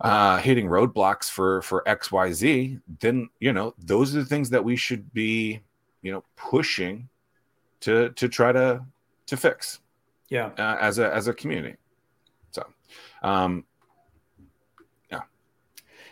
uh 0.00 0.38
hitting 0.38 0.66
roadblocks 0.66 1.30
for 1.30 1.62
for 1.62 1.82
xyz 1.86 2.80
then 3.00 3.28
you 3.40 3.52
know 3.52 3.74
those 3.78 4.14
are 4.14 4.20
the 4.20 4.26
things 4.26 4.50
that 4.50 4.64
we 4.64 4.76
should 4.76 5.12
be 5.12 5.60
you 6.02 6.12
know 6.12 6.24
pushing 6.36 7.08
to 7.80 8.10
to 8.10 8.28
try 8.28 8.52
to 8.52 8.84
to 9.26 9.36
fix 9.36 9.80
yeah. 10.32 10.50
uh, 10.58 10.78
as 10.80 10.98
a 10.98 11.14
as 11.14 11.28
a 11.28 11.34
community. 11.34 11.76
So, 12.50 12.64
um, 13.22 13.64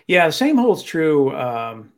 Yeah, 0.06 0.26
the 0.26 0.32
same 0.32 0.58
holds 0.58 0.82
true 0.82 1.34
um, 1.34 1.92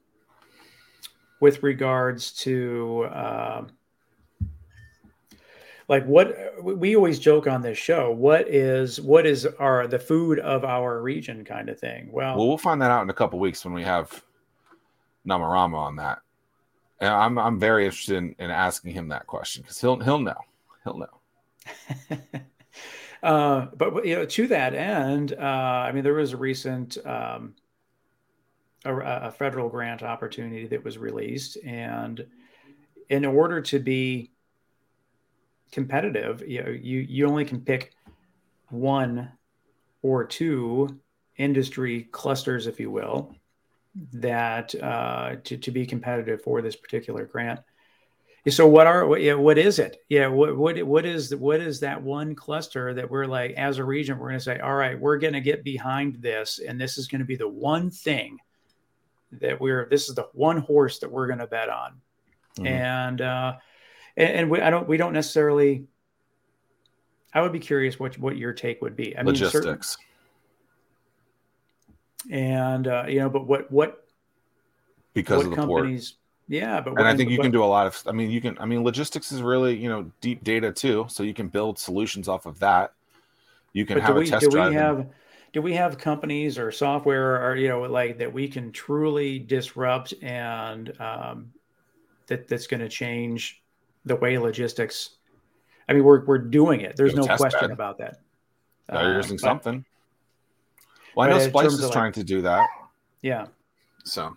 with 1.40 1.62
regards 1.62 2.33
to 2.44 3.09
um, 3.12 3.70
like 5.92 6.07
what 6.07 6.35
we 6.62 6.96
always 6.96 7.18
joke 7.18 7.46
on 7.46 7.61
this 7.61 7.76
show. 7.76 8.11
What 8.11 8.48
is 8.48 8.98
what 8.98 9.26
is 9.26 9.44
our 9.59 9.87
the 9.87 9.98
food 9.98 10.38
of 10.38 10.64
our 10.64 11.02
region 11.02 11.44
kind 11.44 11.68
of 11.68 11.78
thing? 11.78 12.09
Well, 12.11 12.35
well, 12.38 12.48
we'll 12.48 12.57
find 12.57 12.81
that 12.81 12.90
out 12.90 13.02
in 13.02 13.11
a 13.11 13.12
couple 13.12 13.38
weeks 13.38 13.62
when 13.62 13.74
we 13.74 13.83
have 13.83 14.24
Namarama 15.28 15.76
on 15.76 15.96
that. 15.96 16.20
And 16.98 17.11
I'm 17.11 17.38
I'm 17.38 17.59
very 17.59 17.85
interested 17.85 18.16
in, 18.16 18.35
in 18.38 18.50
asking 18.50 18.94
him 18.94 19.09
that 19.09 19.26
question 19.26 19.61
because 19.61 19.83
he'll 19.83 20.00
he'll 20.00 20.18
know 20.18 20.40
he'll 20.83 20.96
know. 20.96 22.16
uh, 23.22 23.66
but 23.76 24.07
you 24.07 24.14
know, 24.14 24.24
to 24.24 24.47
that 24.47 24.72
end, 24.72 25.34
uh, 25.38 25.43
I 25.43 25.93
mean, 25.93 26.05
there 26.05 26.14
was 26.14 26.32
a 26.32 26.38
recent 26.38 26.97
um, 27.05 27.55
a, 28.86 28.97
a 28.97 29.30
federal 29.30 29.68
grant 29.68 30.03
opportunity 30.03 30.66
that 30.68 30.82
was 30.82 30.97
released, 30.97 31.59
and 31.66 32.24
in 33.11 33.26
order 33.26 33.61
to 33.61 33.78
be 33.78 34.32
competitive, 35.73 36.43
you 36.47 36.62
know, 36.62 36.70
you 36.70 37.01
you 37.01 37.27
only 37.27 37.45
can 37.45 37.61
pick 37.61 37.93
one 38.68 39.33
or 40.03 40.25
two 40.25 41.01
industry 41.37 42.05
clusters, 42.12 42.66
if 42.66 42.79
you 42.79 42.91
will, 42.91 43.35
that 44.12 44.75
uh, 44.77 45.37
to 45.45 45.57
to 45.57 45.70
be 45.70 45.87
competitive 45.87 46.43
for 46.43 46.62
this 46.62 46.77
particular 46.77 47.25
grant. 47.25 47.61
So 48.49 48.66
what 48.66 48.89
are 48.89 49.07
what, 49.07 49.23
yeah, 49.23 49.35
what 49.35 49.57
is 49.57 49.79
it? 49.79 49.99
Yeah, 50.09 50.27
what 50.27 50.57
what 50.57 50.83
what 50.83 51.07
is 51.07 51.35
what 51.35 51.61
is 51.61 51.81
that 51.81 52.03
one 52.03 52.35
cluster 52.35 52.93
that 52.95 53.09
we're 53.09 53.27
like 53.27 53.53
as 53.53 53.79
a 53.79 53.85
region 53.85 54.18
we're 54.18 54.29
going 54.29 54.41
to 54.41 54.45
say, 54.45 54.59
all 54.59 54.75
right, 54.75 54.99
we're 54.99 55.18
going 55.18 55.35
to 55.35 55.41
get 55.41 55.62
behind 55.62 56.16
this, 56.16 56.59
and 56.59 56.81
this 56.81 56.99
is 56.99 57.07
going 57.07 57.20
to 57.20 57.25
be 57.25 57.37
the 57.37 57.49
one 57.49 57.91
thing 57.91 58.39
that 59.41 59.61
we're 59.61 59.89
this 59.89 60.09
is 60.09 60.16
the 60.16 60.27
one 60.33 60.59
horse 60.59 60.99
that 60.99 61.11
we're 61.11 61.29
going 61.29 61.39
to 61.39 61.47
bet 61.47 61.68
on, 61.68 61.93
mm-hmm. 62.59 62.66
and 62.66 63.20
uh, 63.20 63.53
and, 64.16 64.30
and 64.30 64.50
we 64.50 64.60
I 64.60 64.70
don't 64.70 64.88
we 64.88 64.96
don't 64.96 65.12
necessarily. 65.12 65.84
I 67.34 67.40
would 67.40 67.52
be 67.52 67.60
curious 67.60 67.98
what 67.98 68.18
what 68.18 68.36
your 68.36 68.52
take 68.52 68.82
would 68.82 68.96
be. 68.96 69.16
I 69.16 69.22
Logistics. 69.22 69.64
Mean, 69.64 69.82
certain, 72.30 72.38
and 72.38 72.88
uh, 72.88 73.04
you 73.08 73.20
know, 73.20 73.30
but 73.30 73.46
what 73.46 73.70
what 73.70 74.06
because 75.14 75.38
what 75.38 75.46
of 75.46 75.50
the 75.50 75.56
companies? 75.56 76.12
Port. 76.12 76.18
Yeah, 76.48 76.80
but 76.80 76.98
and 76.98 77.08
I 77.08 77.16
think 77.16 77.30
you 77.30 77.38
can 77.38 77.50
do 77.50 77.64
a 77.64 77.66
lot 77.66 77.86
of. 77.86 78.02
I 78.06 78.12
mean, 78.12 78.30
you 78.30 78.40
can. 78.40 78.58
I 78.58 78.66
mean, 78.66 78.84
logistics 78.84 79.32
is 79.32 79.40
really 79.40 79.76
you 79.76 79.88
know 79.88 80.10
deep 80.20 80.44
data 80.44 80.72
too, 80.72 81.06
so 81.08 81.22
you 81.22 81.32
can 81.32 81.48
build 81.48 81.78
solutions 81.78 82.28
off 82.28 82.46
of 82.46 82.58
that. 82.58 82.92
You 83.72 83.86
can 83.86 83.98
have 83.98 84.16
we, 84.16 84.24
a 84.24 84.26
test 84.26 84.44
do 84.44 84.50
drive. 84.50 84.70
We 84.70 84.74
have, 84.76 85.06
do 85.52 85.62
we 85.62 85.74
have 85.74 85.96
companies 85.98 86.58
or 86.58 86.70
software 86.70 87.48
or 87.48 87.56
you 87.56 87.68
know 87.68 87.82
like 87.82 88.18
that 88.18 88.32
we 88.32 88.48
can 88.48 88.72
truly 88.72 89.38
disrupt 89.38 90.12
and 90.20 90.92
um, 91.00 91.52
that 92.26 92.48
that's 92.48 92.66
going 92.66 92.80
to 92.80 92.88
change 92.88 93.61
the 94.05 94.16
way 94.16 94.38
logistics? 94.38 95.11
I 95.88 95.92
mean, 95.92 96.05
we're 96.05 96.24
we're 96.24 96.38
doing 96.38 96.80
it. 96.80 96.96
There's 96.96 97.14
no 97.14 97.24
question 97.24 97.61
bed. 97.61 97.70
about 97.70 97.98
that. 97.98 98.20
They're 98.88 99.14
uh, 99.14 99.16
using 99.16 99.36
but, 99.36 99.40
something. 99.40 99.84
Well, 101.14 101.28
I 101.28 101.30
know 101.30 101.38
Splice 101.38 101.72
is 101.72 101.90
trying 101.90 102.07
like, 102.07 102.14
to 102.14 102.24
do 102.24 102.42
that. 102.42 102.66
Yeah. 103.20 103.46
So. 104.05 104.36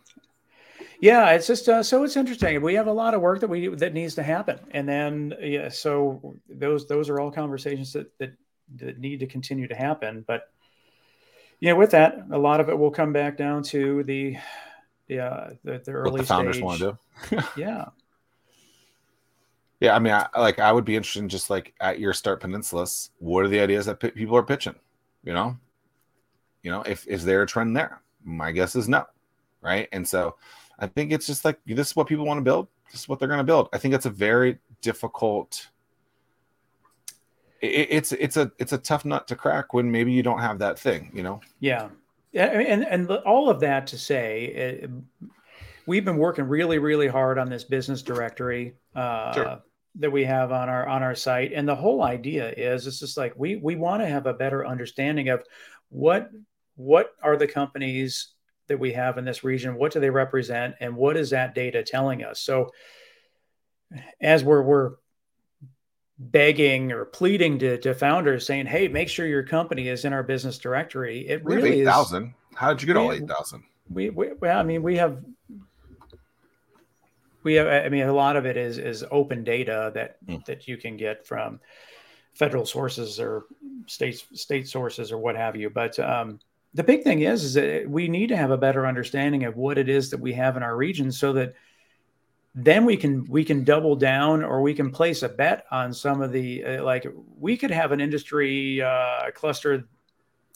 Yeah, 0.99 1.31
it's 1.31 1.47
just 1.47 1.67
uh, 1.67 1.83
so 1.83 2.03
it's 2.03 2.15
interesting. 2.15 2.61
We 2.61 2.75
have 2.75 2.87
a 2.87 2.93
lot 2.93 3.13
of 3.13 3.21
work 3.21 3.41
that 3.41 3.49
we 3.49 3.67
that 3.67 3.93
needs 3.93 4.15
to 4.15 4.23
happen, 4.23 4.59
and 4.71 4.87
then 4.87 5.33
yeah, 5.41 5.69
so 5.69 6.35
those 6.49 6.87
those 6.87 7.09
are 7.09 7.19
all 7.19 7.31
conversations 7.31 7.93
that 7.93 8.17
that, 8.17 8.33
that 8.77 8.97
need 8.97 9.19
to 9.19 9.27
continue 9.27 9.67
to 9.67 9.75
happen. 9.75 10.23
But 10.25 10.49
you 11.59 11.69
know, 11.69 11.75
with 11.75 11.91
that, 11.91 12.25
a 12.31 12.37
lot 12.37 12.59
of 12.59 12.69
it 12.69 12.77
will 12.77 12.91
come 12.91 13.11
back 13.11 13.37
down 13.37 13.63
to 13.63 14.03
the 14.03 14.37
yeah 15.07 15.49
the, 15.63 15.81
the 15.83 15.91
early 15.91 16.11
what 16.11 16.21
the 16.21 16.27
founders 16.27 16.55
stage. 16.55 16.63
want 16.63 16.79
to 16.79 16.97
do. 17.29 17.41
yeah. 17.57 17.85
Yeah, 19.79 19.95
I 19.95 19.99
mean, 19.99 20.13
I, 20.13 20.27
like 20.37 20.59
I 20.59 20.71
would 20.71 20.85
be 20.85 20.95
interested 20.95 21.19
in 21.19 21.29
just 21.29 21.49
like 21.49 21.73
at 21.81 21.99
your 21.99 22.13
start 22.13 22.41
peninsulas, 22.41 23.09
what 23.19 23.45
are 23.45 23.49
the 23.49 23.59
ideas 23.59 23.85
that 23.85 23.99
p- 23.99 24.11
people 24.11 24.37
are 24.37 24.43
pitching? 24.43 24.75
You 25.23 25.33
know, 25.33 25.57
you 26.63 26.71
know, 26.71 26.81
if 26.83 27.05
is 27.07 27.25
there 27.25 27.41
a 27.41 27.47
trend 27.47 27.75
there? 27.75 28.01
My 28.23 28.51
guess 28.51 28.75
is 28.75 28.87
no, 28.87 29.05
right? 29.61 29.87
And 29.91 30.07
so 30.07 30.35
I 30.79 30.87
think 30.87 31.11
it's 31.11 31.27
just 31.27 31.45
like 31.45 31.59
this 31.65 31.89
is 31.89 31.95
what 31.95 32.07
people 32.07 32.25
want 32.25 32.37
to 32.37 32.43
build. 32.43 32.67
This 32.91 33.01
is 33.01 33.09
what 33.09 33.19
they're 33.19 33.27
going 33.27 33.39
to 33.39 33.43
build. 33.43 33.69
I 33.73 33.77
think 33.77 33.93
it's 33.93 34.05
a 34.05 34.11
very 34.11 34.59
difficult. 34.81 35.69
It, 37.61 37.87
it's 37.89 38.11
it's 38.13 38.37
a 38.37 38.51
it's 38.57 38.73
a 38.73 38.77
tough 38.77 39.05
nut 39.05 39.27
to 39.27 39.35
crack 39.35 39.73
when 39.73 39.91
maybe 39.91 40.11
you 40.11 40.23
don't 40.23 40.39
have 40.39 40.59
that 40.59 40.79
thing, 40.79 41.11
you 41.13 41.23
know. 41.23 41.41
Yeah, 41.59 41.89
and 42.33 42.85
and 42.85 43.11
all 43.25 43.49
of 43.49 43.59
that 43.61 43.87
to 43.87 43.97
say, 43.97 44.45
it, 44.45 44.89
we've 45.87 46.05
been 46.05 46.17
working 46.17 46.45
really 46.45 46.79
really 46.79 47.07
hard 47.07 47.37
on 47.37 47.49
this 47.49 47.63
business 47.63 48.01
directory. 48.01 48.75
Uh, 48.95 49.33
sure 49.33 49.59
that 49.97 50.11
we 50.11 50.25
have 50.25 50.51
on 50.51 50.67
our 50.67 50.85
on 50.87 51.01
our 51.01 51.15
site 51.15 51.53
and 51.53 51.65
the 51.65 51.75
whole 51.75 52.03
idea 52.03 52.51
is 52.57 52.85
it's 52.85 52.99
just 52.99 53.15
like 53.15 53.33
we 53.37 53.55
we 53.55 53.77
want 53.77 54.01
to 54.01 54.07
have 54.07 54.25
a 54.25 54.33
better 54.33 54.67
understanding 54.67 55.29
of 55.29 55.41
what 55.87 56.29
what 56.75 57.11
are 57.23 57.37
the 57.37 57.47
companies 57.47 58.35
that 58.67 58.79
we 58.79 58.93
have 58.93 59.17
in 59.17 59.25
this 59.25 59.43
region? 59.43 59.75
What 59.75 59.91
do 59.91 59.99
they 59.99 60.09
represent? 60.09 60.75
And 60.79 60.95
what 60.95 61.17
is 61.17 61.29
that 61.29 61.55
data 61.55 61.83
telling 61.83 62.23
us? 62.23 62.41
So 62.41 62.71
as 64.19 64.43
we're, 64.43 64.63
we're 64.63 64.93
begging 66.17 66.91
or 66.91 67.05
pleading 67.05 67.59
to, 67.59 67.77
to 67.79 67.93
founders 67.93 68.45
saying, 68.45 68.65
Hey, 68.65 68.87
make 68.87 69.09
sure 69.09 69.27
your 69.27 69.43
company 69.43 69.87
is 69.87 70.05
in 70.05 70.13
our 70.13 70.23
business 70.23 70.57
directory. 70.57 71.27
It 71.27 71.43
we 71.43 71.55
really 71.55 71.81
8,000. 71.81 72.33
How 72.55 72.73
did 72.73 72.81
you 72.81 72.87
get 72.87 72.97
we, 72.97 73.01
all 73.01 73.11
8,000? 73.11 73.63
We, 73.89 74.09
we, 74.09 74.33
well, 74.39 74.57
I 74.57 74.63
mean, 74.63 74.81
we 74.81 74.95
have, 74.97 75.23
we 77.45 77.53
have, 77.53 77.67
I 77.67 77.87
mean, 77.87 78.03
a 78.03 78.13
lot 78.13 78.35
of 78.35 78.45
it 78.45 78.57
is, 78.57 78.77
is 78.77 79.05
open 79.09 79.45
data 79.45 79.91
that, 79.93 80.17
mm. 80.25 80.43
that 80.45 80.67
you 80.67 80.75
can 80.75 80.97
get 80.97 81.25
from 81.25 81.61
federal 82.33 82.65
sources 82.65 83.19
or 83.19 83.45
state, 83.87 84.25
state 84.33 84.67
sources 84.67 85.13
or 85.13 85.17
what 85.17 85.37
have 85.37 85.55
you. 85.55 85.69
But, 85.69 85.97
um, 85.99 86.39
the 86.73 86.83
big 86.83 87.03
thing 87.03 87.21
is, 87.21 87.41
is 87.45 87.53
that 87.53 87.89
we 87.89 88.09
need 88.09 88.27
to 88.27 88.35
have 88.35 88.51
a 88.51 88.57
better 88.57 88.85
understanding 88.85 89.45
of 89.45 89.55
what 89.55 89.77
it 89.77 89.87
is 89.87 90.09
that 90.09 90.19
we 90.19 90.33
have 90.33 90.57
in 90.57 90.63
our 90.63 90.75
region 90.75 91.09
so 91.09 91.31
that 91.31 91.53
then 92.55 92.85
we 92.85 92.95
can 92.95 93.25
we 93.25 93.43
can 93.43 93.65
double 93.65 93.95
down 93.95 94.43
or 94.43 94.61
we 94.61 94.73
can 94.73 94.89
place 94.89 95.23
a 95.23 95.29
bet 95.29 95.65
on 95.71 95.93
some 95.93 96.21
of 96.21 96.31
the 96.31 96.63
uh, 96.63 96.83
like 96.83 97.05
we 97.37 97.57
could 97.57 97.71
have 97.71 97.91
an 97.91 97.99
industry 97.99 98.81
uh, 98.81 99.29
cluster 99.33 99.87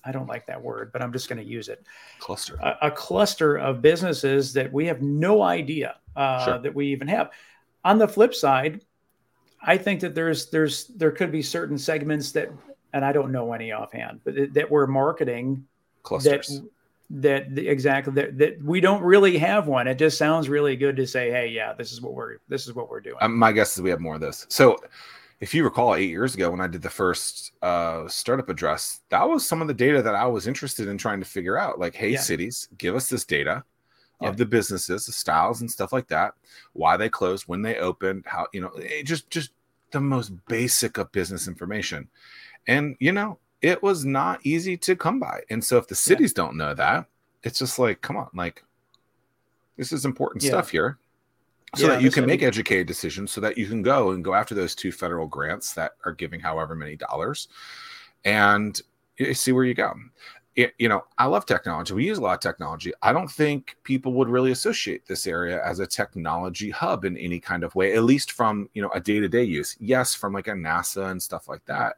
i 0.06 0.12
don't 0.12 0.28
like 0.28 0.48
that 0.48 0.62
word 0.62 0.92
but 0.94 1.02
i'm 1.02 1.12
just 1.12 1.28
going 1.28 1.38
to 1.38 1.44
use 1.44 1.68
it 1.68 1.84
cluster 2.20 2.56
a, 2.62 2.78
a, 2.84 2.92
cluster 2.92 3.58
of 3.58 3.82
businesses 3.82 4.54
that 4.54 4.72
we 4.72 4.86
have 4.86 5.02
no 5.02 5.42
idea 5.42 5.98
uh, 6.20 6.46
sure. 6.46 6.60
that 6.60 6.74
we 6.74 6.88
even 6.88 7.08
have 7.08 7.32
on 7.84 7.98
the 7.98 8.08
flip 8.08 8.36
side 8.36 8.82
i 9.62 9.78
think 9.78 10.00
that 10.00 10.14
there's 10.14 10.50
there's 10.50 10.88
there 10.88 11.12
could 11.12 11.32
be 11.32 11.42
certain 11.42 11.78
segments 11.78 12.32
that 12.32 12.50
and 12.94 13.04
i 13.06 13.12
don't 13.12 13.32
know 13.32 13.54
any 13.54 13.72
offhand 13.72 14.20
but 14.24 14.54
that 14.54 14.70
we're 14.70 14.88
marketing 14.88 15.66
clusters. 16.04 16.62
That, 17.12 17.56
that 17.56 17.58
exactly 17.58 18.14
that, 18.14 18.38
that 18.38 18.64
we 18.64 18.82
don't 18.82 19.02
really 19.02 19.38
have 19.38 19.68
one. 19.68 19.88
It 19.88 19.96
just 19.96 20.18
sounds 20.18 20.48
really 20.48 20.76
good 20.76 20.96
to 20.98 21.08
say, 21.08 21.32
"Hey, 21.32 21.48
yeah, 21.48 21.74
this 21.74 21.92
is 21.92 22.02
what 22.02 22.14
we're 22.14 22.38
this 22.48 22.68
is 22.68 22.74
what 22.74 22.90
we're 22.90 23.00
doing." 23.00 23.18
Um, 23.22 23.38
my 23.38 23.52
guess 23.52 23.76
is 23.76 23.82
we 23.82 23.90
have 23.90 24.00
more 24.00 24.16
of 24.16 24.22
this. 24.22 24.46
So, 24.50 24.78
if 25.40 25.54
you 25.54 25.64
recall, 25.64 25.96
eight 25.96 26.10
years 26.10 26.36
ago 26.36 26.52
when 26.52 26.62
I 26.62 26.68
did 26.68 26.84
the 26.84 26.90
first 26.90 27.54
uh, 27.64 28.08
startup 28.08 28.50
address, 28.50 29.02
that 29.10 29.28
was 29.28 29.46
some 29.46 29.62
of 29.62 29.68
the 29.68 29.74
data 29.74 30.04
that 30.04 30.14
I 30.14 30.26
was 30.28 30.46
interested 30.46 30.88
in 30.88 30.98
trying 30.98 31.20
to 31.20 31.26
figure 31.26 31.58
out. 31.58 31.80
Like, 31.80 31.96
hey, 31.96 32.12
yeah. 32.12 32.20
cities, 32.20 32.70
give 32.78 32.96
us 32.96 33.10
this 33.10 33.26
data 33.26 33.64
of 34.22 34.38
the 34.38 34.46
businesses, 34.46 35.06
the 35.06 35.12
styles, 35.12 35.62
and 35.62 35.72
stuff 35.72 35.94
like 35.94 36.08
that. 36.10 36.34
Why 36.74 36.98
they 36.98 37.10
closed, 37.10 37.46
when 37.48 37.62
they 37.62 37.78
opened, 37.78 38.24
how 38.26 38.48
you 38.54 38.62
know, 38.62 38.72
just 39.04 39.30
just 39.30 39.52
the 39.92 40.00
most 40.00 40.32
basic 40.48 40.98
of 40.98 41.12
business 41.12 41.48
information. 41.48 42.10
And 42.68 42.96
you 43.00 43.12
know, 43.12 43.40
it 43.62 43.82
was 43.82 44.06
not 44.06 44.46
easy 44.46 44.78
to 44.78 44.96
come 44.96 45.20
by. 45.20 45.42
And 45.50 45.64
so 45.64 45.78
if 45.78 45.88
the 45.88 45.96
cities 45.96 46.34
yeah. 46.36 46.44
don't 46.44 46.58
know 46.58 46.74
that, 46.74 47.06
it's 47.44 47.60
just 47.60 47.80
like, 47.80 48.02
come 48.02 48.18
on, 48.18 48.30
like 48.34 48.64
this 49.78 49.92
is 49.92 50.06
important 50.06 50.44
yeah. 50.44 50.50
stuff 50.50 50.70
here. 50.70 50.98
So 51.76 51.86
yeah, 51.86 51.94
that 51.94 52.02
you 52.02 52.10
can 52.10 52.26
make 52.26 52.42
educated 52.42 52.88
decisions 52.88 53.32
so 53.32 53.42
that 53.42 53.56
you 53.56 53.68
can 53.68 53.84
go 53.84 54.12
and 54.12 54.24
go 54.24 54.34
after 54.34 54.56
those 54.56 54.74
two 54.74 54.92
federal 54.92 55.28
grants 55.28 55.74
that 55.74 55.92
are 56.04 56.14
giving 56.14 56.40
however 56.40 56.74
many 56.74 56.96
dollars 56.96 57.48
and 58.26 58.82
see 59.34 59.52
where 59.52 59.66
you 59.66 59.76
go. 59.76 59.94
It, 60.64 60.74
you 60.78 60.90
know, 60.90 61.06
I 61.18 61.26
love 61.26 61.46
technology. 61.46 61.94
We 61.94 62.06
use 62.06 62.18
a 62.18 62.22
lot 62.22 62.34
of 62.34 62.40
technology. 62.40 62.92
I 63.02 63.14
don't 63.14 63.32
think 63.32 63.78
people 63.84 64.14
would 64.14 64.28
really 64.28 64.52
associate 64.52 65.06
this 65.06 65.28
area 65.28 65.64
as 65.64 65.80
a 65.80 65.88
technology 65.88 66.70
hub 66.70 67.06
in 67.06 67.18
any 67.18 67.40
kind 67.40 67.64
of 67.64 67.76
way, 67.76 67.96
at 67.96 68.04
least 68.04 68.32
from, 68.32 68.70
you 68.74 68.82
know, 68.82 68.90
a 68.94 69.00
day 69.00 69.20
to 69.20 69.30
day 69.30 69.44
use. 69.44 69.78
Yes, 69.80 70.16
from 70.16 70.34
like 70.34 70.48
a 70.48 70.52
NASA 70.52 71.12
and 71.12 71.22
stuff 71.22 71.48
like 71.48 71.64
that 71.66 71.98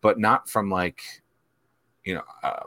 but 0.00 0.18
not 0.18 0.48
from 0.48 0.70
like 0.70 1.02
you 2.04 2.14
know 2.14 2.22
uh, 2.42 2.64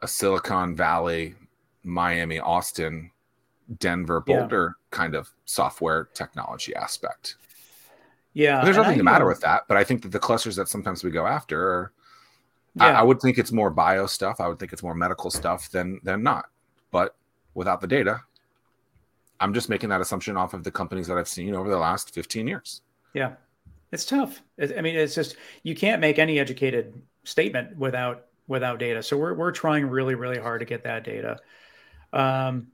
a 0.00 0.08
Silicon 0.08 0.74
Valley, 0.74 1.34
Miami, 1.82 2.38
Austin, 2.38 3.10
Denver, 3.78 4.20
Boulder 4.20 4.76
yeah. 4.76 4.96
kind 4.96 5.14
of 5.14 5.30
software 5.44 6.08
technology 6.14 6.74
aspect. 6.74 7.36
Yeah, 8.32 8.64
there's 8.64 8.76
nothing 8.76 8.98
the 8.98 9.04
matter 9.04 9.26
with 9.26 9.40
that, 9.42 9.62
but 9.68 9.76
I 9.76 9.84
think 9.84 10.02
that 10.02 10.10
the 10.10 10.18
clusters 10.18 10.56
that 10.56 10.68
sometimes 10.68 11.04
we 11.04 11.10
go 11.10 11.26
after 11.26 11.60
are. 11.62 11.92
Yeah. 12.76 12.86
I, 12.86 12.90
I 12.92 13.02
would 13.02 13.20
think 13.20 13.38
it's 13.38 13.52
more 13.52 13.70
bio 13.70 14.06
stuff. 14.06 14.40
I 14.40 14.48
would 14.48 14.58
think 14.58 14.72
it's 14.72 14.82
more 14.82 14.94
medical 14.94 15.30
stuff 15.30 15.70
than 15.70 16.00
than 16.02 16.22
not. 16.22 16.46
But 16.90 17.14
without 17.54 17.80
the 17.80 17.86
data, 17.86 18.20
I'm 19.40 19.54
just 19.54 19.68
making 19.68 19.90
that 19.90 20.00
assumption 20.00 20.36
off 20.36 20.54
of 20.54 20.64
the 20.64 20.70
companies 20.70 21.06
that 21.06 21.18
I've 21.18 21.28
seen 21.28 21.54
over 21.54 21.68
the 21.68 21.78
last 21.78 22.14
15 22.14 22.46
years. 22.46 22.82
Yeah. 23.12 23.34
It's 23.92 24.04
tough. 24.04 24.42
I 24.60 24.80
mean, 24.80 24.96
it's 24.96 25.14
just 25.14 25.36
you 25.62 25.76
can't 25.76 26.00
make 26.00 26.18
any 26.18 26.40
educated 26.40 27.00
statement 27.22 27.76
without 27.76 28.26
without 28.48 28.80
data. 28.80 29.02
So 29.02 29.16
we're 29.16 29.34
we're 29.34 29.52
trying 29.52 29.86
really 29.88 30.16
really 30.16 30.38
hard 30.38 30.60
to 30.60 30.66
get 30.66 30.82
that 30.82 31.04
data, 31.04 31.38
um, 32.12 32.68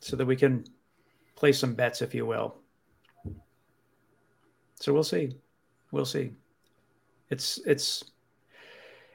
so 0.00 0.16
that 0.16 0.26
we 0.26 0.34
can 0.34 0.64
place 1.36 1.58
some 1.60 1.74
bets, 1.74 2.02
if 2.02 2.12
you 2.12 2.26
will. 2.26 2.56
So 4.80 4.92
we'll 4.92 5.04
see, 5.04 5.36
we'll 5.92 6.04
see. 6.04 6.32
It's 7.30 7.58
it's 7.64 8.02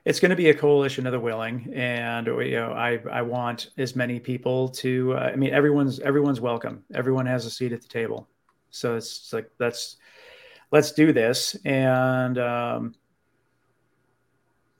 it's 0.05 0.19
going 0.19 0.31
to 0.31 0.35
be 0.35 0.49
a 0.49 0.53
coalition 0.53 1.05
of 1.05 1.11
the 1.11 1.19
willing, 1.19 1.71
and 1.75 2.27
you 2.27 2.51
know, 2.51 2.71
I 2.71 2.99
I 3.11 3.21
want 3.21 3.69
as 3.77 3.95
many 3.95 4.19
people 4.19 4.69
to. 4.69 5.13
Uh, 5.13 5.31
I 5.33 5.35
mean, 5.35 5.53
everyone's 5.53 5.99
everyone's 5.99 6.41
welcome. 6.41 6.83
Everyone 6.93 7.25
has 7.25 7.45
a 7.45 7.51
seat 7.51 7.71
at 7.71 7.81
the 7.81 7.87
table. 7.87 8.27
So 8.71 8.95
it's 8.95 9.31
like 9.31 9.51
that's 9.59 9.97
let's 10.71 10.91
do 10.91 11.13
this. 11.13 11.55
And 11.65 12.37
um, 12.39 12.95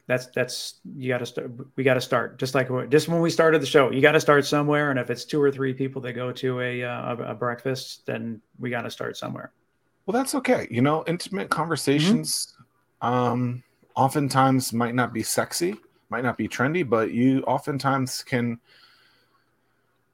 that's 0.07 0.27
that's 0.27 0.79
you 0.95 1.09
got 1.09 1.19
to 1.19 1.25
start. 1.25 1.51
We 1.75 1.83
got 1.83 1.93
to 1.93 2.01
start 2.01 2.39
just 2.39 2.55
like 2.55 2.69
just 2.89 3.07
when 3.07 3.21
we 3.21 3.29
started 3.29 3.61
the 3.61 3.67
show. 3.67 3.91
You 3.91 4.01
got 4.01 4.13
to 4.13 4.19
start 4.19 4.45
somewhere, 4.45 4.89
and 4.89 4.99
if 4.99 5.09
it's 5.09 5.25
two 5.25 5.41
or 5.41 5.51
three 5.51 5.73
people 5.73 6.01
that 6.01 6.13
go 6.13 6.31
to 6.31 6.59
a 6.61 6.83
uh, 6.83 7.15
a, 7.15 7.35
breakfast, 7.35 8.05
then 8.05 8.41
we 8.59 8.69
got 8.69 8.81
to 8.81 8.91
start 8.91 9.17
somewhere. 9.17 9.51
Well, 10.05 10.13
that's 10.13 10.33
okay. 10.35 10.67
You 10.71 10.81
know, 10.81 11.03
intimate 11.05 11.49
conversations 11.49 12.53
mm-hmm. 13.01 13.13
um, 13.13 13.63
oftentimes 13.95 14.73
might 14.73 14.95
not 14.95 15.13
be 15.13 15.23
sexy, 15.23 15.75
might 16.09 16.23
not 16.23 16.37
be 16.37 16.47
trendy, 16.47 16.87
but 16.87 17.11
you 17.11 17.41
oftentimes 17.43 18.23
can 18.23 18.59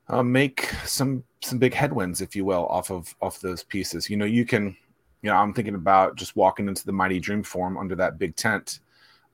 uh, 0.09 0.23
make 0.23 0.69
some 0.85 1.23
some 1.41 1.59
big 1.59 1.73
headwinds, 1.73 2.21
if 2.21 2.35
you 2.35 2.45
will, 2.45 2.65
off 2.67 2.91
of 2.91 3.15
off 3.21 3.41
those 3.41 3.63
pieces. 3.63 4.09
You 4.09 4.17
know, 4.17 4.25
you 4.25 4.45
can. 4.45 4.75
You 5.23 5.31
know, 5.31 5.37
I'm 5.37 5.51
thinking 5.51 5.73
about 5.73 6.15
just 6.15 6.35
walking 6.35 6.67
into 6.67 6.85
the 6.85 6.91
Mighty 6.91 7.19
Dream 7.19 7.41
Forum 7.41 7.75
under 7.75 7.95
that 7.95 8.19
big 8.19 8.35
tent 8.35 8.79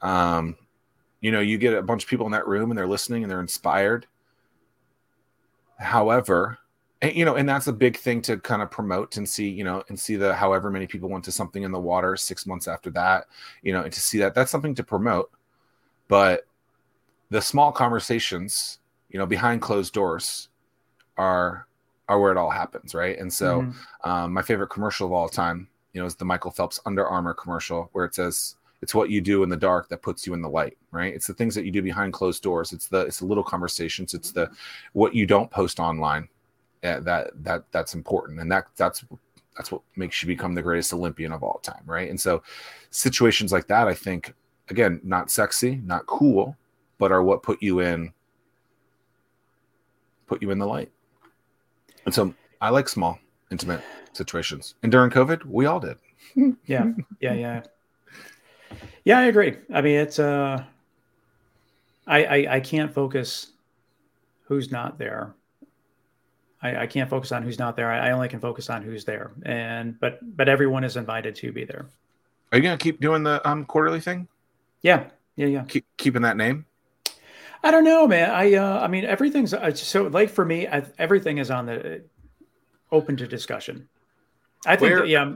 um, 0.03 0.57
you 1.21 1.31
know, 1.31 1.39
you 1.39 1.57
get 1.57 1.73
a 1.73 1.81
bunch 1.81 2.03
of 2.03 2.09
people 2.09 2.25
in 2.25 2.33
that 2.33 2.47
room 2.47 2.69
and 2.69 2.77
they're 2.77 2.85
listening 2.85 3.23
and 3.23 3.31
they're 3.31 3.39
inspired. 3.39 4.05
However, 5.79 6.59
and, 7.03 7.13
you 7.13 7.25
know, 7.25 7.35
and 7.35 7.47
that's 7.47 7.67
a 7.67 7.73
big 7.73 7.97
thing 7.97 8.21
to 8.23 8.37
kind 8.37 8.61
of 8.61 8.71
promote 8.71 9.17
and 9.17 9.27
see, 9.27 9.49
you 9.49 9.65
know, 9.65 9.83
and 9.89 9.99
see 9.99 10.15
the 10.15 10.33
however 10.33 10.71
many 10.71 10.87
people 10.87 11.09
went 11.09 11.25
to 11.25 11.33
something 11.33 11.63
in 11.63 11.71
the 11.71 11.79
water 11.79 12.15
six 12.15 12.45
months 12.45 12.65
after 12.65 12.89
that, 12.91 13.25
you 13.61 13.73
know, 13.73 13.81
and 13.81 13.91
to 13.91 13.99
see 13.99 14.17
that 14.19 14.33
that's 14.33 14.49
something 14.49 14.73
to 14.75 14.83
promote. 14.85 15.29
But 16.07 16.47
the 17.29 17.41
small 17.41 17.73
conversations, 17.73 18.79
you 19.09 19.19
know, 19.19 19.25
behind 19.25 19.61
closed 19.61 19.93
doors 19.93 20.47
are 21.17 21.67
are 22.07 22.19
where 22.21 22.31
it 22.31 22.37
all 22.37 22.49
happens, 22.49 22.95
right? 22.95 23.19
And 23.19 23.31
so, 23.31 23.61
mm-hmm. 23.61 24.09
um, 24.09 24.31
my 24.31 24.41
favorite 24.41 24.69
commercial 24.69 25.05
of 25.07 25.13
all 25.13 25.27
time, 25.27 25.67
you 25.91 25.99
know, 25.99 26.07
is 26.07 26.15
the 26.15 26.25
Michael 26.25 26.51
Phelps 26.51 26.79
Under 26.85 27.05
Armour 27.05 27.33
commercial 27.33 27.89
where 27.91 28.05
it 28.05 28.15
says, 28.15 28.55
it's 28.81 28.95
what 28.95 29.09
you 29.09 29.21
do 29.21 29.43
in 29.43 29.49
the 29.49 29.57
dark 29.57 29.87
that 29.89 30.01
puts 30.01 30.27
you 30.27 30.33
in 30.33 30.41
the 30.41 30.49
light 30.49 30.77
right 30.91 31.13
it's 31.13 31.25
the 31.25 31.33
things 31.33 31.55
that 31.55 31.63
you 31.63 31.71
do 31.71 31.81
behind 31.81 32.11
closed 32.11 32.43
doors 32.43 32.73
it's 32.73 32.87
the 32.89 32.99
it's 33.05 33.19
the 33.19 33.25
little 33.25 33.41
conversations 33.41 34.13
it's 34.13 34.33
the 34.33 34.51
what 34.91 35.15
you 35.15 35.25
don't 35.25 35.49
post 35.49 35.79
online 35.79 36.27
that 36.84 37.31
that 37.43 37.63
that's 37.71 37.93
important. 37.95 38.39
And 38.39 38.51
that 38.51 38.67
that's 38.75 39.03
that's 39.55 39.71
what 39.71 39.81
makes 39.95 40.21
you 40.21 40.27
become 40.27 40.55
the 40.55 40.61
greatest 40.61 40.93
olympian 40.93 41.31
of 41.31 41.43
all 41.43 41.59
time 41.59 41.84
right? 41.86 42.09
And 42.09 42.19
so 42.19 42.41
situations 42.89 43.51
like 43.51 43.67
that 43.67 43.88
i 43.88 43.93
think 43.93 44.34
again 44.69 44.99
not 45.03 45.29
sexy 45.31 45.81
not 45.86 46.05
cool 46.05 46.55
but 46.97 47.11
are 47.11 47.23
what 47.23 47.43
put 47.43 47.61
you 47.61 47.79
in 47.79 48.11
put 50.27 50.41
you 50.41 50.51
in 50.51 50.59
the 50.59 50.65
light. 50.65 50.91
And 52.05 52.13
so 52.13 52.34
i 52.61 52.69
like 52.69 52.89
small 52.89 53.19
intimate 53.51 53.81
situations. 54.13 54.75
And 54.84 54.91
during 54.91 55.11
covid 55.11 55.45
we 55.45 55.65
all 55.65 55.79
did. 55.79 55.97
Yeah 56.65 56.91
yeah 57.19 57.34
yeah. 57.34 57.63
Yeah, 59.05 59.19
I 59.19 59.25
agree. 59.25 59.57
I 59.73 59.81
mean, 59.81 59.99
it's 59.99 60.19
uh, 60.19 60.63
I 62.07 62.25
I, 62.25 62.55
I 62.55 62.59
can't 62.59 62.93
focus 62.93 63.51
who's 64.45 64.71
not 64.71 64.97
there. 64.97 65.34
I, 66.64 66.84
I 66.84 66.88
can't 66.88 67.09
focus 67.09 67.32
on 67.32 67.43
who's 67.43 67.59
not 67.59 67.76
there. 67.76 67.91
I, 67.91 68.07
I 68.07 68.11
only 68.11 68.30
can 68.30 68.39
focus 68.39 68.70
on 68.70 68.82
who's 68.82 69.03
there. 69.05 69.32
And 69.43 69.99
but 69.99 70.20
but 70.22 70.47
everyone 70.47 70.84
is 70.84 70.95
invited 70.95 71.36
to 71.36 71.51
be 71.51 71.66
there. 71.66 71.88
Are 72.51 72.57
you 72.57 72.64
gonna 72.64 72.78
keep 72.78 73.01
doing 73.01 73.24
the 73.24 73.47
um 73.47 73.66
quarterly 73.66 73.99
thing? 73.99 74.28
Yeah, 74.82 75.09
yeah, 75.36 75.47
yeah. 75.47 75.64
Keep 75.64 75.86
keeping 75.97 76.22
that 76.22 76.38
name. 76.38 76.66
I 77.64 77.72
don't 77.72 77.84
know, 77.84 78.07
man. 78.07 78.32
I 78.32 78.53
uh, 78.55 78.80
I 78.80 78.88
mean, 78.88 79.05
everything's 79.05 79.53
uh, 79.53 79.74
so 79.74 80.03
like 80.03 80.30
for 80.30 80.45
me, 80.45 80.68
I, 80.68 80.84
everything 80.97 81.38
is 81.38 81.51
on 81.51 81.66
the 81.66 82.03
open 82.91 83.18
to 83.18 83.28
discussion. 83.28 83.89
I 84.66 84.78
think, 84.78 84.95
that, 84.95 85.07
yeah. 85.07 85.34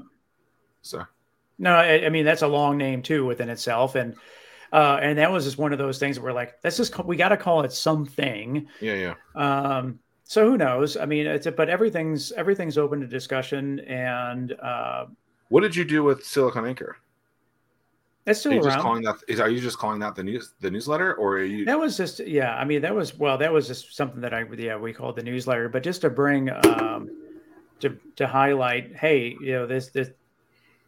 Sorry. 0.81 1.05
No, 1.59 1.73
I, 1.73 2.05
I, 2.05 2.09
mean 2.09 2.23
that's 2.23 2.43
a 2.43 2.47
long 2.47 2.77
name 2.77 3.01
too 3.01 3.25
within 3.25 3.49
itself, 3.49 3.95
and 3.95 4.15
uh, 4.71 4.99
and 5.01 5.17
that 5.17 5.31
was 5.31 5.45
just 5.45 5.57
one 5.57 5.73
of 5.73 5.79
those 5.79 5.97
things 5.97 6.19
where 6.19 6.33
like, 6.33 6.55
let's 6.63 6.77
just 6.77 6.97
we 7.03 7.17
got 7.17 7.29
to 7.29 7.37
call 7.37 7.61
it 7.63 7.73
something. 7.73 8.67
Yeah, 8.79 8.93
yeah. 8.93 9.13
Um, 9.35 9.99
so 10.27 10.45
who 10.45 10.57
knows? 10.57 10.97
I 10.97 11.05
mean, 11.05 11.25
it's 11.25 11.45
a, 11.45 11.51
but 11.51 11.69
everything's 11.69 12.33
everything's 12.33 12.77
open 12.77 12.99
to 12.99 13.07
discussion. 13.07 13.79
And 13.79 14.51
uh, 14.59 15.05
what 15.47 15.61
did 15.61 15.73
you 15.73 15.85
do 15.85 16.03
with 16.03 16.25
Silicon 16.25 16.65
Anchor? 16.65 16.97
It's 18.25 18.41
still 18.41 18.51
are 18.51 18.55
you 18.55 18.61
around. 18.61 18.73
Just 18.73 18.83
calling 18.83 19.03
that 19.03 19.15
is 19.29 19.39
are 19.39 19.49
you 19.49 19.61
just 19.61 19.77
calling 19.77 19.99
that 19.99 20.15
the 20.15 20.23
news 20.23 20.51
the 20.59 20.69
newsletter 20.69 21.13
or 21.13 21.37
are 21.37 21.43
you? 21.43 21.63
That 21.63 21.79
was 21.79 21.95
just 21.95 22.19
yeah. 22.19 22.57
I 22.57 22.65
mean, 22.65 22.81
that 22.81 22.93
was 22.93 23.17
well, 23.17 23.37
that 23.37 23.53
was 23.53 23.67
just 23.67 23.95
something 23.95 24.19
that 24.19 24.33
I 24.33 24.43
yeah 24.57 24.75
we 24.75 24.91
called 24.91 25.15
the 25.15 25.23
newsletter, 25.23 25.69
but 25.69 25.81
just 25.81 26.01
to 26.01 26.09
bring 26.09 26.49
um, 26.65 27.09
to 27.79 27.97
to 28.17 28.27
highlight, 28.27 28.97
hey, 28.97 29.37
you 29.39 29.53
know 29.53 29.65
this 29.65 29.87
this 29.87 30.09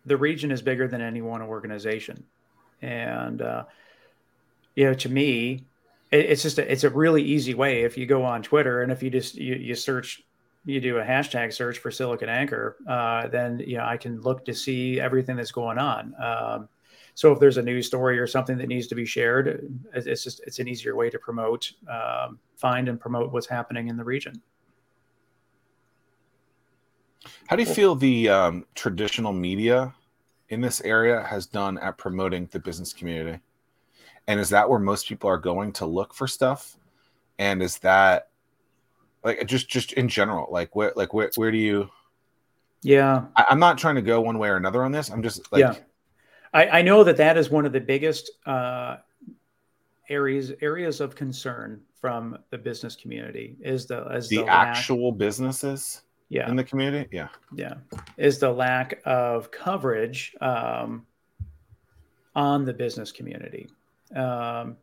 the 0.06 0.18
region 0.18 0.52
is 0.52 0.62
bigger 0.62 0.90
than 0.90 1.00
any 1.00 1.22
one 1.22 1.42
organization, 1.42 2.26
and 2.82 3.42
uh, 3.42 3.64
you 4.76 4.84
know, 4.84 4.94
to 4.96 5.08
me, 5.08 5.64
it's 6.12 6.41
just 6.41 6.57
a, 6.57 6.72
it's 6.72 6.84
a 6.84 6.89
really 6.89 7.24
easy 7.24 7.53
way 7.53 7.84
if 7.84 7.97
you 7.97 8.05
go 8.05 8.24
on 8.24 8.41
Twitter 8.41 8.82
and 8.82 8.91
if 8.91 9.03
you 9.03 9.10
just 9.10 9.36
you, 9.36 9.55
you 9.55 9.76
search 9.76 10.24
you 10.66 10.82
do 10.82 10.97
a 10.97 11.03
hashtag 11.03 11.53
search 11.53 11.78
for 11.80 11.89
Silicon 11.89 12.30
Anchor, 12.30 12.78
uh, 12.88 13.28
then 13.28 13.60
you 13.60 13.78
know 13.78 13.86
I 13.86 13.97
can 13.97 14.22
look 14.22 14.45
to 14.45 14.53
see 14.53 14.99
everything 14.99 15.36
that's 15.36 15.51
going 15.51 15.78
on. 15.78 16.14
Um, 16.22 16.70
so 17.16 17.32
if 17.32 17.39
there's 17.39 17.57
a 17.57 17.62
news 17.62 17.88
story 17.88 18.20
or 18.20 18.28
something 18.28 18.57
that 18.57 18.68
needs 18.68 18.88
to 18.88 18.95
be 18.95 19.05
shared, 19.05 19.70
it's 19.93 20.24
just 20.24 20.41
it's 20.45 20.60
an 20.60 20.68
easier 20.68 20.95
way 20.95 21.10
to 21.10 21.20
promote, 21.20 21.72
um, 21.89 22.39
find 22.55 22.88
and 22.88 22.99
promote 22.99 23.32
what's 23.32 23.47
happening 23.47 23.88
in 23.88 23.97
the 23.97 24.03
region. 24.03 24.41
How 27.47 27.55
do 27.55 27.64
you 27.64 27.74
feel 27.74 27.95
the 27.95 28.30
um, 28.30 28.66
traditional 28.76 29.34
media 29.34 29.93
in 30.49 30.62
this 30.62 30.82
area 30.82 31.24
has 31.24 31.45
done 31.45 31.78
at 31.80 31.97
promoting 31.97 32.47
the 32.51 32.60
business 32.60 32.93
community? 32.93 33.39
And 34.30 34.39
is 34.39 34.49
that 34.49 34.69
where 34.69 34.77
most 34.77 35.09
people 35.09 35.27
are 35.27 35.39
going 35.39 35.71
to 35.73 35.88
look 35.88 36.13
for 36.13 36.27
stuff? 36.27 36.77
And 37.39 37.63
is 37.63 37.80
that 37.80 38.30
like 39.23 39.47
just 39.47 39.67
just 39.67 39.93
in 39.93 40.07
general, 40.07 40.47
like 40.51 40.75
where 40.75 40.93
like 40.95 41.15
where 41.15 41.32
where 41.36 41.51
do 41.51 41.57
you? 41.57 41.89
Yeah, 42.84 43.23
I, 43.36 43.47
am 43.49 43.57
not 43.57 43.80
trying 43.80 43.95
to 43.95 44.03
go 44.03 44.21
one 44.21 44.38
way 44.38 44.49
or 44.49 44.55
another 44.55 44.84
on 44.84 44.91
this. 44.91 45.09
I'm 45.09 45.23
just 45.23 45.51
like, 45.51 45.61
yeah, 45.61 45.73
I, 46.53 46.67
I 46.67 46.82
know 46.84 47.03
that 47.03 47.17
that 47.17 47.38
is 47.38 47.49
one 47.49 47.65
of 47.65 47.73
the 47.73 47.80
biggest 47.80 48.30
uh, 48.45 48.97
areas 50.09 50.53
areas 50.61 51.01
of 51.01 51.15
concern 51.15 51.82
from 51.99 52.38
the 52.51 52.57
business 52.57 52.95
community 52.95 53.57
is 53.61 53.88
the 53.88 54.05
as 54.11 54.30
the, 54.30 54.43
the 54.43 54.47
actual 54.47 55.09
lack, 55.09 55.17
businesses 55.17 56.03
yeah 56.30 56.47
in 56.47 56.55
the 56.55 56.63
community 56.63 57.09
yeah 57.11 57.30
yeah 57.55 57.73
is 58.17 58.38
the 58.38 58.49
lack 58.49 59.01
of 59.05 59.49
coverage 59.49 60.36
um, 60.39 61.03
on 62.36 62.63
the 62.63 62.73
business 62.73 63.11
community 63.11 63.67
um, 64.16 64.78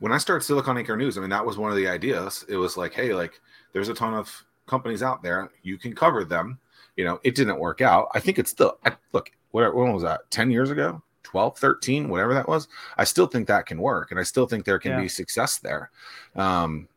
when 0.00 0.12
i 0.12 0.18
started 0.18 0.44
silicon 0.44 0.76
anchor 0.76 0.96
news 0.96 1.16
i 1.16 1.20
mean 1.20 1.30
that 1.30 1.44
was 1.44 1.58
one 1.58 1.70
of 1.70 1.76
the 1.76 1.88
ideas 1.88 2.44
it 2.48 2.56
was 2.56 2.76
like 2.76 2.92
hey 2.92 3.14
like 3.14 3.40
there's 3.72 3.88
a 3.88 3.94
ton 3.94 4.14
of 4.14 4.44
companies 4.66 5.02
out 5.02 5.22
there 5.22 5.50
you 5.62 5.78
can 5.78 5.94
cover 5.94 6.24
them 6.24 6.58
you 6.96 7.04
know 7.04 7.20
it 7.22 7.34
didn't 7.34 7.58
work 7.58 7.80
out 7.80 8.08
i 8.14 8.20
think 8.20 8.38
it's 8.38 8.50
still 8.50 8.78
look 9.12 9.30
what 9.50 9.74
when 9.74 9.92
was 9.92 10.02
that 10.02 10.28
10 10.30 10.50
years 10.50 10.70
ago 10.70 11.02
12 11.22 11.58
13 11.58 12.08
whatever 12.08 12.34
that 12.34 12.48
was 12.48 12.68
i 12.96 13.04
still 13.04 13.26
think 13.26 13.46
that 13.46 13.66
can 13.66 13.78
work 13.78 14.10
and 14.10 14.20
i 14.20 14.22
still 14.22 14.46
think 14.46 14.64
there 14.64 14.78
can 14.78 14.92
yeah. 14.92 15.00
be 15.00 15.08
success 15.08 15.58
there 15.58 15.90
um 16.34 16.88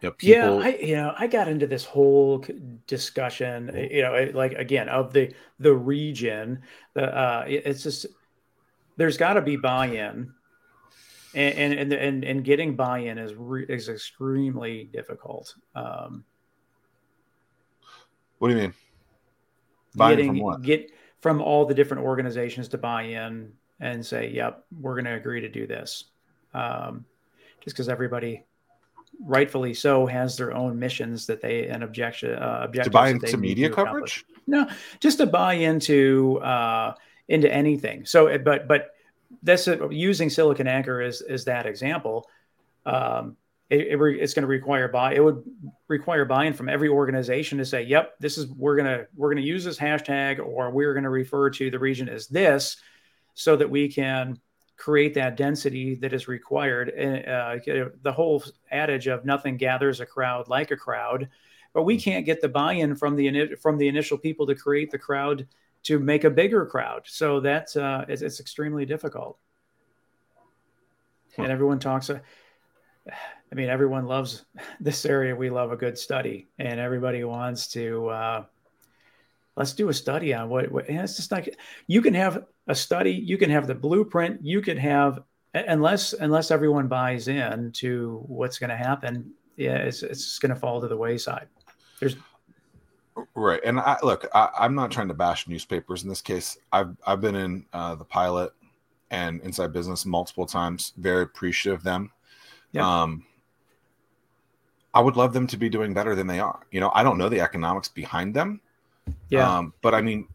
you 0.00 0.08
know, 0.08 0.14
people... 0.14 0.62
Yeah, 0.62 0.66
I 0.66 0.68
you 0.76 0.96
know 0.96 1.14
I 1.18 1.26
got 1.26 1.48
into 1.48 1.66
this 1.66 1.84
whole 1.84 2.44
discussion. 2.86 3.88
You 3.90 4.02
know, 4.02 4.30
like 4.32 4.52
again 4.52 4.88
of 4.88 5.12
the 5.12 5.34
the 5.58 5.74
region. 5.74 6.62
The 6.94 7.14
uh, 7.14 7.44
it's 7.46 7.82
just 7.82 8.06
there's 8.96 9.16
got 9.16 9.34
to 9.34 9.42
be 9.42 9.56
buy-in, 9.56 10.32
and 11.34 11.74
and 11.74 11.92
and 11.92 12.24
and 12.24 12.44
getting 12.44 12.76
buy-in 12.76 13.18
is 13.18 13.34
re- 13.34 13.66
is 13.68 13.88
extremely 13.88 14.90
difficult. 14.92 15.54
Um, 15.74 16.24
what 18.38 18.48
do 18.48 18.54
you 18.54 18.60
mean? 18.60 18.74
Buy-in 19.94 20.16
getting, 20.16 20.30
from 20.32 20.40
what? 20.40 20.62
Get 20.62 20.90
from 21.20 21.40
all 21.40 21.64
the 21.66 21.74
different 21.74 22.04
organizations 22.04 22.68
to 22.68 22.78
buy 22.78 23.02
in 23.02 23.52
and 23.80 24.04
say, 24.04 24.30
"Yep, 24.30 24.64
we're 24.80 24.94
going 24.94 25.04
to 25.06 25.14
agree 25.14 25.40
to 25.40 25.48
do 25.48 25.66
this." 25.66 26.04
Um, 26.54 27.04
just 27.60 27.76
because 27.76 27.88
everybody 27.88 28.44
rightfully 29.22 29.74
so, 29.74 30.06
has 30.06 30.36
their 30.36 30.52
own 30.52 30.78
missions 30.78 31.26
that 31.26 31.40
they 31.40 31.68
and 31.68 31.82
objection 31.82 32.34
uh, 32.34 32.60
objectives 32.62 32.86
to 32.86 32.90
buy 32.90 33.08
into 33.10 33.36
media 33.36 33.68
coverage. 33.70 34.24
No, 34.46 34.68
just 34.98 35.18
to 35.18 35.26
buy 35.26 35.54
into 35.54 36.38
uh, 36.42 36.94
into 37.30 37.50
anything. 37.50 38.04
So, 38.04 38.36
but 38.38 38.68
but 38.68 38.90
that's 39.42 39.68
a, 39.68 39.88
using 39.90 40.28
Silicon 40.28 40.66
Anchor 40.66 41.00
is 41.00 41.22
is 41.22 41.44
that 41.46 41.64
example. 41.64 42.28
Um, 42.84 43.36
it, 43.70 43.86
it 43.86 43.96
re, 43.96 44.20
it's 44.20 44.34
going 44.34 44.42
to 44.42 44.48
require 44.48 44.88
buy. 44.88 45.14
It 45.14 45.24
would 45.24 45.44
require 45.86 46.24
buy-in 46.24 46.54
from 46.54 46.68
every 46.68 46.88
organization 46.88 47.58
to 47.58 47.64
say, 47.64 47.84
"Yep, 47.84 48.16
this 48.18 48.36
is 48.36 48.48
we're 48.48 48.76
gonna 48.76 49.06
we're 49.14 49.30
gonna 49.30 49.46
use 49.46 49.64
this 49.64 49.78
hashtag, 49.78 50.40
or 50.40 50.70
we're 50.70 50.92
to 51.00 51.08
refer 51.08 51.48
to 51.50 51.70
the 51.70 51.78
region 51.78 52.08
as 52.08 52.26
this, 52.26 52.76
so 53.34 53.56
that 53.56 53.70
we 53.70 53.88
can." 53.88 54.38
create 54.76 55.12
that 55.12 55.36
density 55.36 55.94
that 55.96 56.14
is 56.14 56.26
required. 56.26 56.88
And 56.88 57.28
Uh, 57.28 57.92
the 58.02 58.12
whole 58.12 58.42
adage 58.70 59.08
of 59.08 59.26
nothing 59.26 59.58
gathers 59.58 60.00
a 60.00 60.06
crowd 60.06 60.48
like 60.48 60.70
a 60.70 60.76
crowd, 60.76 61.28
but 61.74 61.82
we 61.82 62.00
can't 62.00 62.24
get 62.24 62.40
the 62.40 62.48
buy-in 62.48 62.96
from 62.96 63.14
the 63.14 63.56
from 63.60 63.76
the 63.76 63.88
initial 63.88 64.16
people 64.16 64.46
to 64.46 64.54
create 64.54 64.90
the 64.90 64.98
crowd 64.98 65.46
to 65.84 65.98
make 65.98 66.24
a 66.24 66.30
bigger 66.30 66.66
crowd. 66.66 67.02
So 67.06 67.40
that's 67.40 67.76
uh, 67.76 68.04
it's, 68.08 68.22
it's 68.22 68.40
extremely 68.40 68.86
difficult. 68.86 69.38
and 71.38 71.50
everyone 71.50 71.78
talks. 71.78 72.10
I 72.10 73.54
mean, 73.54 73.68
everyone 73.68 74.06
loves 74.06 74.44
this 74.80 75.04
area. 75.04 75.34
We 75.34 75.50
love 75.50 75.72
a 75.72 75.76
good 75.76 75.98
study, 75.98 76.48
and 76.58 76.78
everybody 76.78 77.24
wants 77.24 77.68
to. 77.68 78.08
Uh, 78.08 78.44
let's 79.56 79.72
do 79.72 79.88
a 79.88 79.94
study 79.94 80.32
on 80.32 80.48
what, 80.48 80.70
what 80.70 80.88
it's 80.88 81.16
just 81.16 81.30
like 81.30 81.54
you 81.86 82.00
can 82.00 82.14
have 82.14 82.46
a 82.68 82.74
study 82.74 83.12
you 83.12 83.36
can 83.36 83.50
have 83.50 83.66
the 83.66 83.74
blueprint 83.74 84.42
you 84.42 84.62
can 84.62 84.76
have 84.76 85.20
unless 85.52 86.12
unless 86.14 86.50
everyone 86.50 86.88
buys 86.88 87.28
in 87.28 87.70
to 87.72 88.22
what's 88.26 88.58
going 88.58 88.70
to 88.70 88.76
happen 88.76 89.30
yeah 89.56 89.76
it's, 89.76 90.02
it's 90.02 90.38
going 90.38 90.54
to 90.54 90.58
fall 90.58 90.80
to 90.80 90.88
the 90.88 90.96
wayside 90.96 91.48
there's 91.98 92.16
right 93.34 93.60
and 93.64 93.78
i 93.80 93.96
look 94.02 94.26
I, 94.34 94.64
am 94.64 94.74
not 94.74 94.90
trying 94.90 95.08
to 95.08 95.14
bash 95.14 95.48
newspapers 95.48 96.02
in 96.02 96.08
this 96.08 96.22
case 96.22 96.58
i've 96.72 96.96
i've 97.06 97.20
been 97.20 97.34
in 97.34 97.66
uh, 97.72 97.94
the 97.94 98.04
pilot 98.04 98.52
and 99.10 99.40
inside 99.42 99.72
business 99.72 100.06
multiple 100.06 100.46
times 100.46 100.92
very 100.96 101.24
appreciative 101.24 101.80
of 101.80 101.84
them 101.84 102.10
yep. 102.72 102.84
um 102.84 103.24
i 104.94 105.00
would 105.00 105.16
love 105.16 105.32
them 105.32 105.46
to 105.48 105.56
be 105.56 105.68
doing 105.68 105.92
better 105.92 106.14
than 106.14 106.26
they 106.26 106.40
are 106.40 106.60
you 106.70 106.80
know 106.80 106.90
i 106.94 107.02
don't 107.02 107.18
know 107.18 107.28
the 107.28 107.40
economics 107.40 107.88
behind 107.88 108.32
them 108.34 108.60
yeah. 109.28 109.58
Um, 109.58 109.72
but 109.82 109.94
I 109.94 110.00
mean, 110.00 110.28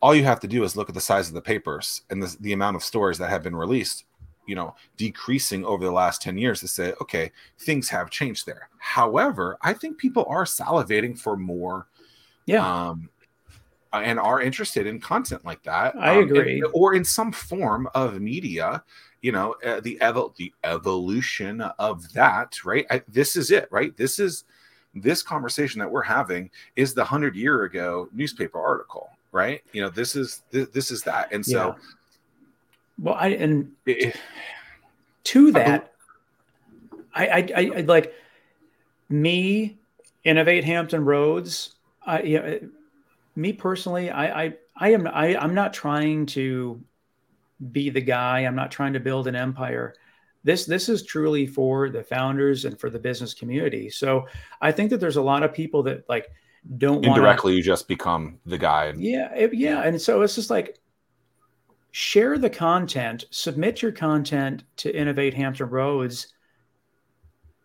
all 0.00 0.14
you 0.14 0.24
have 0.24 0.40
to 0.40 0.48
do 0.48 0.64
is 0.64 0.76
look 0.76 0.88
at 0.88 0.94
the 0.94 1.00
size 1.00 1.28
of 1.28 1.34
the 1.34 1.40
papers 1.40 2.02
and 2.10 2.22
the, 2.22 2.36
the 2.40 2.52
amount 2.52 2.76
of 2.76 2.84
stories 2.84 3.18
that 3.18 3.30
have 3.30 3.42
been 3.42 3.56
released, 3.56 4.04
you 4.46 4.54
know, 4.54 4.74
decreasing 4.96 5.64
over 5.64 5.84
the 5.84 5.90
last 5.90 6.22
10 6.22 6.38
years 6.38 6.60
to 6.60 6.68
say, 6.68 6.94
okay, 7.00 7.30
things 7.58 7.88
have 7.88 8.10
changed 8.10 8.46
there. 8.46 8.68
However, 8.78 9.58
I 9.62 9.72
think 9.72 9.98
people 9.98 10.24
are 10.28 10.44
salivating 10.44 11.18
for 11.18 11.36
more. 11.36 11.88
Yeah. 12.46 12.66
Um, 12.66 13.10
and 13.92 14.18
are 14.18 14.40
interested 14.40 14.86
in 14.86 15.00
content 15.00 15.44
like 15.44 15.62
that. 15.62 15.96
I 15.96 16.18
um, 16.18 16.24
agree. 16.24 16.62
or 16.74 16.94
in 16.94 17.04
some 17.04 17.32
form 17.32 17.88
of 17.94 18.20
media, 18.20 18.82
you 19.22 19.32
know, 19.32 19.54
uh, 19.64 19.80
the 19.80 19.98
evo- 20.02 20.34
the 20.36 20.52
evolution 20.64 21.60
of 21.60 22.12
that, 22.12 22.64
right? 22.64 22.86
I, 22.90 23.02
this 23.08 23.36
is 23.36 23.50
it, 23.50 23.68
right? 23.70 23.96
This 23.96 24.18
is 24.18 24.44
this 24.94 25.22
conversation 25.22 25.78
that 25.80 25.90
we're 25.90 26.02
having 26.02 26.50
is 26.74 26.94
the 26.94 27.04
hundred 27.04 27.36
year 27.36 27.64
ago 27.64 28.08
newspaper 28.12 28.60
article, 28.60 29.08
right? 29.32 29.62
You 29.72 29.82
know, 29.82 29.90
this 29.90 30.14
is 30.14 30.42
this, 30.50 30.68
this 30.68 30.90
is 30.90 31.02
that, 31.02 31.32
and 31.32 31.44
so. 31.44 31.68
Yeah. 31.68 31.82
Well, 32.98 33.14
I 33.14 33.28
and 33.28 33.72
to 35.24 35.52
that, 35.52 35.92
I, 37.14 37.26
I, 37.26 37.38
I, 37.38 37.70
I 37.76 37.80
like 37.82 38.14
me 39.08 39.76
innovate 40.24 40.64
Hampton 40.64 41.04
Roads. 41.04 41.74
I, 42.06 42.22
yeah, 42.22 42.56
me 43.34 43.52
personally, 43.52 44.10
I, 44.10 44.44
I, 44.44 44.54
I 44.76 44.88
am, 44.92 45.06
I, 45.06 45.36
I'm 45.36 45.54
not 45.54 45.74
trying 45.74 46.26
to 46.26 46.80
be 47.72 47.90
the 47.90 48.00
guy. 48.00 48.40
I'm 48.40 48.56
not 48.56 48.70
trying 48.70 48.94
to 48.94 49.00
build 49.00 49.26
an 49.26 49.36
empire 49.36 49.94
this 50.46 50.64
this 50.64 50.88
is 50.88 51.02
truly 51.02 51.44
for 51.44 51.90
the 51.90 52.02
founders 52.02 52.64
and 52.64 52.78
for 52.78 52.88
the 52.88 52.98
business 52.98 53.34
community 53.34 53.90
so 53.90 54.26
i 54.62 54.72
think 54.72 54.88
that 54.90 54.98
there's 54.98 55.16
a 55.16 55.22
lot 55.22 55.42
of 55.42 55.52
people 55.52 55.82
that 55.82 56.08
like 56.08 56.30
don't 56.78 57.04
indirectly 57.04 57.50
wanna, 57.50 57.56
you 57.56 57.62
just 57.62 57.88
become 57.88 58.38
the 58.46 58.56
guy 58.56 58.94
yeah 58.96 59.34
it, 59.34 59.52
yeah 59.52 59.82
and 59.82 60.00
so 60.00 60.22
it's 60.22 60.36
just 60.36 60.48
like 60.48 60.78
share 61.98 62.36
the 62.36 62.50
content 62.50 63.24
submit 63.30 63.80
your 63.80 63.90
content 63.90 64.64
to 64.76 64.94
innovate 64.94 65.32
hampton 65.32 65.66
roads 65.70 66.34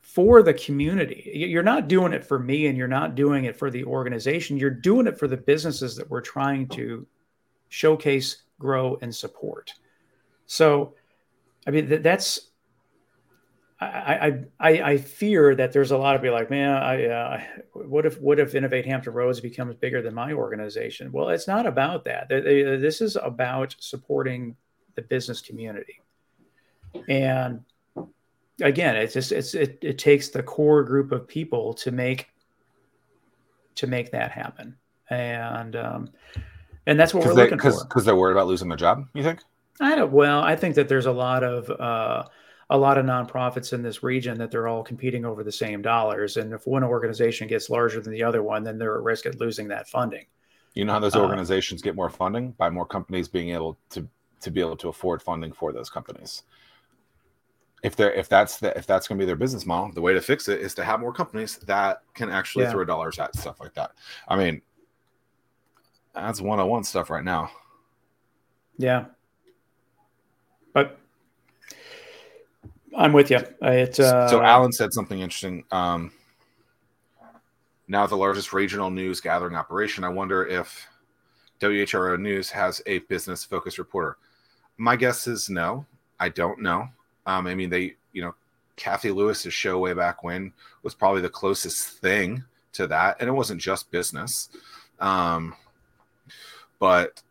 for 0.02 0.42
the 0.42 0.54
community. 0.54 1.30
You're 1.36 1.64
not 1.64 1.90
doing 1.90 2.14
it 2.14 2.24
for 2.24 2.40
me 2.40 2.68
and 2.68 2.78
you're 2.78 2.88
not 2.88 3.16
doing 3.16 3.44
it 3.44 3.58
for 3.58 3.70
the 3.70 3.84
organization. 3.84 4.56
You're 4.56 4.70
doing 4.70 5.06
it 5.06 5.20
for 5.20 5.28
the 5.28 5.36
businesses 5.36 5.98
that 5.98 6.10
we're 6.10 6.22
trying 6.22 6.70
to 6.70 7.06
showcase 7.68 8.44
grow 8.58 8.98
and 9.02 9.14
support. 9.14 9.74
So 10.46 10.96
i 11.68 11.72
mean 11.72 12.02
that's 12.02 12.51
I, 13.82 14.44
I 14.60 14.70
I 14.82 14.98
fear 14.98 15.56
that 15.56 15.72
there's 15.72 15.90
a 15.90 15.98
lot 15.98 16.16
of 16.16 16.22
people 16.22 16.36
like, 16.36 16.52
man, 16.52 16.70
I 16.70 17.06
uh, 17.08 17.42
what 17.74 18.06
if 18.06 18.22
what 18.22 18.40
if 18.40 18.54
Innovate 18.54 18.86
Hampton 18.86 19.14
Roads 19.14 19.40
becomes 19.40 19.74
bigger 19.76 20.04
than 20.04 20.14
my 20.14 20.34
organization? 20.34 21.12
Well, 21.12 21.30
it's 21.30 21.48
not 21.48 21.66
about 21.66 22.04
that. 22.06 22.30
This 22.30 23.02
is 23.02 23.16
about 23.16 23.76
supporting 23.80 24.56
the 24.94 25.02
business 25.02 25.42
community, 25.42 26.00
and 27.10 27.62
again, 28.62 28.96
it's 28.98 29.16
just 29.16 29.32
it's 29.32 29.56
it, 29.56 29.80
it 29.82 29.98
takes 29.98 30.30
the 30.30 30.44
core 30.44 30.84
group 30.84 31.12
of 31.12 31.28
people 31.28 31.74
to 31.76 31.92
make 31.92 32.30
to 33.76 33.88
make 33.88 34.12
that 34.12 34.30
happen, 34.30 34.76
and 35.10 35.76
um, 35.76 36.10
and 36.86 37.00
that's 37.00 37.16
what 37.16 37.26
we're 37.26 37.34
they, 37.34 37.44
looking 37.44 37.58
cause, 37.58 37.82
for. 37.82 37.88
Because 37.88 38.06
they're 38.06 38.16
worried 38.16 38.34
about 38.34 38.46
losing 38.46 38.68
their 38.68 38.78
job. 38.78 39.08
You 39.16 39.24
think? 39.24 39.40
I 39.80 39.96
don't. 39.96 40.12
Well, 40.12 40.42
I 40.42 40.56
think 40.56 40.76
that 40.76 40.88
there's 40.88 41.08
a 41.08 41.12
lot 41.12 41.44
of. 41.44 41.68
Uh, 41.72 42.26
a 42.72 42.78
lot 42.78 42.98
of 42.98 43.06
nonprofits 43.06 43.74
in 43.74 43.82
this 43.82 44.02
region 44.02 44.38
that 44.38 44.50
they're 44.50 44.70
all 44.70 44.82
competing 44.82 45.26
over 45.26 45.44
the 45.44 45.52
same 45.52 45.82
dollars. 45.82 46.38
And 46.38 46.54
if 46.54 46.66
one 46.66 46.86
organization 46.86 47.48
gets 47.48 47.70
larger 47.70 48.00
than 48.00 48.14
the 48.14 48.24
other 48.24 48.42
one, 48.42 48.64
then 48.64 48.78
they're 48.78 48.96
at 48.96 49.04
risk 49.04 49.26
of 49.26 49.38
losing 49.42 49.68
that 49.68 49.90
funding. 49.90 50.26
You 50.74 50.86
know 50.86 50.94
how 50.94 51.00
those 51.00 51.18
uh, 51.18 51.22
organizations 51.22 51.82
uh, 51.82 51.84
get 51.84 51.96
more 51.96 52.10
funding 52.10 52.52
by 52.52 52.70
more 52.70 52.86
companies 52.86 53.28
being 53.28 53.50
able 53.50 53.78
to 53.90 54.08
to 54.40 54.50
be 54.50 54.62
able 54.62 54.78
to 54.78 54.88
afford 54.88 55.22
funding 55.22 55.52
for 55.52 55.74
those 55.74 55.90
companies. 55.90 56.44
If 57.84 57.98
they're 57.98 58.14
if 58.14 58.30
that's 58.30 58.58
the, 58.60 58.76
if 58.78 58.88
that's 58.88 59.06
going 59.06 59.18
to 59.18 59.22
be 59.22 59.26
their 59.26 59.36
business 59.36 59.66
model, 59.66 59.92
the 59.92 60.02
way 60.02 60.14
to 60.14 60.22
fix 60.22 60.48
it 60.48 60.62
is 60.62 60.74
to 60.76 60.86
have 60.86 61.02
more 61.02 61.12
companies 61.12 61.58
that 61.58 62.04
can 62.14 62.30
actually 62.30 62.64
yeah. 62.64 62.72
throw 62.72 62.86
dollars 62.86 63.20
at 63.20 63.36
stuff 63.36 63.60
like 63.60 63.74
that. 63.74 63.92
I 64.30 64.38
mean, 64.38 64.62
that's 66.16 66.40
one 66.40 66.62
on 66.62 66.70
one 66.70 66.86
stuff 66.86 67.10
right 67.10 67.26
now. 67.26 67.52
Yeah, 68.78 69.06
but 70.74 71.01
I'm 72.96 73.14
with 73.14 73.32
you. 73.32 73.40
It, 73.62 74.00
uh, 74.00 74.28
so 74.28 74.42
Alan 74.42 74.72
said 74.72 74.94
something 74.94 75.20
interesting. 75.20 75.64
Um, 75.72 76.12
now 77.88 78.08
the 78.08 78.16
largest 78.16 78.54
regional 78.54 78.90
news 78.90 79.22
gathering 79.22 79.56
operation. 79.56 80.04
I 80.04 80.10
wonder 80.10 80.46
if 80.46 80.88
WHRO 81.60 82.20
News 82.20 82.50
has 82.50 82.82
a 82.86 83.00
business 83.00 83.44
focused 83.44 83.78
reporter. 83.78 84.18
My 84.78 84.96
guess 84.96 85.28
is 85.28 85.50
no. 85.50 85.86
I 86.20 86.30
don't 86.30 86.62
know. 86.62 86.88
Um, 87.26 87.48
I 87.48 87.56
mean, 87.56 87.70
they, 87.70 87.96
you 88.14 88.22
know, 88.22 88.34
Cathy 88.76 89.12
Lewis's 89.12 89.54
show 89.54 89.78
way 89.78 89.94
back 89.94 90.24
when 90.24 90.54
was 90.84 90.96
probably 90.96 91.22
the 91.22 91.30
closest 91.30 92.00
thing 92.00 92.44
to 92.74 92.88
that, 92.88 93.18
and 93.20 93.30
it 93.30 93.34
wasn't 93.34 93.62
just 93.62 93.92
business. 93.92 94.50
Um, 95.00 95.56
but 96.80 97.22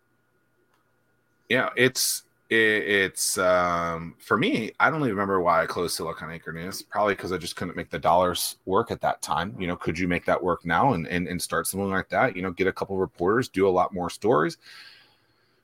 yeah, 1.48 1.70
it's 1.76 2.22
it, 2.51 2.57
it's 2.57 3.38
um, 3.38 4.16
for 4.18 4.36
me. 4.36 4.72
I 4.80 4.90
don't 4.90 5.01
even 5.01 5.11
remember 5.11 5.40
why 5.40 5.62
I 5.62 5.66
closed 5.66 5.94
Silicon 5.96 6.30
Anchor 6.30 6.53
News. 6.53 6.82
Probably 6.82 7.14
because 7.14 7.30
I 7.30 7.38
just 7.38 7.55
couldn't 7.55 7.76
make 7.76 7.90
the 7.90 7.98
dollars 7.98 8.57
work 8.66 8.90
at 8.90 9.01
that 9.03 9.22
time. 9.22 9.55
You 9.59 9.68
know, 9.68 9.76
could 9.76 9.96
you 9.96 10.09
make 10.09 10.24
that 10.26 10.42
work 10.42 10.66
now 10.66 10.92
and, 10.94 11.07
and 11.07 11.28
and 11.28 11.40
start 11.40 11.68
something 11.68 11.88
like 11.88 12.09
that? 12.09 12.34
You 12.34 12.42
know, 12.42 12.51
get 12.51 12.66
a 12.66 12.72
couple 12.72 12.96
reporters, 12.98 13.48
do 13.48 13.68
a 13.68 13.70
lot 13.70 13.94
more 13.94 14.11
stories. 14.11 14.59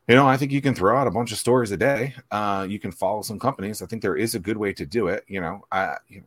You 0.06 0.14
know, 0.14 0.28
I 0.28 0.36
think 0.36 0.52
you 0.52 0.62
can 0.62 0.76
throw 0.76 0.96
out 0.96 1.08
a 1.08 1.10
bunch 1.10 1.32
of 1.32 1.38
stories 1.38 1.72
a 1.72 1.76
day. 1.76 2.14
Uh, 2.30 2.64
you 2.68 2.78
can 2.78 2.92
follow 2.92 3.22
some 3.22 3.40
companies. 3.40 3.82
I 3.82 3.86
think 3.86 4.02
there 4.02 4.16
is 4.16 4.36
a 4.36 4.38
good 4.38 4.56
way 4.56 4.72
to 4.74 4.86
do 4.86 5.08
it. 5.08 5.24
You 5.26 5.40
know, 5.40 5.66
I, 5.72 5.96
you 6.08 6.20
know, 6.20 6.26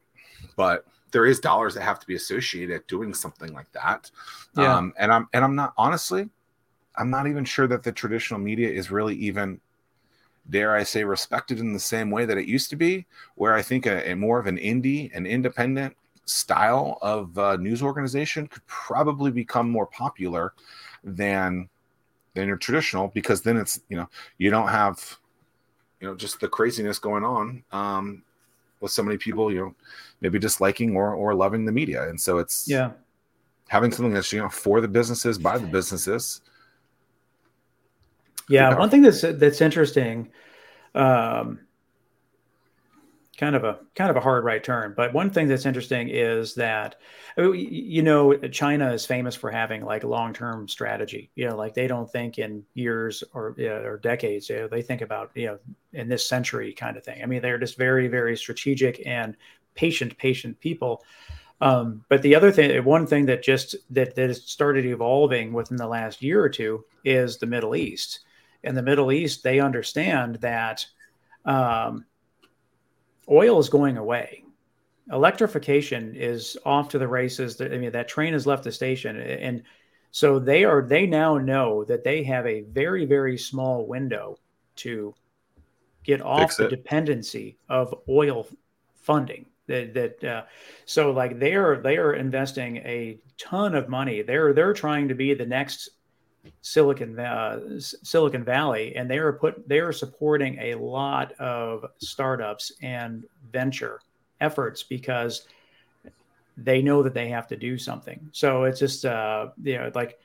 but 0.57 0.85
there 1.11 1.25
is 1.25 1.39
dollars 1.39 1.73
that 1.75 1.83
have 1.83 2.01
to 2.01 2.05
be 2.05 2.15
associated 2.15 2.85
doing 2.87 3.13
something 3.13 3.53
like 3.53 3.71
that. 3.71 4.11
Yeah. 4.57 4.75
Um, 4.75 4.93
and 4.97 5.13
I'm 5.13 5.29
and 5.31 5.45
I'm 5.45 5.55
not 5.55 5.73
honestly, 5.77 6.29
I'm 6.97 7.09
not 7.09 7.27
even 7.27 7.45
sure 7.45 7.67
that 7.67 7.83
the 7.83 7.93
traditional 7.93 8.41
media 8.41 8.69
is 8.69 8.91
really 8.91 9.15
even 9.15 9.61
dare 10.49 10.75
I 10.75 10.83
say, 10.83 11.03
respected 11.03 11.59
in 11.59 11.73
the 11.73 11.79
same 11.79 12.11
way 12.11 12.25
that 12.25 12.37
it 12.37 12.47
used 12.47 12.69
to 12.71 12.75
be, 12.75 13.05
where 13.35 13.53
I 13.53 13.61
think 13.61 13.85
a, 13.85 14.11
a 14.11 14.15
more 14.15 14.39
of 14.39 14.47
an 14.47 14.57
indie, 14.57 15.15
an 15.15 15.25
independent 15.25 15.95
style 16.25 16.99
of 17.01 17.37
uh, 17.37 17.55
news 17.57 17.81
organization 17.81 18.47
could 18.47 18.65
probably 18.67 19.31
become 19.31 19.69
more 19.69 19.87
popular 19.87 20.53
than 21.03 21.69
than 22.35 22.47
your 22.47 22.57
traditional 22.57 23.07
because 23.09 23.41
then 23.41 23.57
it's 23.57 23.81
you 23.89 23.97
know 23.97 24.07
you 24.37 24.51
don't 24.51 24.67
have 24.67 25.17
you 25.99 26.07
know 26.07 26.15
just 26.15 26.39
the 26.39 26.47
craziness 26.47 26.99
going 26.99 27.23
on 27.23 27.63
um, 27.71 28.23
with 28.79 28.91
so 28.91 29.01
many 29.01 29.17
people 29.17 29.51
you 29.51 29.59
know 29.59 29.75
maybe 30.21 30.39
disliking 30.39 30.95
or 30.95 31.13
or 31.13 31.33
loving 31.33 31.65
the 31.65 31.71
media. 31.71 32.09
And 32.09 32.19
so 32.19 32.37
it's 32.37 32.67
yeah. 32.67 32.91
having 33.67 33.91
something 33.91 34.13
that's 34.13 34.31
you 34.31 34.39
know 34.39 34.49
for 34.49 34.81
the 34.81 34.87
businesses 34.87 35.37
by 35.37 35.57
the 35.57 35.67
businesses 35.67 36.41
yeah, 38.49 38.77
one 38.77 38.89
thing 38.89 39.01
that's 39.01 39.21
that's 39.21 39.61
interesting, 39.61 40.31
um, 40.95 41.59
kind 43.37 43.55
of 43.55 43.63
a 43.63 43.79
kind 43.95 44.09
of 44.09 44.17
a 44.17 44.19
hard 44.19 44.43
right 44.43 44.63
turn, 44.63 44.93
but 44.97 45.13
one 45.13 45.29
thing 45.29 45.47
that's 45.47 45.65
interesting 45.65 46.09
is 46.09 46.55
that 46.55 46.95
you 47.37 48.01
know 48.01 48.35
China 48.49 48.91
is 48.91 49.05
famous 49.05 49.35
for 49.35 49.49
having 49.49 49.85
like 49.85 50.03
long 50.03 50.33
term 50.33 50.67
strategy. 50.67 51.31
You 51.35 51.47
know, 51.47 51.55
like 51.55 51.73
they 51.73 51.87
don't 51.87 52.11
think 52.11 52.39
in 52.39 52.65
years 52.73 53.23
or 53.33 53.55
or 53.59 53.99
decades. 54.03 54.49
You 54.49 54.57
know, 54.57 54.67
they 54.67 54.81
think 54.81 55.01
about 55.01 55.31
you 55.35 55.45
know 55.47 55.59
in 55.93 56.09
this 56.09 56.27
century 56.27 56.73
kind 56.73 56.97
of 56.97 57.03
thing. 57.03 57.21
I 57.23 57.27
mean, 57.27 57.41
they're 57.41 57.59
just 57.59 57.77
very 57.77 58.07
very 58.07 58.35
strategic 58.35 59.05
and 59.05 59.37
patient 59.75 60.17
patient 60.17 60.59
people. 60.59 61.03
Um, 61.61 62.03
but 62.09 62.21
the 62.21 62.35
other 62.35 62.51
thing, 62.51 62.83
one 62.83 63.05
thing 63.05 63.25
that 63.27 63.43
just 63.43 63.75
that 63.91 64.15
that 64.15 64.27
has 64.27 64.43
started 64.43 64.85
evolving 64.85 65.53
within 65.53 65.77
the 65.77 65.87
last 65.87 66.21
year 66.21 66.43
or 66.43 66.49
two 66.49 66.83
is 67.05 67.37
the 67.37 67.45
Middle 67.45 67.75
East 67.75 68.21
in 68.63 68.75
the 68.75 68.81
Middle 68.81 69.11
East, 69.11 69.43
they 69.43 69.59
understand 69.59 70.35
that 70.35 70.85
um, 71.45 72.05
oil 73.29 73.59
is 73.59 73.69
going 73.69 73.97
away. 73.97 74.43
Electrification 75.11 76.15
is 76.15 76.57
off 76.65 76.89
to 76.89 76.99
the 76.99 77.07
races. 77.07 77.59
I 77.59 77.69
mean, 77.69 77.91
that 77.91 78.07
train 78.07 78.33
has 78.33 78.45
left 78.45 78.63
the 78.63 78.71
station, 78.71 79.19
and 79.19 79.63
so 80.11 80.37
they 80.37 80.63
are. 80.63 80.83
They 80.83 81.07
now 81.07 81.37
know 81.37 81.83
that 81.85 82.03
they 82.03 82.23
have 82.23 82.45
a 82.45 82.61
very, 82.61 83.05
very 83.05 83.37
small 83.37 83.87
window 83.87 84.37
to 84.77 85.15
get 86.03 86.21
off 86.21 86.57
the 86.57 86.67
dependency 86.67 87.57
of 87.69 87.93
oil 88.07 88.47
funding. 88.95 89.47
That 89.67 89.93
that 89.93 90.23
uh, 90.23 90.43
so 90.85 91.11
like 91.11 91.39
they 91.39 91.53
are 91.55 91.81
they 91.81 91.97
are 91.97 92.13
investing 92.13 92.77
a 92.77 93.19
ton 93.37 93.75
of 93.75 93.89
money. 93.89 94.21
They're 94.21 94.53
they're 94.53 94.73
trying 94.73 95.07
to 95.07 95.15
be 95.15 95.33
the 95.33 95.45
next 95.45 95.89
Silicon 96.61 97.19
uh, 97.19 97.79
Silicon 97.79 98.43
Valley, 98.43 98.95
and 98.95 99.09
they 99.09 99.17
are 99.17 99.33
put 99.33 99.67
they 99.67 99.79
are 99.79 99.91
supporting 99.91 100.57
a 100.59 100.75
lot 100.75 101.33
of 101.33 101.85
startups 101.99 102.71
and 102.81 103.25
venture 103.51 103.99
efforts 104.41 104.83
because 104.83 105.45
they 106.57 106.81
know 106.81 107.03
that 107.03 107.13
they 107.13 107.29
have 107.29 107.47
to 107.47 107.55
do 107.55 107.77
something. 107.77 108.29
So 108.31 108.63
it's 108.63 108.79
just 108.79 109.05
uh, 109.05 109.49
you 109.63 109.77
know 109.77 109.91
like 109.95 110.19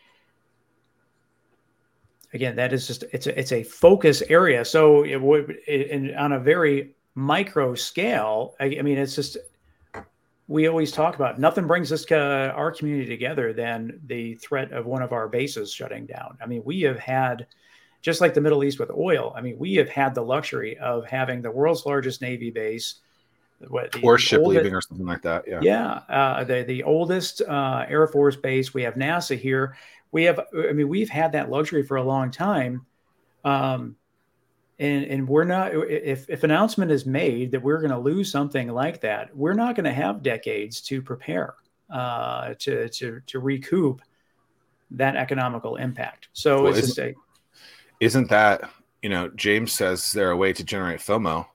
again 2.33 2.57
that 2.57 2.73
is 2.73 2.87
just 2.87 3.05
it's 3.13 3.27
a, 3.27 3.39
it's 3.39 3.53
a 3.53 3.63
focus 3.63 4.23
area. 4.29 4.65
So 4.65 5.05
it 5.05 5.21
would 5.21 5.51
in, 5.67 6.15
on 6.17 6.33
a 6.33 6.41
very 6.41 6.95
micro 7.15 7.75
scale. 7.75 8.55
I, 8.61 8.77
I 8.79 8.83
mean, 8.83 8.99
it's 8.99 9.15
just 9.15 9.37
we 10.47 10.69
always 10.69 10.93
talk 10.93 11.15
about 11.15 11.39
nothing 11.39 11.67
brings 11.67 11.91
us 11.91 12.05
uh, 12.11 12.53
our 12.55 12.71
community 12.71 13.09
together 13.09 13.53
than 13.53 14.01
the 14.07 14.35
threat 14.35 14.73
of 14.73 14.87
one 14.87 15.03
of 15.03 15.13
our 15.13 15.29
bases 15.29 15.73
shutting 15.73 16.07
down. 16.07 16.37
I 16.43 16.47
mean, 16.47 16.63
we 16.65 16.83
have 16.83 16.99
had, 16.99 17.47
just 18.03 18.21
like 18.21 18.35
the 18.35 18.41
Middle 18.41 18.63
East 18.63 18.79
with 18.79 18.91
oil, 18.91 19.33
I 19.35 19.41
mean, 19.41 19.59
we 19.59 19.75
have 19.77 19.89
had 19.89 20.15
the 20.15 20.23
luxury 20.23 20.77
of 20.79 21.07
having 21.07 21.41
the 21.41 21.51
world's 21.51 21.87
largest 21.87 22.21
Navy 22.21 22.51
base. 22.51 22.97
What, 23.69 23.93
the, 23.93 24.03
or 24.03 24.19
ship 24.19 24.41
oldest, 24.41 24.59
leaving 24.59 24.75
or 24.75 24.83
something 24.83 25.07
like 25.07 25.23
that. 25.23 25.45
Yeah. 25.47 25.61
Yeah. 25.63 25.91
Uh, 26.09 26.45
the, 26.45 26.65
the 26.65 26.83
oldest 26.83 27.41
uh, 27.41 27.87
Air 27.89 28.07
Force 28.09 28.37
base. 28.37 28.75
We 28.75 28.83
have 28.83 28.95
NASA 28.95 29.39
here. 29.39 29.77
We 30.13 30.25
have, 30.25 30.41
I 30.69 30.73
mean, 30.73 30.89
we've 30.89 31.09
had 31.09 31.33
that 31.33 31.49
luxury 31.49 31.83
for 31.83 31.97
a 31.97 32.03
long 32.03 32.31
time. 32.31 32.85
Um, 33.45 33.97
and 34.85 35.05
and 35.05 35.29
we're 35.29 35.45
not 35.45 35.75
if 35.75 36.29
if 36.29 36.45
announcement 36.45 36.91
is 36.91 37.07
made 37.07 37.51
that 37.53 37.63
we're 37.63 37.79
going 37.79 37.91
to 37.91 37.99
lose 37.99 38.31
something 38.31 38.69
like 38.69 39.01
that 39.01 39.35
we're 39.37 39.55
not 39.55 39.75
going 39.75 39.85
to 39.85 39.93
have 39.93 40.23
decades 40.23 40.81
to 40.81 41.01
prepare 41.01 41.55
uh, 41.91 42.55
to 42.59 42.89
to 42.91 43.21
to 43.27 43.39
recoup 43.39 44.03
that 44.91 45.17
economical 45.17 45.77
impact. 45.77 46.29
So 46.33 46.65
well, 46.65 46.75
it's 46.75 46.89
isn't, 46.89 47.17
isn't 48.01 48.29
that 48.31 48.71
you 49.03 49.09
know 49.09 49.29
james 49.29 49.73
says 49.73 50.13
there 50.13 50.31
a 50.31 50.37
way 50.37 50.53
to 50.53 50.65
generate 50.65 51.01
fomo. 51.01 51.47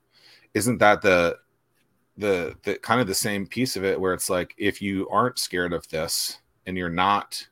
Isn't 0.54 0.80
that 0.80 1.02
the 1.02 1.38
the 2.18 2.56
the 2.64 2.76
kind 2.76 3.00
of 3.00 3.08
the 3.08 3.16
same 3.16 3.46
piece 3.46 3.76
of 3.76 3.84
it 3.84 4.00
where 4.00 4.14
it's 4.14 4.30
like 4.30 4.54
if 4.58 4.82
you 4.82 5.08
aren't 5.10 5.40
scared 5.40 5.74
of 5.74 5.88
this 5.90 6.40
and 6.66 6.78
you're 6.78 6.90
not 6.90 7.48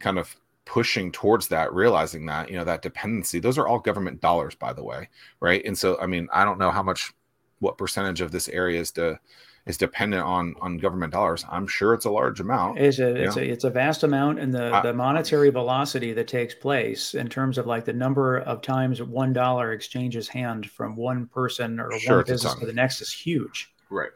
kind 0.00 0.18
of 0.18 0.36
pushing 0.66 1.12
towards 1.12 1.48
that 1.48 1.72
realizing 1.74 2.26
that 2.26 2.48
you 2.50 2.56
know 2.56 2.64
that 2.64 2.82
dependency 2.82 3.38
those 3.38 3.58
are 3.58 3.68
all 3.68 3.78
government 3.78 4.20
dollars 4.20 4.54
by 4.54 4.72
the 4.72 4.82
way 4.82 5.08
right? 5.40 5.64
And 5.64 5.76
so 5.76 5.98
i 6.00 6.06
mean 6.06 6.28
i 6.32 6.44
don't 6.44 6.58
know 6.58 6.70
how 6.70 6.82
much 6.82 7.12
what 7.60 7.78
percentage 7.78 8.20
of 8.20 8.30
this 8.30 8.48
area 8.48 8.80
is 8.80 8.90
to 8.92 9.18
is 9.66 9.78
dependent 9.78 10.22
on 10.22 10.54
on 10.60 10.76
government 10.76 11.12
dollars. 11.12 11.44
I'm 11.50 11.66
sure 11.66 11.94
it's 11.94 12.04
a 12.04 12.10
large 12.10 12.40
amount 12.40 12.78
it's 12.78 12.98
a 12.98 13.14
it's, 13.14 13.36
a 13.36 13.44
it's 13.44 13.64
a 13.64 13.70
vast 13.70 14.02
amount 14.02 14.38
and 14.38 14.52
the 14.52 14.74
I, 14.74 14.82
the 14.82 14.92
monetary 14.92 15.50
velocity 15.50 16.12
that 16.12 16.28
takes 16.28 16.54
place 16.54 17.14
in 17.14 17.28
terms 17.28 17.56
of 17.58 17.66
like 17.66 17.84
the 17.84 17.92
number 17.92 18.38
of 18.38 18.60
times 18.60 19.02
one 19.02 19.32
dollar 19.32 19.72
exchanges 19.72 20.28
hand 20.28 20.70
from 20.70 20.96
one 20.96 21.26
person 21.26 21.80
or 21.80 21.98
sure, 21.98 22.16
one 22.16 22.26
business 22.26 22.54
to 22.54 22.66
the 22.66 22.72
next 22.72 23.00
is 23.00 23.12
huge. 23.12 23.72
Right. 23.90 24.10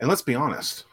And 0.00 0.08
let's 0.08 0.22
be 0.22 0.34
honest 0.34 0.84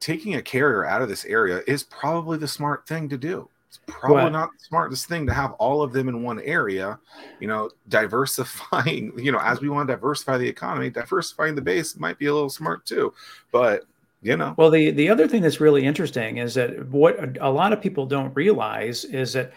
taking 0.00 0.34
a 0.34 0.42
carrier 0.42 0.86
out 0.86 1.02
of 1.02 1.08
this 1.08 1.24
area 1.24 1.62
is 1.66 1.82
probably 1.82 2.38
the 2.38 2.48
smart 2.48 2.86
thing 2.86 3.08
to 3.08 3.18
do. 3.18 3.48
It's 3.68 3.80
probably 3.86 4.24
what? 4.24 4.32
not 4.32 4.50
the 4.52 4.64
smartest 4.64 5.08
thing 5.08 5.26
to 5.26 5.34
have 5.34 5.52
all 5.52 5.82
of 5.82 5.92
them 5.92 6.08
in 6.08 6.22
one 6.22 6.40
area. 6.40 6.98
You 7.38 7.48
know, 7.48 7.70
diversifying, 7.88 9.12
you 9.18 9.30
know, 9.30 9.40
as 9.40 9.60
we 9.60 9.68
want 9.68 9.88
to 9.88 9.94
diversify 9.94 10.38
the 10.38 10.48
economy, 10.48 10.90
diversifying 10.90 11.54
the 11.54 11.62
base 11.62 11.96
might 11.96 12.18
be 12.18 12.26
a 12.26 12.34
little 12.34 12.48
smart 12.48 12.86
too. 12.86 13.12
But 13.52 13.84
you 14.22 14.36
know 14.36 14.54
well 14.56 14.70
the 14.70 14.90
the 14.90 15.08
other 15.08 15.28
thing 15.28 15.42
that's 15.42 15.60
really 15.60 15.84
interesting 15.84 16.38
is 16.38 16.54
that 16.54 16.88
what 16.88 17.38
a 17.40 17.50
lot 17.50 17.72
of 17.72 17.80
people 17.80 18.04
don't 18.04 18.34
realize 18.34 19.04
is 19.04 19.32
that 19.32 19.52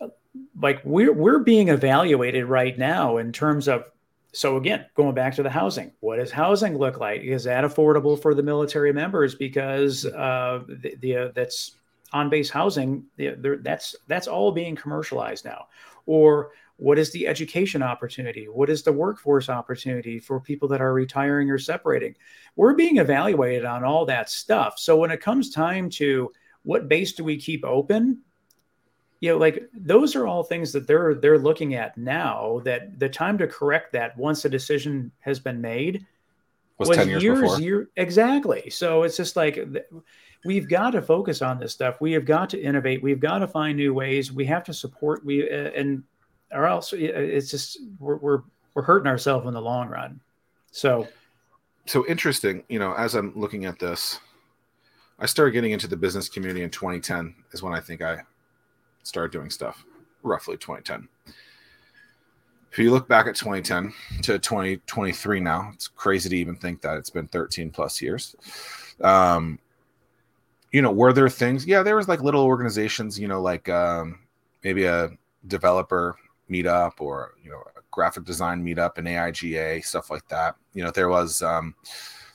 uh, 0.00 0.08
like 0.60 0.80
we're 0.84 1.12
we're 1.12 1.40
being 1.40 1.68
evaluated 1.68 2.44
right 2.44 2.78
now 2.78 3.16
in 3.16 3.32
terms 3.32 3.66
of 3.66 3.84
so 4.32 4.56
again, 4.56 4.86
going 4.94 5.14
back 5.14 5.34
to 5.36 5.42
the 5.42 5.50
housing, 5.50 5.92
what 6.00 6.16
does 6.16 6.30
housing 6.30 6.78
look 6.78 6.98
like? 6.98 7.20
Is 7.22 7.44
that 7.44 7.64
affordable 7.64 8.20
for 8.20 8.34
the 8.34 8.42
military 8.42 8.92
members? 8.92 9.34
Because 9.34 10.06
uh, 10.06 10.62
the, 10.68 10.96
the 11.00 11.16
uh, 11.16 11.28
that's 11.34 11.72
on 12.12 12.30
base 12.30 12.50
housing, 12.50 13.04
the, 13.16 13.60
that's 13.62 13.94
that's 14.08 14.28
all 14.28 14.52
being 14.52 14.74
commercialized 14.74 15.44
now. 15.44 15.66
Or 16.06 16.50
what 16.76 16.98
is 16.98 17.12
the 17.12 17.26
education 17.26 17.82
opportunity? 17.82 18.46
What 18.46 18.70
is 18.70 18.82
the 18.82 18.92
workforce 18.92 19.48
opportunity 19.48 20.18
for 20.18 20.40
people 20.40 20.66
that 20.68 20.80
are 20.80 20.94
retiring 20.94 21.50
or 21.50 21.58
separating? 21.58 22.16
We're 22.56 22.74
being 22.74 22.96
evaluated 22.96 23.64
on 23.64 23.84
all 23.84 24.06
that 24.06 24.30
stuff. 24.30 24.78
So 24.78 24.96
when 24.96 25.10
it 25.10 25.20
comes 25.20 25.50
time 25.50 25.90
to 25.90 26.32
what 26.64 26.88
base 26.88 27.12
do 27.12 27.22
we 27.22 27.36
keep 27.36 27.64
open? 27.64 28.22
You 29.22 29.30
know 29.30 29.38
like 29.38 29.62
those 29.72 30.14
are 30.16 30.26
all 30.26 30.42
things 30.42 30.72
that 30.72 30.86
they're 30.86 31.14
they're 31.14 31.38
looking 31.38 31.74
at 31.74 31.96
now 31.96 32.60
that 32.64 32.98
the 32.98 33.08
time 33.08 33.38
to 33.38 33.46
correct 33.46 33.92
that 33.92 34.16
once 34.18 34.44
a 34.44 34.48
decision 34.48 35.10
has 35.20 35.38
been 35.38 35.60
made 35.60 36.04
was, 36.76 36.88
was 36.88 36.98
10 36.98 37.08
years, 37.08 37.22
years 37.22 37.40
before. 37.40 37.60
Year, 37.60 37.88
exactly. 37.96 38.68
So 38.68 39.04
it's 39.04 39.16
just 39.16 39.36
like 39.36 39.58
we've 40.44 40.68
got 40.68 40.90
to 40.90 41.02
focus 41.02 41.40
on 41.40 41.60
this 41.60 41.72
stuff. 41.72 42.00
We 42.00 42.10
have 42.12 42.24
got 42.24 42.50
to 42.50 42.60
innovate. 42.60 43.00
We've 43.00 43.20
got 43.20 43.38
to 43.38 43.46
find 43.46 43.78
new 43.78 43.94
ways. 43.94 44.32
We 44.32 44.44
have 44.46 44.64
to 44.64 44.74
support 44.74 45.24
we 45.24 45.48
uh, 45.48 45.70
and 45.76 46.02
or 46.50 46.66
else 46.66 46.92
it's 46.92 47.48
just 47.48 47.78
we're, 48.00 48.16
we're 48.16 48.42
we're 48.74 48.82
hurting 48.82 49.06
ourselves 49.06 49.46
in 49.46 49.54
the 49.54 49.62
long 49.62 49.88
run. 49.88 50.20
So 50.72 51.06
so 51.86 52.06
interesting 52.06 52.62
you 52.68 52.78
know 52.78 52.94
as 52.94 53.14
i'm 53.14 53.32
looking 53.34 53.64
at 53.64 53.78
this 53.78 54.20
i 55.18 55.26
started 55.26 55.52
getting 55.52 55.72
into 55.72 55.88
the 55.88 55.96
business 55.96 56.28
community 56.28 56.62
in 56.62 56.70
2010 56.70 57.34
is 57.52 57.62
when 57.62 57.72
i 57.72 57.80
think 57.80 58.02
i 58.02 58.22
started 59.02 59.32
doing 59.32 59.50
stuff, 59.50 59.84
roughly 60.22 60.56
2010. 60.56 61.08
If 62.70 62.78
you 62.78 62.90
look 62.90 63.06
back 63.06 63.26
at 63.26 63.34
2010 63.34 63.92
to 64.22 64.38
2023 64.38 65.40
now, 65.40 65.70
it's 65.74 65.88
crazy 65.88 66.30
to 66.30 66.36
even 66.36 66.56
think 66.56 66.80
that 66.80 66.96
it's 66.96 67.10
been 67.10 67.28
13 67.28 67.70
plus 67.70 68.00
years. 68.00 68.34
Um, 69.02 69.58
you 70.72 70.80
know, 70.80 70.90
were 70.90 71.12
there 71.12 71.28
things? 71.28 71.66
Yeah, 71.66 71.82
there 71.82 71.96
was 71.96 72.08
like 72.08 72.22
little 72.22 72.44
organizations, 72.44 73.18
you 73.18 73.28
know, 73.28 73.42
like 73.42 73.68
um, 73.68 74.20
maybe 74.64 74.84
a 74.84 75.10
developer 75.48 76.16
meetup 76.50 76.92
or 76.98 77.34
you 77.42 77.50
know 77.50 77.62
a 77.76 77.80
graphic 77.90 78.24
design 78.24 78.64
meetup 78.64 78.96
and 78.96 79.06
AIGA 79.06 79.84
stuff 79.84 80.10
like 80.10 80.26
that. 80.28 80.56
You 80.72 80.82
know, 80.82 80.90
there 80.90 81.10
was 81.10 81.42
um, 81.42 81.74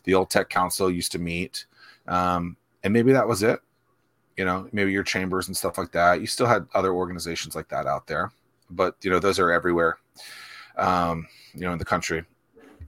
the 0.04 0.14
old 0.14 0.30
tech 0.30 0.50
council 0.50 0.92
used 0.92 1.12
to 1.14 1.20
meet, 1.20 1.66
um, 2.08 2.58
and 2.84 2.94
maybe 2.94 3.12
that 3.12 3.28
was 3.28 3.42
it 3.42 3.60
you 4.38 4.46
know 4.46 4.70
maybe 4.72 4.92
your 4.92 5.04
chambers 5.04 5.48
and 5.48 5.58
stuff 5.58 5.78
like 5.78 5.92
that. 5.92 6.22
You 6.22 6.28
still 6.28 6.48
had 6.48 6.68
other 6.74 6.94
organizations 6.94 7.56
like 7.56 7.70
that 7.70 7.88
out 7.88 8.08
there 8.08 8.32
but 8.70 8.96
you 9.02 9.10
know 9.10 9.20
those 9.20 9.40
are 9.40 9.52
everywhere 9.52 9.98
um, 10.78 11.28
you 11.54 11.62
know 11.62 11.72
in 11.72 11.80
the 11.80 11.86
country. 11.86 12.24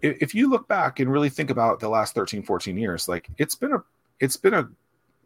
If, 0.01 0.33
you 0.33 0.49
look 0.49 0.65
back 0.69 1.01
and 1.01 1.11
really 1.11 1.29
think 1.29 1.49
about 1.49 1.81
the 1.81 1.89
last 1.89 2.15
13 2.15 2.43
14 2.43 2.77
years 2.77 3.09
like 3.09 3.27
it's 3.37 3.55
been 3.55 3.73
a 3.73 3.83
it's 4.21 4.37
been 4.37 4.53
a 4.53 4.69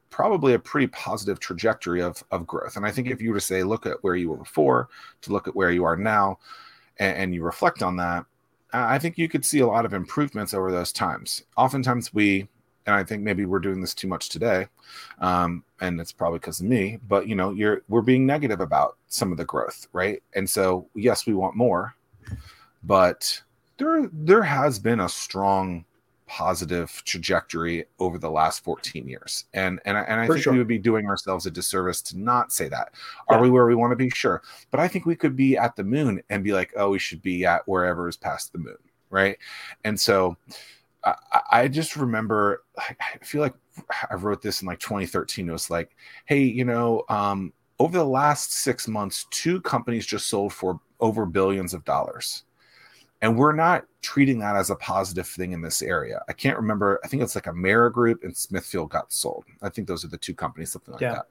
probably 0.09 0.55
a 0.55 0.59
pretty 0.59 0.87
positive 0.87 1.39
trajectory 1.39 2.01
of 2.01 2.23
of 2.31 2.47
growth. 2.47 2.75
And 2.75 2.85
i 2.85 2.91
think 2.91 3.07
if 3.07 3.21
you 3.21 3.29
were 3.29 3.35
to 3.35 3.41
say 3.41 3.63
look 3.63 3.85
at 3.85 4.03
where 4.03 4.15
you 4.15 4.29
were 4.29 4.37
before 4.37 4.89
to 5.21 5.31
look 5.31 5.47
at 5.47 5.55
where 5.55 5.69
you 5.69 5.83
are 5.83 5.95
now 5.95 6.39
and, 6.97 7.17
and 7.17 7.35
you 7.35 7.43
reflect 7.43 7.83
on 7.83 7.97
that 7.97 8.25
i 8.73 8.97
think 8.97 9.19
you 9.19 9.29
could 9.29 9.45
see 9.45 9.59
a 9.59 9.67
lot 9.67 9.85
of 9.85 9.93
improvements 9.93 10.55
over 10.55 10.71
those 10.71 10.91
times. 10.91 11.43
Oftentimes 11.55 12.11
we 12.11 12.47
and 12.85 12.95
I 12.95 13.03
think 13.03 13.23
maybe 13.23 13.45
we're 13.45 13.59
doing 13.59 13.81
this 13.81 13.93
too 13.93 14.07
much 14.07 14.29
today, 14.29 14.67
um, 15.19 15.63
and 15.81 15.99
it's 15.99 16.11
probably 16.11 16.39
because 16.39 16.59
of 16.59 16.67
me. 16.67 16.99
But 17.07 17.27
you 17.27 17.35
know, 17.35 17.51
you're 17.51 17.83
we're 17.87 18.01
being 18.01 18.25
negative 18.25 18.59
about 18.59 18.97
some 19.07 19.31
of 19.31 19.37
the 19.37 19.45
growth, 19.45 19.87
right? 19.93 20.21
And 20.33 20.49
so, 20.49 20.87
yes, 20.95 21.25
we 21.25 21.33
want 21.33 21.55
more, 21.55 21.95
but 22.83 23.41
there 23.77 24.09
there 24.11 24.43
has 24.43 24.79
been 24.79 25.01
a 25.01 25.09
strong 25.09 25.85
positive 26.25 27.03
trajectory 27.05 27.85
over 27.99 28.17
the 28.17 28.29
last 28.29 28.63
14 28.63 29.07
years, 29.07 29.45
and 29.53 29.79
and 29.85 29.97
and 29.97 30.19
I 30.19 30.25
For 30.25 30.33
think 30.33 30.43
sure. 30.43 30.53
we 30.53 30.59
would 30.59 30.67
be 30.67 30.79
doing 30.79 31.05
ourselves 31.05 31.45
a 31.45 31.51
disservice 31.51 32.01
to 32.03 32.17
not 32.17 32.51
say 32.51 32.67
that. 32.69 32.93
Are 33.27 33.37
yeah. 33.37 33.41
we 33.41 33.49
where 33.49 33.65
we 33.65 33.75
want 33.75 33.91
to 33.91 33.95
be? 33.95 34.09
Sure, 34.09 34.41
but 34.71 34.79
I 34.79 34.87
think 34.87 35.05
we 35.05 35.15
could 35.15 35.35
be 35.35 35.57
at 35.57 35.75
the 35.75 35.83
moon 35.83 36.21
and 36.29 36.43
be 36.43 36.53
like, 36.53 36.73
oh, 36.75 36.89
we 36.91 36.99
should 36.99 37.21
be 37.21 37.45
at 37.45 37.67
wherever 37.67 38.09
is 38.09 38.17
past 38.17 38.51
the 38.51 38.59
moon, 38.59 38.77
right? 39.09 39.37
And 39.83 39.99
so 39.99 40.35
I, 41.05 41.15
I 41.51 41.67
just 41.67 41.95
remember, 41.95 42.63
I 42.77 42.95
feel 43.23 43.41
like 43.41 43.55
I 44.09 44.15
wrote 44.15 44.41
this 44.41 44.61
in 44.61 44.67
like 44.67 44.79
2013. 44.79 45.49
It 45.49 45.51
was 45.51 45.69
like, 45.69 45.95
hey, 46.25 46.41
you 46.43 46.65
know, 46.65 47.03
um, 47.09 47.51
over 47.79 47.97
the 47.97 48.05
last 48.05 48.53
six 48.53 48.87
months, 48.87 49.25
two 49.31 49.59
companies 49.61 50.05
just 50.05 50.27
sold 50.27 50.53
for 50.53 50.79
over 50.99 51.25
billions 51.25 51.73
of 51.73 51.83
dollars. 51.85 52.43
and 53.21 53.37
we're 53.37 53.53
not 53.53 53.85
treating 54.01 54.37
that 54.39 54.55
as 54.55 54.69
a 54.69 54.75
positive 54.75 55.27
thing 55.27 55.53
in 55.53 55.61
this 55.61 55.81
area. 55.81 56.21
I 56.27 56.33
can't 56.33 56.57
remember. 56.57 56.99
I 57.03 57.07
think 57.07 57.23
it's 57.23 57.35
like 57.35 57.45
Amerigroup 57.45 58.23
and 58.23 58.35
Smithfield 58.35 58.89
got 58.89 59.11
sold. 59.13 59.45
I 59.61 59.69
think 59.69 59.87
those 59.87 60.03
are 60.03 60.09
the 60.09 60.17
two 60.17 60.33
companies, 60.33 60.71
something 60.73 60.93
like 60.93 61.01
Yeah. 61.01 61.13
that. 61.13 61.25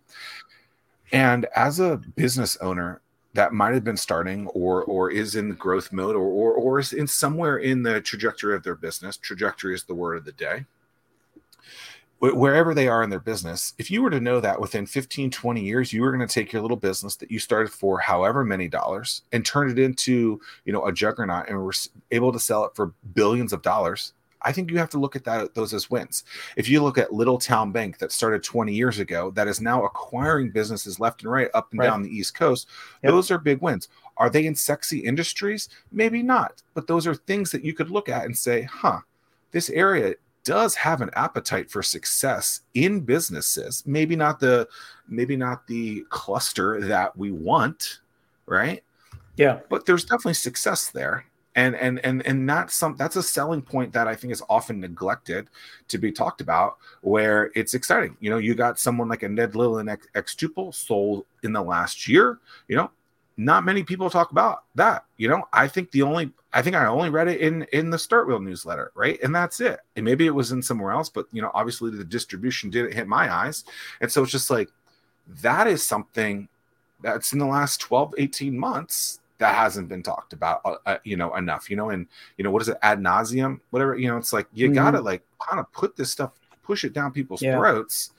And 1.12 1.44
as 1.54 1.80
a 1.80 2.00
business 2.16 2.56
owner 2.58 3.02
that 3.34 3.52
might 3.52 3.74
have 3.74 3.84
been 3.84 3.96
starting 3.96 4.46
or 4.48 4.84
or 4.84 5.10
is 5.10 5.36
in 5.36 5.52
growth 5.54 5.92
mode 5.92 6.16
or 6.16 6.24
or, 6.24 6.52
or 6.54 6.78
is 6.78 6.92
in 6.92 7.06
somewhere 7.06 7.58
in 7.58 7.82
the 7.82 8.00
trajectory 8.00 8.54
of 8.54 8.62
their 8.62 8.74
business, 8.74 9.16
trajectory 9.16 9.74
is 9.74 9.84
the 9.84 9.94
word 9.94 10.16
of 10.16 10.24
the 10.24 10.32
day. 10.32 10.64
Wherever 12.20 12.72
they 12.72 12.86
are 12.86 13.02
in 13.02 13.10
their 13.10 13.18
business, 13.18 13.74
if 13.78 13.90
you 13.90 14.00
were 14.00 14.10
to 14.10 14.20
know 14.20 14.38
that 14.38 14.60
within 14.60 14.86
15, 14.86 15.28
20 15.32 15.60
years, 15.60 15.92
you 15.92 16.02
were 16.02 16.12
going 16.12 16.24
to 16.24 16.32
take 16.32 16.52
your 16.52 16.62
little 16.62 16.76
business 16.76 17.16
that 17.16 17.32
you 17.32 17.40
started 17.40 17.72
for 17.72 17.98
however 17.98 18.44
many 18.44 18.68
dollars 18.68 19.22
and 19.32 19.44
turn 19.44 19.68
it 19.68 19.76
into, 19.76 20.40
you 20.64 20.72
know, 20.72 20.86
a 20.86 20.92
juggernaut 20.92 21.48
and 21.48 21.58
were 21.58 21.72
able 22.12 22.30
to 22.30 22.38
sell 22.38 22.64
it 22.64 22.76
for 22.76 22.94
billions 23.14 23.52
of 23.52 23.62
dollars, 23.62 24.12
I 24.44 24.52
think 24.52 24.70
you 24.70 24.78
have 24.78 24.90
to 24.90 24.98
look 24.98 25.16
at 25.16 25.24
that 25.24 25.54
those 25.54 25.72
as 25.74 25.90
wins. 25.90 26.24
If 26.56 26.68
you 26.68 26.82
look 26.82 26.98
at 26.98 27.12
Little 27.12 27.38
TowneBank 27.38 27.98
that 27.98 28.12
started 28.12 28.42
20 28.42 28.72
years 28.72 28.98
ago, 28.98 29.30
that 29.32 29.48
is 29.48 29.60
now 29.60 29.84
acquiring 29.84 30.50
businesses 30.50 30.98
left 31.00 31.22
and 31.22 31.30
right 31.30 31.48
up 31.54 31.70
and 31.70 31.78
Right. 31.80 31.86
down 31.86 32.02
the 32.02 32.10
East 32.14 32.34
Coast, 32.34 32.68
Yep. 33.02 33.12
those 33.12 33.30
are 33.30 33.38
big 33.38 33.60
wins. 33.60 33.88
Are 34.16 34.28
they 34.30 34.44
in 34.46 34.54
sexy 34.54 34.98
industries? 35.00 35.68
Maybe 35.90 36.22
not, 36.22 36.62
but 36.74 36.86
those 36.86 37.06
are 37.06 37.14
things 37.14 37.50
that 37.52 37.64
you 37.64 37.72
could 37.74 37.90
look 37.90 38.08
at 38.08 38.24
and 38.24 38.36
say, 38.36 38.62
huh, 38.62 39.00
this 39.52 39.70
area 39.70 40.14
does 40.44 40.74
have 40.74 41.00
an 41.00 41.10
appetite 41.14 41.70
for 41.70 41.82
success 41.82 42.62
in 42.74 43.00
businesses. 43.00 43.82
Maybe 43.86 44.16
not 44.16 44.40
the 44.40 44.68
maybe 45.08 45.36
not 45.36 45.66
the 45.68 46.04
cluster 46.08 46.80
that 46.80 47.16
we 47.16 47.30
want, 47.30 48.00
right? 48.46 48.82
Yeah. 49.36 49.60
but 49.70 49.86
there's 49.86 50.04
definitely 50.04 50.34
success 50.34 50.90
there 50.90 51.24
and 51.54 51.74
and 51.76 51.98
and 52.04 52.26
and 52.26 52.48
that's 52.48 52.74
some 52.74 52.96
that's 52.96 53.16
a 53.16 53.22
selling 53.22 53.60
point 53.60 53.92
that 53.92 54.08
i 54.08 54.14
think 54.14 54.32
is 54.32 54.42
often 54.48 54.80
neglected 54.80 55.48
to 55.88 55.98
be 55.98 56.10
talked 56.10 56.40
about 56.40 56.78
where 57.02 57.50
it's 57.54 57.74
exciting. 57.74 58.16
You 58.20 58.30
know 58.30 58.38
you 58.38 58.54
got 58.54 58.78
someone 58.78 59.08
like 59.08 59.22
a 59.22 59.28
ned 59.28 59.54
lillian 59.54 59.88
X, 59.88 60.06
xTuple 60.14 60.74
sold 60.74 61.26
in 61.42 61.52
the 61.52 61.62
last 61.62 62.08
year. 62.08 62.38
You 62.68 62.76
know 62.76 62.90
not 63.36 63.64
many 63.64 63.82
people 63.82 64.08
talk 64.10 64.30
about 64.30 64.64
that. 64.74 65.04
You 65.16 65.28
know 65.28 65.44
i 65.52 65.68
think 65.68 65.90
the 65.90 66.02
only 66.02 66.32
i 66.52 66.62
think 66.62 66.76
i 66.76 66.86
only 66.86 67.10
read 67.10 67.28
it 67.28 67.40
in 67.40 67.64
in 67.72 67.90
the 67.90 67.96
StartWheel 67.96 68.42
newsletter 68.42 68.92
right? 68.94 69.18
And 69.22 69.34
that's 69.34 69.60
it. 69.60 69.80
And 69.96 70.04
maybe 70.04 70.26
it 70.26 70.34
was 70.34 70.52
in 70.52 70.62
somewhere 70.62 70.92
else 70.92 71.08
but 71.08 71.26
you 71.32 71.42
know 71.42 71.50
obviously 71.54 71.90
the 71.90 72.04
distribution 72.04 72.70
didn't 72.70 72.94
hit 72.94 73.06
my 73.06 73.32
eyes. 73.32 73.64
And 74.00 74.10
so 74.10 74.22
it's 74.22 74.32
just 74.32 74.50
like 74.50 74.70
that 75.42 75.66
is 75.66 75.82
something 75.82 76.48
that's 77.02 77.32
in 77.32 77.38
the 77.38 77.46
last 77.46 77.80
12 77.80 78.14
18 78.18 78.58
months 78.58 79.20
that 79.38 79.54
hasn't 79.54 79.88
been 79.88 80.02
talked 80.02 80.32
about 80.32 80.60
uh, 80.64 80.76
uh, 80.86 80.98
you 81.04 81.16
know 81.16 81.34
enough 81.36 81.68
you 81.70 81.76
know 81.76 81.90
and 81.90 82.06
you 82.36 82.44
know 82.44 82.50
what 82.50 82.62
is 82.62 82.68
it 82.68 82.76
ad 82.82 83.00
nauseum 83.00 83.58
whatever 83.70 83.96
you 83.96 84.08
know 84.08 84.16
it's 84.16 84.32
like 84.32 84.46
you 84.52 84.68
Mhm. 84.70 84.74
gotta 84.74 85.00
like 85.00 85.22
kind 85.40 85.58
of 85.60 85.70
put 85.72 85.96
this 85.96 86.10
stuff 86.10 86.32
push 86.62 86.84
it 86.84 86.92
down 86.92 87.12
people's 87.12 87.42
Yeah. 87.42 87.56
throats 87.58 88.12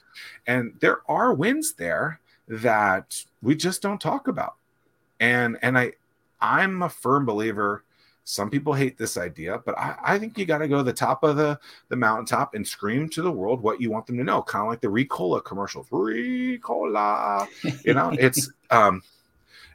and 0.46 0.74
there 0.80 1.00
are 1.08 1.32
wins 1.34 1.72
there 1.74 2.20
that 2.48 3.24
we 3.42 3.54
just 3.54 3.80
don't 3.80 4.00
talk 4.00 4.28
about 4.28 4.56
and 5.20 5.56
and 5.62 5.78
i 5.78 5.92
i'm 6.40 6.82
a 6.82 6.88
firm 6.88 7.24
believer 7.24 7.84
some 8.24 8.50
people 8.50 8.72
hate 8.74 8.96
this 8.98 9.16
idea 9.16 9.58
but 9.64 9.78
i, 9.78 9.96
I 10.02 10.18
think 10.18 10.36
you 10.36 10.44
got 10.44 10.58
to 10.58 10.68
go 10.68 10.78
to 10.78 10.82
the 10.82 10.92
top 10.92 11.22
of 11.22 11.36
the 11.36 11.58
the 11.88 11.96
mountaintop 11.96 12.54
and 12.54 12.66
scream 12.66 13.08
to 13.10 13.22
the 13.22 13.32
world 13.32 13.62
what 13.62 13.80
you 13.80 13.90
want 13.90 14.06
them 14.06 14.18
to 14.18 14.24
know 14.24 14.42
kind 14.42 14.62
of 14.64 14.68
like 14.68 14.80
the 14.80 14.88
ricola 14.88 15.42
commercials 15.44 15.86
ricola 15.88 17.46
you 17.84 17.94
know 17.94 18.10
it's 18.18 18.50
um 18.70 19.02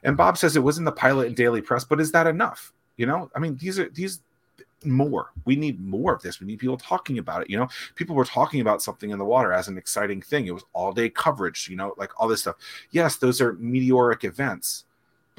and 0.02 0.16
bob 0.16 0.36
says 0.38 0.56
it 0.56 0.62
was 0.62 0.78
in 0.78 0.84
the 0.84 0.92
pilot 0.92 1.28
and 1.28 1.36
daily 1.36 1.60
press 1.60 1.84
but 1.84 2.00
is 2.00 2.12
that 2.12 2.26
enough? 2.26 2.72
You 2.96 3.06
know 3.06 3.30
i 3.34 3.38
mean 3.38 3.56
these 3.56 3.78
are 3.78 3.88
these 3.90 4.20
more 4.84 5.30
we 5.44 5.56
need 5.56 5.78
more 5.80 6.14
of 6.14 6.22
this. 6.22 6.40
We 6.40 6.46
need 6.46 6.58
people 6.58 6.78
talking 6.78 7.18
about 7.18 7.42
it 7.42 7.50
you 7.50 7.58
know? 7.58 7.68
People 7.96 8.16
were 8.16 8.24
talking 8.24 8.60
about 8.62 8.82
something 8.82 9.10
in 9.10 9.18
the 9.18 9.24
water 9.24 9.52
as 9.52 9.68
an 9.68 9.76
exciting 9.76 10.22
thing. 10.22 10.46
It 10.46 10.54
was 10.54 10.64
all 10.72 10.92
day 10.92 11.10
coverage 11.10 11.68
you 11.68 11.76
know 11.76 11.94
like 11.96 12.18
all 12.18 12.28
this 12.28 12.42
stuff. 12.42 12.56
Yes 12.90 13.16
those 13.16 13.40
are 13.40 13.54
meteoric 13.54 14.24
events 14.24 14.84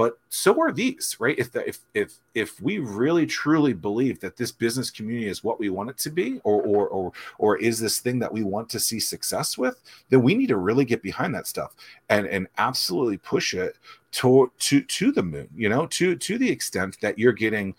but 0.01 0.17
so 0.29 0.59
are 0.59 0.71
these 0.71 1.15
right? 1.19 1.37
If 1.37 1.51
the, 1.51 1.67
if 1.69 1.77
if 1.93 2.17
if 2.33 2.59
we 2.59 2.79
really 2.79 3.27
truly 3.27 3.73
believe 3.73 4.19
that 4.21 4.35
this 4.35 4.51
business 4.51 4.89
community 4.89 5.27
is 5.27 5.43
what 5.43 5.59
we 5.59 5.69
want 5.69 5.91
it 5.91 5.99
to 5.99 6.09
be 6.09 6.41
or 6.43 6.59
or 6.63 6.87
or 6.87 7.11
or 7.37 7.57
is 7.57 7.79
this 7.79 7.99
thing 7.99 8.17
that 8.17 8.33
we 8.33 8.41
want 8.41 8.67
to 8.69 8.79
see 8.79 8.99
success 8.99 9.59
with 9.59 9.79
then 10.09 10.23
we 10.23 10.33
need 10.33 10.47
to 10.47 10.57
really 10.57 10.85
get 10.85 11.03
behind 11.03 11.35
that 11.35 11.45
stuff 11.45 11.75
and 12.09 12.25
and 12.25 12.47
absolutely 12.57 13.17
push 13.17 13.53
it 13.53 13.77
to 14.09 14.51
to 14.57 14.81
to 14.81 15.11
the 15.11 15.21
moon 15.21 15.47
you 15.55 15.69
know 15.69 15.85
to 15.85 16.15
to 16.15 16.39
the 16.39 16.49
extent 16.49 16.97
that 17.01 17.19
you're 17.19 17.31
getting 17.31 17.75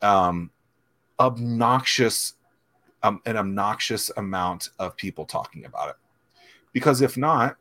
um 0.00 0.52
obnoxious 1.18 2.34
um, 3.02 3.20
an 3.26 3.36
obnoxious 3.36 4.12
amount 4.16 4.70
of 4.78 4.96
people 4.96 5.24
talking 5.24 5.64
about 5.64 5.88
it. 5.88 5.96
Because 6.72 7.00
if 7.00 7.16
not 7.16 7.56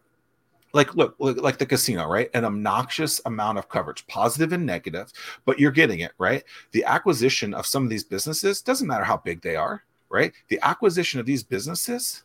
like 0.74 0.96
look, 0.96 1.16
look 1.20 1.38
like 1.42 1.58
the 1.58 1.66
casino 1.66 2.08
right? 2.08 2.30
An 2.34 2.46
obnoxious 2.46 3.22
amount 3.26 3.58
of 3.58 3.70
coverage 3.70 4.06
positive 4.08 4.52
and 4.52 4.66
negative 4.66 5.12
but 5.46 5.60
you're 5.60 5.72
getting 5.72 6.00
it 6.00 6.12
right? 6.18 6.44
The 6.72 6.84
acquisition 6.84 7.54
of 7.54 7.66
some 7.66 7.84
of 7.84 7.90
these 7.90 8.04
businesses 8.04 8.62
doesn't 8.62 8.88
matter 8.88 9.04
how 9.04 9.18
big 9.18 9.42
they 9.42 9.56
are 9.56 9.84
right? 10.10 10.34
The 10.50 10.60
acquisition 10.62 11.20
of 11.20 11.26
these 11.26 11.44
businesses 11.44 12.24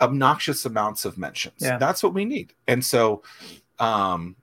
obnoxious 0.00 0.66
amounts 0.66 1.04
of 1.04 1.16
mentions. 1.16 1.62
Yeah. 1.62 1.78
that's 1.78 2.02
what 2.02 2.14
we 2.14 2.24
need. 2.24 2.52
And 2.68 2.84
so 2.84 3.22
um 3.78 4.36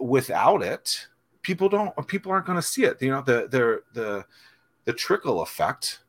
without 0.00 0.62
it 0.62 1.08
people 1.42 1.68
don't 1.68 2.06
people 2.06 2.32
aren't 2.32 2.46
going 2.46 2.56
to 2.56 2.62
see 2.62 2.84
it. 2.84 3.02
You 3.02 3.10
know 3.10 3.22
the 3.22 3.48
the 3.48 3.82
the 3.92 4.24
the 4.84 4.92
trickle 4.92 5.42
effect 5.42 6.00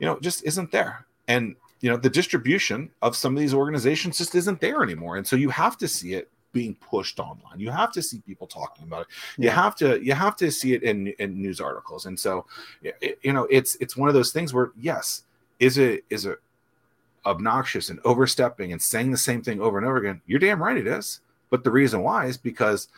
you 0.00 0.06
know 0.06 0.18
just 0.20 0.44
isn't 0.44 0.72
there. 0.72 1.06
And 1.28 1.56
you 1.82 1.90
know 1.90 1.96
the 1.98 2.08
distribution 2.08 2.90
of 3.02 3.14
some 3.14 3.34
of 3.36 3.40
these 3.40 3.52
organizations 3.52 4.16
just 4.16 4.34
isn't 4.34 4.60
there 4.60 4.82
anymore. 4.82 5.18
And 5.18 5.26
so 5.26 5.36
you 5.36 5.50
have 5.50 5.76
to 5.78 5.86
see 5.88 6.14
it 6.14 6.30
being 6.52 6.74
pushed 6.76 7.18
online. 7.18 7.58
You 7.58 7.70
have 7.70 7.92
to 7.92 8.02
see 8.02 8.20
people 8.26 8.46
talking 8.46 8.84
about 8.84 9.02
it. 9.02 9.06
You 9.38 9.46
Yeah. 9.48 9.62
have 9.62 9.74
to 9.76 10.02
you 10.02 10.14
have 10.14 10.36
to 10.36 10.50
see 10.50 10.72
it 10.74 10.82
in 10.82 11.08
in 11.18 11.40
news 11.42 11.60
articles. 11.60 12.06
And 12.06 12.18
so 12.18 12.46
it, 12.82 13.18
you 13.22 13.32
know 13.34 13.46
it's 13.50 13.76
it's 13.80 13.96
one 13.96 14.08
of 14.08 14.14
those 14.14 14.32
things 14.32 14.54
where 14.54 14.70
yes 14.80 15.24
is 15.58 15.76
it 15.76 16.04
is 16.08 16.24
it 16.24 16.38
obnoxious 17.26 17.88
and 17.90 18.00
overstepping 18.04 18.72
and 18.72 18.80
saying 18.82 19.10
the 19.10 19.16
same 19.16 19.42
thing 19.42 19.60
over 19.60 19.78
and 19.78 19.86
over 19.86 19.96
again? 19.98 20.20
You're 20.26 20.40
damn 20.40 20.62
right 20.62 20.76
it 20.76 20.86
is. 20.86 21.20
But 21.50 21.64
the 21.64 21.70
reason 21.70 22.02
why 22.02 22.26
is 22.26 22.36
because 22.36 22.88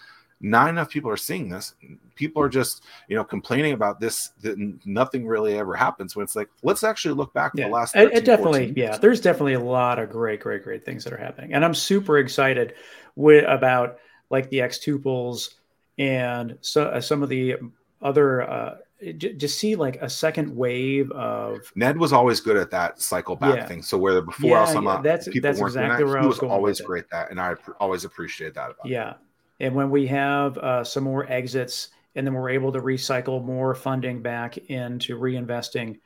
not 0.44 0.68
enough 0.68 0.90
people 0.90 1.10
are 1.10 1.16
seeing 1.16 1.48
this. 1.48 1.72
People 2.14 2.42
are 2.42 2.50
just 2.50 2.84
you 3.08 3.16
know 3.16 3.24
complaining 3.24 3.72
about 3.72 3.98
this 3.98 4.30
that 4.42 4.56
nothing 4.84 5.26
really 5.26 5.56
ever 5.58 5.74
happens 5.74 6.14
when 6.14 6.22
it's 6.22 6.36
like 6.36 6.50
let's 6.62 6.84
actually 6.84 7.14
look 7.14 7.32
back 7.32 7.52
yeah, 7.54 7.64
the 7.66 7.72
last 7.72 7.96
it, 7.96 8.00
13, 8.04 8.16
it 8.18 8.24
definitely 8.24 8.66
14 8.66 8.74
yeah 8.76 8.96
there's 8.98 9.20
definitely 9.22 9.54
a 9.54 9.60
lot 9.60 9.98
of 9.98 10.10
great 10.10 10.40
great 10.40 10.62
great 10.62 10.84
things 10.84 11.02
that 11.04 11.12
are 11.14 11.16
happening. 11.16 11.54
And 11.54 11.64
i'm 11.64 11.74
super 11.74 12.18
excited 12.18 12.74
with 13.16 13.44
about 13.48 13.98
like 14.30 14.50
the 14.50 14.58
xTuples 14.58 15.54
and 15.98 16.58
so 16.60 16.84
uh, 16.84 17.00
some 17.00 17.22
of 17.22 17.28
the 17.30 17.56
other 18.02 18.42
uh 18.42 18.76
just 19.18 19.58
see 19.58 19.76
like 19.76 19.96
a 20.02 20.08
second 20.08 20.54
wave 20.54 21.10
of 21.12 21.72
ned 21.74 21.96
was 21.98 22.12
always 22.12 22.40
good 22.40 22.56
at 22.56 22.70
that 22.70 23.00
cycle 23.00 23.34
back 23.36 23.56
Yeah. 23.56 23.66
thing. 23.66 23.82
So 23.82 23.98
where 23.98 24.20
before 24.22 24.50
Yeah, 24.50 24.64
I'm 24.64 24.84
yeah, 24.84 25.00
that's- 25.02 25.26
people 25.28 25.48
that's 25.48 25.58
weren't 25.60 25.70
exactly 25.70 26.04
that, 26.04 26.08
where 26.10 26.18
I 26.18 26.20
he 26.22 26.26
was 26.26 26.36
was 26.36 26.40
going 26.40 26.52
always 26.52 26.80
great 26.80 27.04
at 27.04 27.10
that 27.10 27.30
and 27.30 27.40
i 27.40 27.54
always 27.80 28.04
appreciate 28.04 28.54
that 28.54 28.70
about 28.70 28.86
him. 28.86 29.14
And 29.60 29.74
when 29.74 29.90
we 29.90 30.06
have 30.06 30.58
uh, 30.58 30.84
some 30.84 31.04
more 31.04 31.30
exits 31.30 31.88
and 32.14 32.26
then 32.26 32.34
we're 32.34 32.50
able 32.50 32.72
to 32.72 32.80
recycle 32.80 33.44
more 33.44 33.74
funding 33.74 34.22
back 34.22 34.56
into 34.56 35.18
reinvesting 35.18 35.98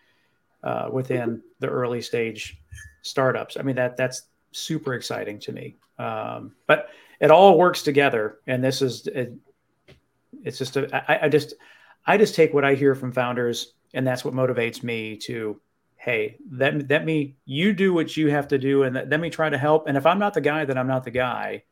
uh, 0.62 0.88
within 0.90 1.42
the 1.60 1.68
early 1.68 2.00
stage 2.00 2.58
startups. 3.02 3.56
I 3.58 3.62
mean 3.62 3.76
that 3.76 3.96
that's 3.96 4.22
super 4.52 4.94
exciting 4.94 5.38
to 5.40 5.52
me. 5.52 5.76
Um, 5.98 6.54
but 6.66 6.88
it 7.20 7.30
all 7.30 7.58
works 7.58 7.82
together 7.82 8.38
and 8.46 8.62
this 8.62 8.82
is 8.82 9.06
it, 9.08 9.34
it's 10.44 10.58
just 10.58 10.76
a, 10.76 11.10
I, 11.10 11.26
I 11.26 11.28
just 11.28 11.54
i 12.06 12.16
just 12.16 12.36
take 12.36 12.54
what 12.54 12.64
i 12.64 12.74
hear 12.74 12.94
from 12.94 13.10
founders 13.10 13.74
and 13.94 14.06
that's 14.06 14.24
what 14.24 14.34
motivates 14.34 14.84
me 14.84 15.16
to 15.16 15.60
hey 15.96 16.36
let, 16.52 16.88
let 16.88 17.04
me 17.04 17.34
you 17.44 17.72
do 17.72 17.92
what 17.92 18.16
you 18.16 18.30
have 18.30 18.46
to 18.48 18.58
do 18.58 18.84
and 18.84 18.94
let 18.94 19.20
me 19.20 19.30
try 19.30 19.50
to 19.50 19.58
help. 19.58 19.88
And 19.88 19.96
if 19.96 20.06
i'm 20.06 20.18
not 20.18 20.34
the 20.34 20.40
guy 20.40 20.64
then 20.64 20.78
i'm 20.78 20.86
not 20.86 21.04
the 21.04 21.10
guy. 21.10 21.64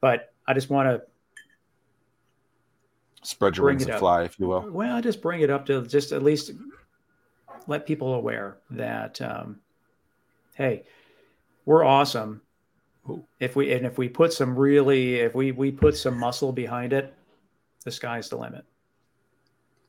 But 0.00 0.32
i 0.46 0.54
just 0.54 0.70
want 0.70 0.88
to 0.88 1.02
spread 3.26 3.56
your 3.56 3.66
wings 3.66 3.82
and 3.82 3.92
up. 3.92 3.98
fly 3.98 4.22
if 4.22 4.38
you 4.38 4.46
will 4.46 4.70
well 4.70 4.94
I 4.96 5.00
just 5.00 5.20
bring 5.20 5.40
it 5.40 5.50
up 5.50 5.66
to 5.66 5.82
just 5.86 6.12
at 6.12 6.22
least 6.22 6.52
let 7.66 7.84
people 7.86 8.14
aware 8.14 8.58
that 8.70 9.20
um, 9.20 9.58
hey 10.54 10.84
we're 11.64 11.82
awesome 11.82 12.42
if 13.40 13.56
we 13.56 13.72
and 13.72 13.84
if 13.84 13.98
we 13.98 14.08
put 14.08 14.32
some 14.32 14.56
really 14.56 15.16
if 15.16 15.34
we 15.34 15.50
we 15.52 15.72
put 15.72 15.96
some 15.96 16.18
muscle 16.18 16.52
behind 16.52 16.92
it 16.92 17.14
the 17.84 17.90
sky's 17.90 18.28
the 18.28 18.36
limit 18.36 18.64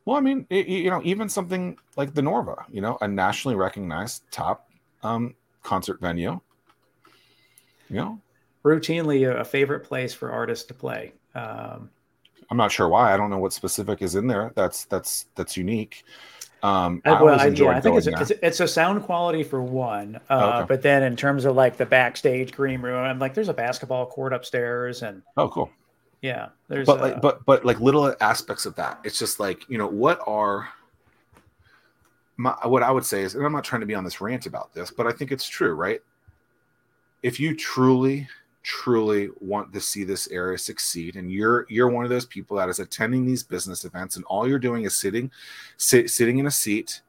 Well, 0.06 0.18
I 0.18 0.22
mean, 0.22 0.48
it, 0.50 0.68
you 0.68 0.90
know, 0.90 1.02
even 1.04 1.30
something 1.30 1.78
like 1.96 2.14
the 2.14 2.22
Norva, 2.22 2.64
you 2.72 2.82
know, 2.82 2.98
a 3.02 3.08
nationally 3.08 3.56
recognized 3.56 4.24
top 4.32 4.70
um, 5.04 5.36
concert 5.64 6.00
venue. 6.00 6.40
You 7.90 7.96
know, 7.96 8.22
routinely 8.64 9.30
a, 9.30 9.38
a 9.38 9.46
favorite 9.46 9.82
place 9.82 10.14
for 10.14 10.32
artists 10.32 10.66
to 10.66 10.74
play 10.74 11.14
um, 11.36 11.90
I'm 12.50 12.58
not 12.58 12.72
sure 12.72 12.88
why. 12.88 13.14
I 13.14 13.18
don't 13.18 13.30
know 13.30 13.38
what 13.38 13.54
specific 13.54 14.02
is 14.02 14.16
in 14.16 14.28
there. 14.28 14.52
That's 14.56 14.86
that's 14.86 15.26
that's 15.36 15.58
unique. 15.58 16.04
Um, 16.64 17.02
I, 17.06 17.22
well, 17.22 17.40
I, 17.40 17.48
yeah, 17.48 17.70
I 17.70 17.80
think 17.80 17.98
it's 17.98 18.08
a, 18.08 18.20
it's, 18.20 18.32
it's, 18.42 18.60
a 18.62 18.68
sound 18.68 19.04
quality 19.04 19.44
for 19.44 19.62
one, 19.62 20.16
uh, 20.16 20.20
oh, 20.30 20.58
okay. 20.58 20.66
but 20.68 20.82
then 20.82 21.04
in 21.04 21.16
terms 21.16 21.46
of 21.46 21.56
like 21.56 21.78
the 21.78 21.86
backstage 21.86 22.52
green 22.52 22.82
room, 22.82 22.96
I'm 22.96 23.20
like, 23.20 23.36
there's 23.36 23.48
a 23.48 23.54
basketball 23.54 24.08
court 24.08 24.34
upstairs, 24.34 25.04
and 25.04 25.22
oh, 25.38 25.50
cool. 25.50 25.70
Yeah, 26.24 26.50
there's 26.68 26.88
but 26.88 27.00
like, 27.00 27.22
but 27.22 27.46
but 27.46 27.64
like 27.64 27.80
little 27.80 28.16
aspects 28.22 28.66
of 28.66 28.74
that. 28.76 29.00
It's 29.04 29.20
just 29.20 29.40
like 29.40 29.70
you 29.70 29.78
know 29.78 29.88
what 29.88 30.20
are 30.26 30.68
my 32.38 32.56
what 32.64 32.82
I 32.82 32.90
would 32.90 33.06
say 33.06 33.22
is, 33.22 33.36
and 33.36 33.46
I'm 33.46 33.52
not 33.52 33.64
trying 33.64 33.82
to 33.82 33.88
be 33.88 33.94
on 33.94 34.04
this 34.04 34.20
rant 34.20 34.48
about 34.48 34.74
this, 34.74 34.90
but 34.90 35.06
I 35.06 35.12
think 35.12 35.32
it's 35.32 35.48
true, 35.48 35.76
right? 35.76 36.02
If 37.22 37.40
you 37.40 37.56
truly 37.56 38.28
truly 38.68 39.30
want 39.40 39.72
to 39.72 39.80
see 39.80 40.04
this 40.04 40.28
area 40.28 40.58
succeed. 40.58 41.16
And 41.16 41.32
you're 41.32 41.66
you're 41.70 41.88
one 41.88 42.04
of 42.04 42.10
those 42.10 42.26
people 42.26 42.58
that 42.58 42.68
is 42.68 42.80
attending 42.80 43.26
these 43.26 43.42
business 43.42 43.86
events 43.86 44.18
and 44.18 44.26
all 44.26 44.46
you're 44.46 44.60
doing 44.60 44.84
is 44.84 44.94
sitting 44.94 45.32
sit, 45.78 46.10
sitting 46.10 46.38
in 46.38 46.48
a 46.48 46.52
seat 46.52 47.02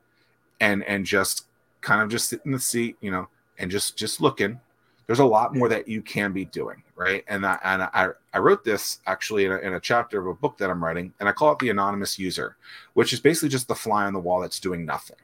and 0.60 0.84
and 0.84 1.04
just 1.04 1.46
kind 1.80 2.00
of 2.00 2.10
just 2.10 2.28
sitting 2.28 2.46
in 2.46 2.52
the 2.52 2.60
seat 2.60 2.96
you 3.00 3.10
know 3.10 3.26
and 3.58 3.72
just 3.72 3.98
just 3.98 4.20
looking. 4.20 4.60
There's 5.08 5.18
a 5.18 5.24
lot 5.24 5.52
more 5.52 5.68
that 5.68 5.88
you 5.88 6.00
can 6.00 6.32
be 6.32 6.44
doing 6.44 6.84
right? 6.94 7.24
And 7.28 7.46
I, 7.46 7.58
and 7.64 7.82
I, 7.82 8.10
I 8.34 8.38
wrote 8.38 8.62
this 8.64 8.98
actually 9.06 9.44
in 9.44 9.52
a, 9.52 9.58
in 9.58 9.74
a 9.74 9.80
chapter 9.80 10.20
of 10.20 10.26
a 10.26 10.34
book 10.34 10.58
that 10.58 10.68
i'm 10.68 10.82
writing 10.82 11.12
and 11.18 11.28
i 11.28 11.32
call 11.32 11.52
it 11.52 11.58
the 11.60 11.70
anonymous 11.70 12.18
user 12.18 12.56
which 12.94 13.12
is 13.12 13.20
basically 13.20 13.48
just 13.48 13.68
the 13.68 13.74
fly 13.74 14.04
on 14.04 14.12
the 14.12 14.20
wall 14.20 14.40
that's 14.40 14.60
doing 14.60 14.84
nothing. 14.86 15.16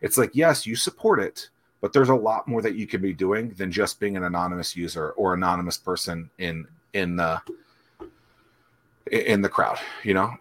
It's 0.00 0.16
like 0.16 0.30
yes 0.32 0.64
you 0.64 0.76
support 0.76 1.18
it 1.18 1.48
but 1.82 1.92
there's 1.92 2.08
a 2.08 2.14
lot 2.14 2.48
more 2.48 2.62
that 2.62 2.76
you 2.76 2.86
can 2.86 3.02
be 3.02 3.12
doing 3.12 3.50
than 3.58 3.70
just 3.70 4.00
being 4.00 4.16
an 4.16 4.24
anonymous 4.24 4.74
user 4.74 5.10
or 5.10 5.34
anonymous 5.34 5.76
person 5.76 6.30
in 6.38 6.66
in 6.94 7.16
the 7.16 7.42
in 9.10 9.42
the 9.42 9.48
crowd 9.48 9.78
you 10.02 10.14
know? 10.14 10.34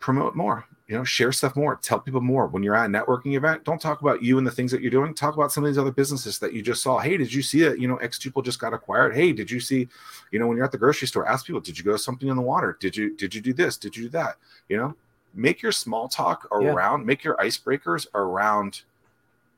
Promote 0.00 0.34
more 0.34 0.66
you 0.88 0.96
know 0.96 1.04
share 1.04 1.32
stuff 1.32 1.56
more 1.56 1.76
tell 1.76 1.98
people 1.98 2.20
more. 2.20 2.46
When 2.46 2.62
you're 2.62 2.74
at 2.74 2.86
a 2.86 2.92
networking 2.92 3.36
event 3.36 3.64
don't 3.64 3.80
talk 3.80 4.00
about 4.00 4.22
you 4.22 4.36
and 4.38 4.46
the 4.46 4.50
things 4.50 4.70
that 4.72 4.80
you're 4.80 4.90
doing. 4.90 5.14
Talk 5.14 5.34
about 5.34 5.52
some 5.52 5.64
of 5.64 5.68
these 5.68 5.78
other 5.78 5.92
businesses 5.92 6.38
that 6.40 6.52
you 6.52 6.62
just 6.62 6.82
saw. 6.82 6.98
Hey 6.98 7.16
did 7.16 7.32
you 7.32 7.42
see 7.42 7.62
it 7.62 7.78
you 7.78 7.86
know 7.86 7.96
xTuple 7.98 8.44
just 8.44 8.58
got 8.58 8.74
acquired? 8.74 9.14
Hey 9.14 9.32
did 9.32 9.50
you 9.50 9.60
see 9.60 9.88
you 10.30 10.38
know 10.38 10.46
when 10.46 10.56
you're 10.56 10.66
at 10.66 10.72
the 10.72 10.78
grocery 10.78 11.08
store 11.08 11.26
ask 11.26 11.46
people 11.46 11.60
did 11.60 11.78
you 11.78 11.84
go 11.84 11.96
something 11.96 12.28
in 12.28 12.36
the 12.36 12.42
water? 12.42 12.76
Did 12.80 12.96
you 12.96 13.16
did 13.16 13.34
you 13.34 13.40
do 13.40 13.52
this? 13.52 13.76
Did 13.76 13.96
you 13.96 14.04
do 14.04 14.10
that? 14.10 14.36
You 14.68 14.78
know? 14.78 14.94
Make 15.36 15.62
your 15.62 15.72
small 15.72 16.08
talk 16.08 16.46
around 16.52 17.00
yeah. 17.00 17.06
make 17.06 17.24
your 17.24 17.36
icebreakers 17.36 18.06
around 18.14 18.82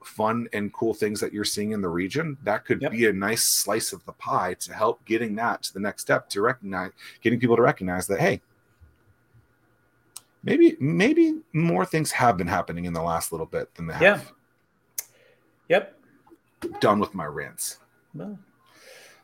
fun 0.06 0.48
and 0.52 0.72
cool 0.72 0.94
things 0.94 1.20
that 1.20 1.32
you're 1.32 1.44
seeing 1.44 1.72
in 1.72 1.80
the 1.80 1.88
region, 1.88 2.36
that 2.44 2.64
could 2.64 2.80
yep. 2.80 2.92
be 2.92 3.06
a 3.06 3.12
nice 3.12 3.44
slice 3.44 3.92
of 3.92 4.04
the 4.06 4.12
pie 4.12 4.54
to 4.54 4.72
help 4.72 5.04
getting 5.04 5.34
that 5.36 5.62
to 5.64 5.74
the 5.74 5.80
next 5.80 6.02
step 6.02 6.28
to 6.30 6.40
recognize, 6.40 6.92
getting 7.22 7.40
people 7.40 7.56
to 7.56 7.62
recognize 7.62 8.06
that, 8.06 8.20
hey, 8.20 8.40
maybe 10.42 10.76
maybe 10.78 11.40
more 11.52 11.84
things 11.84 12.12
have 12.12 12.36
been 12.36 12.46
happening 12.46 12.84
in 12.84 12.92
the 12.92 13.02
last 13.02 13.32
little 13.32 13.46
bit 13.46 13.74
than 13.74 13.86
they 13.86 13.94
have. 13.94 14.02
Yeah. 15.68 15.80
Yep. 16.60 16.80
Done 16.80 17.00
with 17.00 17.14
my 17.14 17.26
rants. 17.26 17.78
Well, 18.14 18.38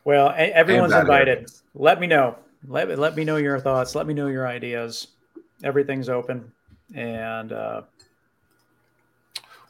well 0.05 0.35
everyone's 0.37 0.93
invited. 0.93 1.51
Let 1.75 2.01
me 2.01 2.07
know. 2.07 2.37
Let, 2.69 2.99
let 2.99 3.17
me 3.17 3.25
know 3.25 3.37
your 3.37 3.59
thoughts. 3.59 3.95
Let 3.95 4.07
me 4.07 4.15
know 4.15 4.27
your 4.27 4.47
ideas. 4.47 5.09
Everything's 5.65 6.09
open. 6.09 6.51
And 6.95 7.53
uh, 7.53 7.83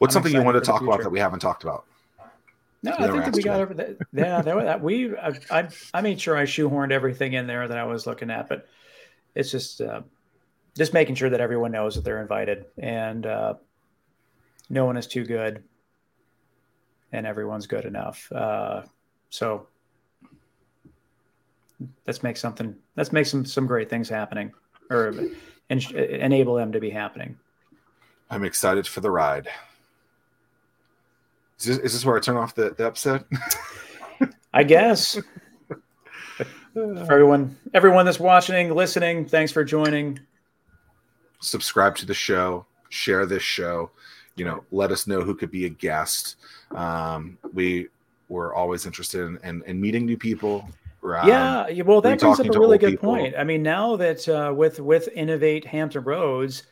What's 0.02 0.16
I'm 0.16 0.24
something 0.24 0.36
you 0.36 0.44
want 0.44 0.56
to 0.56 0.60
talk 0.60 0.82
about 0.82 1.00
that 1.04 1.10
we 1.10 1.20
haven't 1.20 1.38
talked 1.38 1.62
about? 1.62 1.84
No, 2.82 2.90
I 2.98 3.08
think 3.08 3.24
that 3.24 3.36
we 3.36 3.42
got 3.44 3.60
over 3.60 3.72
that. 3.74 3.96
Yeah, 4.12 4.42
that, 4.42 4.82
we 4.82 5.16
I, 5.16 5.38
I, 5.48 5.68
I 5.94 6.00
made 6.00 6.20
sure 6.20 6.36
I 6.36 6.42
shoehorned 6.42 6.90
everything 6.90 7.34
in 7.34 7.46
there 7.46 7.68
that 7.68 7.78
I 7.78 7.84
was 7.84 8.04
looking 8.04 8.28
at, 8.28 8.48
but 8.48 8.66
it's 9.36 9.52
just 9.52 9.80
uh, 9.80 10.00
just 10.76 10.92
making 10.92 11.14
sure 11.14 11.30
that 11.30 11.40
everyone 11.40 11.70
knows 11.70 11.94
that 11.94 12.02
they're 12.02 12.20
invited 12.20 12.64
and 12.78 13.24
uh, 13.26 13.54
no 14.68 14.86
one 14.86 14.96
is 14.96 15.06
too 15.06 15.24
good 15.24 15.62
and 17.12 17.24
everyone's 17.24 17.68
good 17.68 17.84
enough. 17.84 18.26
Uh, 18.32 18.82
so 19.30 19.68
let's 22.08 22.24
make 22.24 22.36
something. 22.36 22.74
Let's 22.96 23.12
make 23.12 23.26
some 23.26 23.44
some 23.44 23.68
great 23.68 23.88
things 23.88 24.08
happening, 24.08 24.50
or 24.90 25.14
en- 25.70 25.94
enable 25.94 26.56
them 26.56 26.72
to 26.72 26.80
be 26.80 26.90
happening. 26.90 27.38
I'm 28.30 28.42
excited 28.42 28.84
for 28.84 29.00
the 29.00 29.12
ride. 29.12 29.48
Is 31.62 31.68
this, 31.68 31.78
is 31.78 31.92
this 31.92 32.04
where 32.04 32.16
I 32.16 32.20
turn 32.20 32.36
off 32.36 32.56
the, 32.56 32.70
the 32.70 32.84
episode? 32.84 33.24
I 34.52 34.64
guess. 34.64 35.16
for 36.74 37.12
everyone, 37.12 37.56
everyone 37.72 38.04
that's 38.04 38.18
watching, 38.18 38.74
listening, 38.74 39.26
thanks 39.26 39.52
for 39.52 39.62
joining. 39.62 40.18
Subscribe 41.40 41.94
to 41.96 42.06
the 42.06 42.14
show, 42.14 42.66
share 42.88 43.26
this 43.26 43.44
show. 43.44 43.92
You 44.34 44.44
know, 44.44 44.64
let 44.72 44.90
us 44.90 45.06
know 45.06 45.20
who 45.20 45.36
could 45.36 45.52
be 45.52 45.66
a 45.66 45.68
guest. 45.68 46.34
Um, 46.72 47.38
we 47.52 47.86
we're 48.28 48.52
always 48.54 48.84
interested 48.84 49.20
in, 49.20 49.38
in, 49.44 49.62
in 49.64 49.80
meeting 49.80 50.04
new 50.04 50.16
people. 50.16 50.68
Um, 51.04 51.28
yeah, 51.28 51.82
well, 51.82 52.00
that 52.00 52.18
brings 52.18 52.40
up 52.40 52.46
a 52.46 52.58
really 52.58 52.78
good 52.78 52.92
people. 52.92 53.10
point. 53.14 53.36
I 53.38 53.44
mean, 53.44 53.62
now 53.62 53.94
that 53.96 54.28
uh, 54.28 54.52
with 54.52 54.80
with 54.80 55.08
Innovate 55.14 55.64
Hampton 55.64 56.02
Roads, 56.02 56.64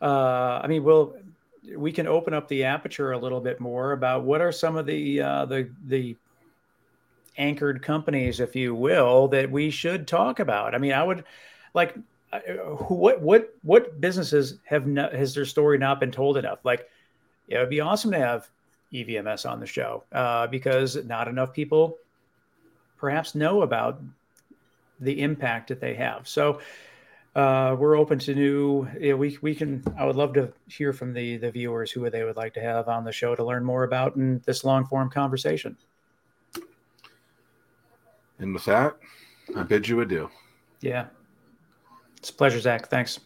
uh, 0.00 0.60
I 0.62 0.68
mean, 0.68 0.84
we'll 0.84 1.16
we 1.76 1.92
can 1.92 2.06
open 2.06 2.34
up 2.34 2.48
the 2.48 2.64
aperture 2.64 3.12
a 3.12 3.18
little 3.18 3.40
bit 3.40 3.60
more 3.60 3.92
about 3.92 4.24
what 4.24 4.40
are 4.40 4.52
some 4.52 4.76
of 4.76 4.86
the 4.86 5.20
uh, 5.20 5.44
the 5.44 5.70
the 5.86 6.16
anchored 7.36 7.82
companies, 7.82 8.40
if 8.40 8.54
you 8.54 8.74
will, 8.74 9.28
that 9.28 9.50
we 9.50 9.70
should 9.70 10.06
talk 10.06 10.40
about. 10.40 10.74
I 10.74 10.78
mean, 10.78 10.92
I 10.92 11.02
would 11.02 11.24
like 11.74 11.96
uh, 12.32 12.38
what 12.88 13.20
what 13.20 13.54
what 13.62 14.00
businesses 14.00 14.58
have 14.64 14.86
has 14.96 15.34
their 15.34 15.44
story 15.44 15.78
not 15.78 16.00
been 16.00 16.12
told 16.12 16.36
enough? 16.36 16.60
Like, 16.64 16.88
it 17.48 17.58
would 17.58 17.70
be 17.70 17.80
awesome 17.80 18.10
to 18.12 18.18
have 18.18 18.48
EVMS 18.92 19.48
on 19.48 19.60
the 19.60 19.66
show 19.66 20.04
uh, 20.12 20.46
because 20.46 21.04
not 21.04 21.28
enough 21.28 21.52
people 21.52 21.96
perhaps 22.98 23.34
know 23.34 23.62
about 23.62 24.00
the 25.00 25.22
impact 25.22 25.68
that 25.68 25.80
they 25.80 25.94
have. 25.94 26.28
So 26.28 26.60
uh, 27.34 27.76
we're 27.78 27.96
open 27.96 28.18
to 28.20 28.34
new. 28.34 28.88
Yeah, 28.98 29.14
we 29.14 29.38
we 29.40 29.54
can. 29.54 29.84
I 29.96 30.04
would 30.04 30.16
love 30.16 30.34
to 30.34 30.52
hear 30.66 30.92
from 30.92 31.12
the 31.12 31.36
the 31.36 31.50
viewers 31.50 31.90
who 31.92 32.08
they 32.10 32.24
would 32.24 32.36
like 32.36 32.54
to 32.54 32.60
have 32.60 32.88
on 32.88 33.04
the 33.04 33.12
show 33.12 33.34
to 33.34 33.44
learn 33.44 33.64
more 33.64 33.84
about 33.84 34.16
in 34.16 34.42
this 34.46 34.64
long 34.64 34.84
form 34.84 35.10
conversation. 35.10 35.76
And 38.38 38.54
with 38.54 38.64
that, 38.64 38.96
I 39.56 39.62
bid 39.62 39.86
you 39.86 40.00
adieu. 40.00 40.28
Yeah, 40.80 41.06
it's 42.16 42.30
a 42.30 42.32
pleasure, 42.32 42.58
Zack. 42.58 42.88
Thanks. 42.88 43.20